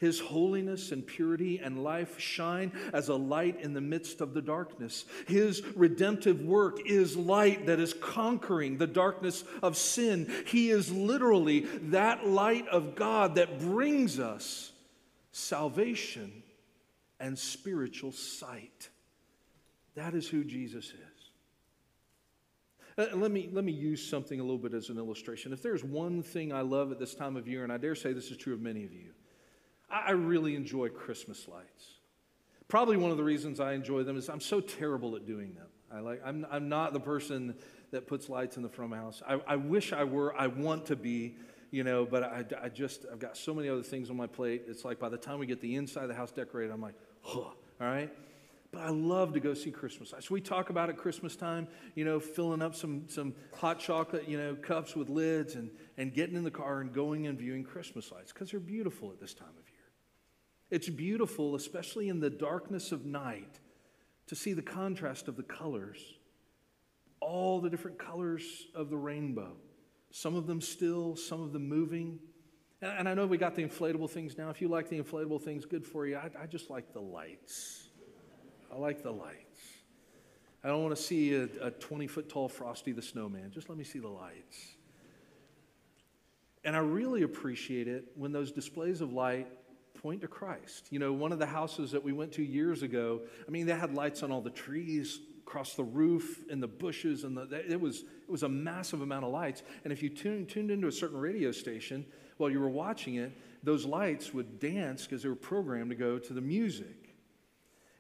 His 0.04 0.20
holiness 0.20 0.92
and 0.92 1.08
purity 1.08 1.60
and 1.60 1.82
life 1.82 2.20
shine 2.20 2.74
as 2.92 3.08
a 3.08 3.16
light 3.16 3.62
in 3.62 3.74
the 3.74 3.80
midst 3.80 4.20
of 4.20 4.34
the 4.34 4.42
darkness. 4.42 5.06
His 5.30 5.64
redemptive 5.78 6.42
work 6.42 6.86
is 6.86 7.16
light 7.16 7.68
that 7.68 7.80
is 7.80 7.94
conquering 7.94 8.78
the 8.78 8.86
darkness 8.86 9.46
of 9.62 9.78
sin. 9.78 10.30
He 10.46 10.72
is 10.72 10.92
literally 10.92 11.62
that 11.84 12.28
light 12.28 12.68
of 12.68 12.96
God 12.96 13.36
that 13.36 13.62
brings 13.62 14.20
us 14.20 14.74
salvation 15.32 16.44
and 17.22 17.40
spiritual 17.40 18.12
sight. 18.12 18.90
That 19.96 20.16
is 20.16 20.28
who 20.28 20.44
Jesus 20.44 20.88
is. 20.88 21.32
Uh, 22.98 23.16
let 23.16 23.32
me, 23.32 23.50
let 23.54 23.64
me 23.64 23.72
use 23.72 24.06
something 24.06 24.42
a 24.42 24.44
little 24.44 24.58
bit 24.58 24.74
as 24.74 24.90
an 24.90 24.98
illustration. 24.98 25.54
If 25.54 25.64
there's 25.64 25.82
one 25.82 26.24
thing 26.24 26.52
I 26.52 26.60
love 26.60 26.92
at 26.92 27.00
this 27.00 27.16
time 27.16 27.38
of 27.38 27.48
year, 27.48 27.64
and 27.64 27.72
I 27.72 27.78
dare 27.78 27.96
say 27.96 28.12
this 28.12 28.32
is 28.32 28.36
true 28.36 28.54
of 28.54 28.60
many 28.60 28.84
of 28.84 28.92
you, 28.92 29.12
I 29.94 30.12
really 30.12 30.56
enjoy 30.56 30.90
Christmas 30.90 31.48
lights. 31.48 31.86
Probably 32.68 32.98
one 32.98 33.12
of 33.12 33.18
the 33.18 33.24
reasons 33.24 33.60
I 33.60 33.74
enjoy 33.74 34.04
them 34.04 34.18
is 34.18 34.30
I'm 34.30 34.40
so 34.40 34.60
terrible 34.60 35.16
at 35.16 35.26
doing 35.28 35.54
them. 35.54 35.68
I 35.94 36.00
like, 36.00 36.22
I'm, 36.26 36.46
I'm 36.50 36.70
not 36.70 36.94
the 36.94 37.00
person 37.00 37.56
that 37.92 38.08
puts 38.08 38.30
lights 38.30 38.58
in 38.58 38.64
the 38.64 38.70
front 38.70 38.92
of 38.92 38.98
my 38.98 39.04
house. 39.04 39.22
I, 39.28 39.40
I 39.46 39.56
wish 39.58 39.94
I 39.94 40.04
were. 40.04 40.36
I 40.36 40.48
want 40.48 40.88
to 40.88 40.96
be, 40.96 41.36
you 41.70 41.84
know, 41.84 42.06
but 42.06 42.24
I, 42.24 42.44
I 42.64 42.70
just, 42.70 43.06
I've 43.12 43.20
got 43.20 43.38
so 43.38 43.54
many 43.54 43.70
other 43.70 43.84
things 43.84 44.10
on 44.10 44.18
my 44.18 44.26
plate. 44.26 44.64
It's 44.68 44.84
like 44.84 45.00
by 45.00 45.10
the 45.10 45.18
time 45.18 45.38
we 45.38 45.46
get 45.46 45.62
the 45.62 45.76
inside 45.76 46.04
of 46.04 46.10
the 46.10 46.16
house 46.16 46.32
decorated, 46.32 46.74
I'm 46.74 46.82
like, 46.82 46.96
huh, 47.22 47.40
all 47.42 47.56
right? 47.80 48.12
But 48.72 48.82
I 48.82 48.90
love 48.90 49.34
to 49.34 49.40
go 49.40 49.54
see 49.54 49.70
Christmas 49.70 50.12
lights. 50.12 50.32
We 50.32 50.42
talk 50.42 50.72
about 50.72 50.90
at 50.90 50.98
Christmas 50.98 51.36
time, 51.36 51.68
you 51.94 52.06
know, 52.06 52.20
filling 52.20 52.64
up 52.64 52.74
some, 52.74 53.04
some 53.08 53.36
hot 53.56 53.80
chocolate, 53.80 54.28
you 54.28 54.40
know, 54.40 54.56
cups 54.56 54.96
with 54.96 55.10
lids 55.10 55.54
and, 55.54 55.70
and 55.98 56.12
getting 56.12 56.36
in 56.36 56.44
the 56.44 56.50
car 56.50 56.82
and 56.82 56.92
going 56.92 57.28
and 57.28 57.38
viewing 57.38 57.64
Christmas 57.64 58.12
lights 58.12 58.34
because 58.34 58.50
they're 58.50 58.60
beautiful 58.60 59.12
at 59.12 59.20
this 59.20 59.36
time 59.36 59.50
of. 59.50 59.63
It's 60.74 60.90
beautiful, 60.90 61.54
especially 61.54 62.10
in 62.10 62.20
the 62.20 62.32
darkness 62.32 62.92
of 62.92 63.06
night, 63.06 63.60
to 64.26 64.36
see 64.36 64.54
the 64.54 64.64
contrast 64.64 65.28
of 65.28 65.38
the 65.38 65.44
colors, 65.44 66.00
all 67.20 67.62
the 67.62 67.70
different 67.70 68.00
colors 68.00 68.66
of 68.74 68.90
the 68.90 68.98
rainbow. 68.98 69.52
Some 70.10 70.34
of 70.34 70.48
them 70.48 70.62
still, 70.62 71.16
some 71.16 71.44
of 71.44 71.54
them 71.54 71.70
moving. 71.70 72.18
And 72.82 73.08
I 73.08 73.14
know 73.14 73.28
we 73.28 73.38
got 73.38 73.54
the 73.54 73.62
inflatable 73.62 74.10
things 74.10 74.36
now. 74.36 74.50
If 74.50 74.62
you 74.62 74.68
like 74.68 74.90
the 74.90 75.00
inflatable 75.00 75.44
things, 75.44 75.64
good 75.64 75.86
for 75.86 76.08
you. 76.08 76.16
I, 76.16 76.32
I 76.42 76.48
just 76.48 76.72
like 76.72 76.92
the 76.92 77.02
lights. 77.02 77.90
I 78.74 78.76
like 78.76 79.04
the 79.04 79.12
lights. 79.12 79.62
I 80.64 80.70
don't 80.70 80.82
want 80.82 80.96
to 80.96 81.02
see 81.04 81.36
a 81.36 81.70
20 81.70 82.08
foot 82.08 82.30
tall 82.30 82.50
Frosty 82.50 82.94
the 82.94 83.02
Snowman. 83.04 83.52
Just 83.52 83.70
let 83.70 83.78
me 83.78 83.84
see 83.84 84.00
the 84.00 84.10
lights. 84.10 84.74
And 86.66 86.76
I 86.76 86.80
really 86.80 87.22
appreciate 87.22 87.88
it 87.88 88.06
when 88.16 88.32
those 88.32 88.52
displays 88.52 89.02
of 89.02 89.14
light 89.14 89.48
point 90.04 90.20
to 90.20 90.28
Christ. 90.28 90.88
You 90.92 91.00
know, 91.00 91.14
one 91.14 91.32
of 91.32 91.40
the 91.40 91.46
houses 91.46 91.92
that 91.92 92.04
we 92.04 92.12
went 92.12 92.34
to 92.34 92.44
years 92.44 92.84
ago, 92.84 93.22
I 93.48 93.52
mean, 93.52 93.66
they 93.66 93.74
had 93.74 93.96
lights 93.96 94.22
on 94.22 94.34
all 94.34 94.42
the 94.42 94.50
trees, 94.50 95.22
across 95.48 95.76
the 95.76 95.84
roof, 95.84 96.44
in 96.50 96.60
the 96.60 96.68
bushes, 96.68 97.24
and 97.24 97.38
the, 97.38 97.64
it, 97.72 97.80
was, 97.80 98.00
it 98.02 98.30
was 98.30 98.44
a 98.44 98.50
massive 98.50 99.02
amount 99.02 99.24
of 99.24 99.32
lights. 99.32 99.64
And 99.84 99.94
if 99.94 100.04
you 100.04 100.10
tuned, 100.10 100.50
tuned 100.50 100.72
into 100.72 100.88
a 100.88 100.92
certain 100.92 101.20
radio 101.20 101.54
station 101.54 102.06
while 102.38 102.50
you 102.50 102.60
were 102.60 102.70
watching 102.70 103.16
it, 103.16 103.32
those 103.64 103.86
lights 103.86 104.34
would 104.34 104.60
dance 104.60 105.04
because 105.04 105.24
they 105.24 105.30
were 105.30 105.36
programmed 105.36 105.90
to 105.92 105.96
go 105.96 106.20
to 106.20 106.34
the 106.34 106.42
music. 106.42 107.16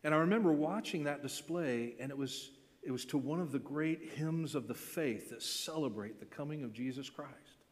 And 0.03 0.13
I 0.13 0.17
remember 0.17 0.51
watching 0.51 1.05
that 1.05 1.21
display, 1.21 1.95
and 2.01 2.11
it 2.11 2.17
was, 2.17 2.51
it 2.81 2.91
was 2.91 3.05
to 3.05 3.17
one 3.17 3.39
of 3.39 3.53
the 3.53 3.59
great 3.59 4.11
hymns 4.15 4.55
of 4.55 4.67
the 4.67 4.73
faith 4.73 5.29
that 5.29 5.41
celebrate 5.41 6.19
the 6.19 6.25
coming 6.25 6.63
of 6.63 6.73
Jesus 6.73 7.09
Christ. 7.09 7.62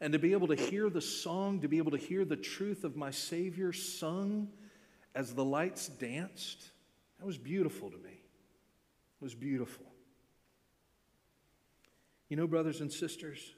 And 0.00 0.12
to 0.12 0.18
be 0.18 0.32
able 0.32 0.48
to 0.48 0.56
hear 0.56 0.90
the 0.90 1.00
song, 1.00 1.60
to 1.60 1.68
be 1.68 1.78
able 1.78 1.92
to 1.92 1.96
hear 1.96 2.24
the 2.24 2.36
truth 2.36 2.84
of 2.84 2.96
my 2.96 3.10
Savior 3.10 3.72
sung 3.72 4.48
as 5.14 5.34
the 5.34 5.44
lights 5.44 5.88
danced, 5.88 6.70
that 7.18 7.26
was 7.26 7.38
beautiful 7.38 7.90
to 7.90 7.96
me. 7.96 8.10
It 8.10 9.24
was 9.24 9.34
beautiful. 9.34 9.86
You 12.28 12.36
know, 12.36 12.46
brothers 12.46 12.80
and 12.80 12.92
sisters, 12.92 13.54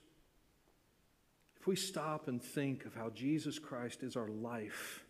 if 1.58 1.66
we 1.66 1.74
stop 1.74 2.28
and 2.28 2.40
think 2.40 2.84
of 2.84 2.94
how 2.94 3.10
Jesus 3.10 3.58
Christ 3.58 4.02
is 4.02 4.14
our 4.14 4.28
life 4.28 5.04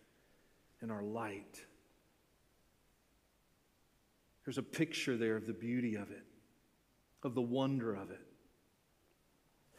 and 0.80 0.90
our 0.90 1.02
light, 1.02 1.60
there's 4.44 4.58
a 4.58 4.62
picture 4.62 5.18
there 5.18 5.36
of 5.36 5.46
the 5.46 5.52
beauty 5.52 5.96
of 5.96 6.10
it, 6.10 6.24
of 7.22 7.34
the 7.34 7.42
wonder 7.42 7.94
of 7.94 8.10
it. 8.10 8.27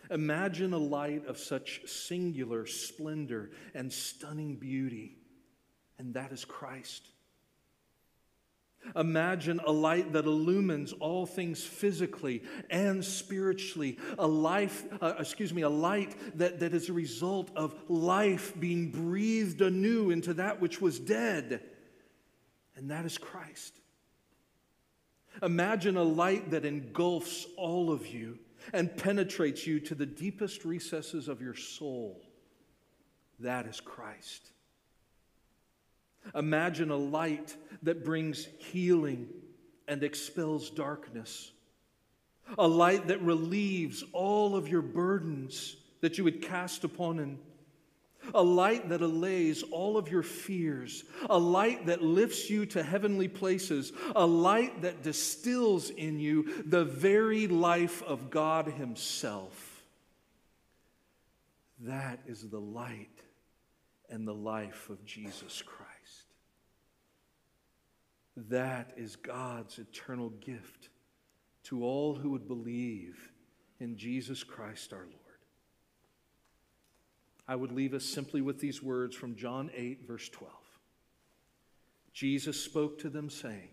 Imagine 0.10 0.74
a 0.74 0.78
light 0.78 1.28
of 1.28 1.38
such 1.38 1.82
singular 1.88 2.66
splendor 2.66 3.52
and 3.76 3.94
stunning 3.94 4.56
beauty, 4.56 5.18
and 6.00 6.16
that 6.16 6.32
is 6.32 6.46
Christ. 6.46 7.08
Imagine 8.96 9.60
a 9.66 9.72
light 9.72 10.14
that 10.14 10.26
illumines 10.26 10.94
all 10.94 11.26
things 11.26 11.64
physically 11.64 12.42
and 12.70 13.04
spiritually. 13.04 13.98
A 14.18 14.26
life, 14.26 14.86
uh, 15.02 15.14
excuse 15.20 15.54
me, 15.54 15.62
a 15.64 15.70
light 15.70 16.16
that, 16.38 16.60
that 16.62 16.74
is 16.74 16.90
a 16.90 16.94
result 16.94 17.52
of 17.56 17.76
life 17.88 18.58
being 18.60 18.90
breathed 18.90 19.62
anew 19.62 20.12
into 20.12 20.34
that 20.36 20.62
which 20.62 20.82
was 20.82 20.98
dead. 20.98 21.62
And 22.76 22.90
that 22.90 23.06
is 23.06 23.18
Christ. 23.18 23.76
Imagine 25.44 25.98
a 25.98 26.04
light 26.04 26.52
that 26.52 26.66
engulfs 26.66 27.46
all 27.58 27.92
of 27.92 28.08
you 28.08 28.40
and 28.74 28.96
penetrates 28.96 29.66
you 29.66 29.80
to 29.82 29.96
the 29.96 30.06
deepest 30.06 30.66
recesses 30.66 31.28
of 31.28 31.42
your 31.42 31.56
soul. 31.56 32.22
That 33.40 33.66
is 33.66 33.80
Christ. 33.80 34.52
Imagine 36.36 36.92
a 36.92 36.98
light 36.98 37.56
that 37.84 38.04
brings 38.04 38.48
healing 38.58 39.30
and 39.88 40.04
expels 40.04 40.70
darkness. 40.70 41.52
A 42.58 42.68
light 42.68 43.08
that 43.08 43.22
relieves 43.22 44.04
all 44.12 44.56
of 44.56 44.68
your 44.68 44.82
burdens 44.82 45.76
that 46.02 46.18
you 46.18 46.24
would 46.24 46.42
cast 46.42 46.84
upon 46.84 47.18
Him. 47.18 47.40
A 48.34 48.44
light 48.44 48.90
that 48.90 49.02
allays 49.02 49.64
all 49.64 49.98
of 49.98 50.10
your 50.10 50.24
fears. 50.24 51.04
A 51.30 51.38
light 51.38 51.86
that 51.88 52.02
lifts 52.02 52.50
you 52.50 52.66
to 52.68 52.84
heavenly 52.84 53.28
places. 53.28 53.92
A 54.16 54.26
light 54.26 54.82
that 54.82 55.04
distills 55.04 55.90
in 55.90 56.20
you 56.20 56.64
the 56.64 56.86
very 56.86 57.48
life 57.48 58.04
of 58.04 58.30
God 58.30 58.68
Himself. 58.68 59.84
That 61.82 62.20
is 62.28 62.50
the 62.50 62.60
light 62.60 63.22
and 64.10 64.28
the 64.28 64.34
life 64.34 64.90
of 64.90 65.06
Jesus 65.06 65.62
Christ. 65.62 65.90
That 68.36 68.94
is 68.98 69.16
God's 69.16 69.80
eternal 69.80 70.30
gift 70.30 70.90
to 71.64 71.84
all 71.84 72.16
who 72.16 72.32
would 72.32 72.48
believe 72.48 73.32
in 73.80 73.98
Jesus 73.98 74.44
Christ 74.44 74.94
our 74.94 75.00
Lord. 75.00 75.19
I 77.50 77.56
would 77.56 77.72
leave 77.72 77.96
us 77.96 78.06
simply 78.06 78.42
with 78.42 78.60
these 78.60 78.84
words 78.84 79.16
from 79.16 79.36
John 79.36 79.72
8, 79.76 80.06
verse 80.06 80.30
12. 80.30 80.54
Jesus 82.14 82.64
spoke 82.64 83.00
to 83.00 83.10
them, 83.10 83.28
saying, 83.28 83.70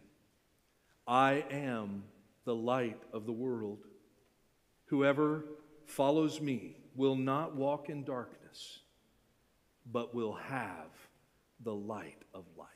I 1.07 1.45
am 1.51 2.05
the 2.47 2.55
light 2.55 3.03
of 3.12 3.27
the 3.27 3.33
world. 3.33 3.81
Whoever 4.87 5.45
follows 5.85 6.41
me 6.41 6.79
will 6.95 7.16
not 7.16 7.55
walk 7.55 7.91
in 7.91 8.03
darkness, 8.03 8.79
but 9.93 10.14
will 10.14 10.33
have 10.33 10.89
the 11.62 11.74
light 11.74 12.22
of 12.33 12.47
life. 12.57 12.68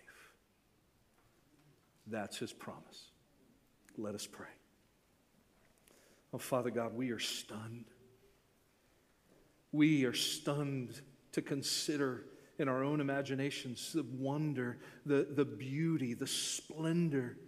That's 2.09 2.37
his 2.37 2.53
promise. 2.53 3.07
Let 3.97 4.15
us 4.15 4.27
pray. 4.27 4.49
Oh, 6.35 6.39
Father 6.39 6.71
God, 6.71 6.93
we 6.95 7.11
are 7.11 7.19
stunned. 7.19 7.87
We 9.73 10.05
are 10.05 10.15
stunned 10.15 11.01
to 11.33 11.43
consider 11.43 12.25
in 12.59 12.69
our 12.69 12.85
own 12.85 13.01
imaginations 13.01 13.93
the 13.93 14.03
wonder, 14.03 14.79
the, 15.07 15.27
the 15.31 15.45
beauty, 15.45 16.15
the 16.15 16.27
splendor 16.27 17.39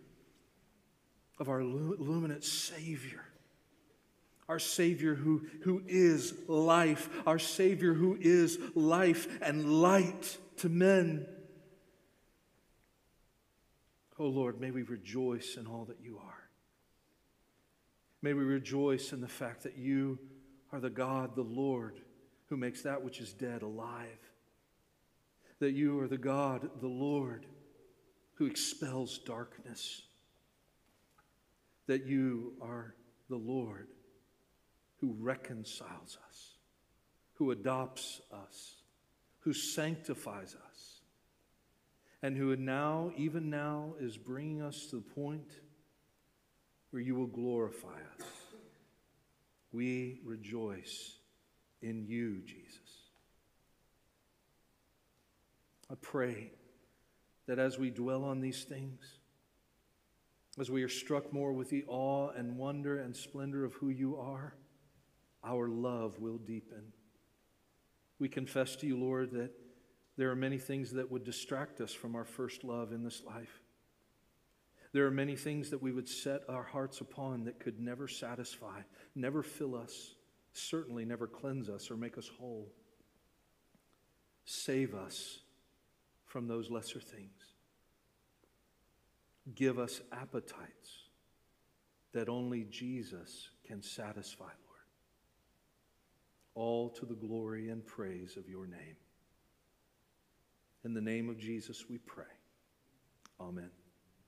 of 1.38 1.48
our 1.48 1.62
luminous 1.62 2.50
Savior. 2.50 3.24
Our 4.48 4.58
Savior 4.58 5.14
who, 5.14 5.46
who 5.62 5.82
is 5.86 6.34
life, 6.46 7.08
our 7.26 7.38
Savior 7.38 7.94
who 7.94 8.16
is 8.20 8.58
life 8.74 9.28
and 9.42 9.80
light 9.82 10.38
to 10.58 10.68
men. 10.68 11.26
Oh 14.18 14.26
Lord, 14.26 14.60
may 14.60 14.70
we 14.70 14.82
rejoice 14.82 15.56
in 15.58 15.66
all 15.66 15.84
that 15.86 16.00
you 16.02 16.18
are. 16.18 16.48
May 18.22 18.34
we 18.34 18.44
rejoice 18.44 19.12
in 19.12 19.20
the 19.20 19.28
fact 19.28 19.64
that 19.64 19.76
you 19.76 20.18
are 20.70 20.80
the 20.80 20.90
God, 20.90 21.34
the 21.34 21.42
Lord, 21.42 22.00
who 22.52 22.58
makes 22.58 22.82
that 22.82 23.02
which 23.02 23.18
is 23.18 23.32
dead 23.32 23.62
alive. 23.62 24.18
That 25.58 25.72
you 25.72 25.98
are 26.00 26.06
the 26.06 26.18
God, 26.18 26.68
the 26.82 26.86
Lord, 26.86 27.46
who 28.34 28.44
expels 28.44 29.16
darkness. 29.16 30.02
That 31.86 32.04
you 32.04 32.52
are 32.60 32.94
the 33.30 33.38
Lord 33.38 33.88
who 35.00 35.16
reconciles 35.18 36.18
us, 36.28 36.50
who 37.36 37.52
adopts 37.52 38.20
us, 38.30 38.74
who 39.38 39.54
sanctifies 39.54 40.54
us 40.70 41.00
and 42.22 42.36
who 42.36 42.54
now, 42.54 43.12
even 43.16 43.48
now, 43.48 43.94
is 43.98 44.18
bringing 44.18 44.60
us 44.60 44.88
to 44.88 44.96
the 44.96 45.14
point 45.14 45.60
where 46.90 47.00
you 47.00 47.14
will 47.14 47.28
glorify 47.28 47.88
us. 47.88 48.26
We 49.72 50.20
rejoice 50.22 51.14
in 51.82 52.06
you, 52.06 52.42
Jesus. 52.46 52.78
I 55.90 55.94
pray 56.00 56.52
that 57.46 57.58
as 57.58 57.78
we 57.78 57.90
dwell 57.90 58.24
on 58.24 58.40
these 58.40 58.64
things, 58.64 59.00
as 60.58 60.70
we 60.70 60.82
are 60.82 60.88
struck 60.88 61.32
more 61.32 61.52
with 61.52 61.70
the 61.70 61.84
awe 61.86 62.30
and 62.30 62.56
wonder 62.56 62.98
and 62.98 63.14
splendor 63.16 63.64
of 63.64 63.74
who 63.74 63.88
you 63.88 64.16
are, 64.16 64.54
our 65.44 65.68
love 65.68 66.18
will 66.20 66.38
deepen. 66.38 66.92
We 68.18 68.28
confess 68.28 68.76
to 68.76 68.86
you, 68.86 68.96
Lord, 68.98 69.32
that 69.32 69.50
there 70.16 70.30
are 70.30 70.36
many 70.36 70.58
things 70.58 70.92
that 70.92 71.10
would 71.10 71.24
distract 71.24 71.80
us 71.80 71.92
from 71.92 72.14
our 72.14 72.24
first 72.24 72.64
love 72.64 72.92
in 72.92 73.02
this 73.02 73.22
life. 73.24 73.60
There 74.92 75.06
are 75.06 75.10
many 75.10 75.36
things 75.36 75.70
that 75.70 75.82
we 75.82 75.90
would 75.90 76.08
set 76.08 76.42
our 76.48 76.62
hearts 76.62 77.00
upon 77.00 77.44
that 77.44 77.58
could 77.58 77.80
never 77.80 78.06
satisfy, 78.06 78.82
never 79.14 79.42
fill 79.42 79.74
us, 79.74 80.14
certainly 80.52 81.04
never 81.04 81.26
cleanse 81.26 81.68
us 81.68 81.90
or 81.90 81.96
make 81.96 82.18
us 82.18 82.30
whole. 82.38 82.68
Save 84.44 84.94
us 84.94 85.40
from 86.26 86.46
those 86.48 86.70
lesser 86.70 87.00
things. 87.00 87.54
Give 89.54 89.78
us 89.78 90.00
appetites 90.12 91.08
that 92.12 92.28
only 92.28 92.64
Jesus 92.64 93.50
can 93.66 93.82
satisfy, 93.82 94.44
Lord. 94.44 94.80
All 96.54 96.90
to 96.90 97.06
the 97.06 97.14
glory 97.14 97.70
and 97.70 97.84
praise 97.86 98.36
of 98.36 98.48
your 98.48 98.66
name. 98.66 98.96
In 100.84 100.94
the 100.94 101.00
name 101.00 101.28
of 101.28 101.38
Jesus, 101.38 101.88
we 101.88 101.98
pray. 101.98 102.24
Amen. 103.40 103.70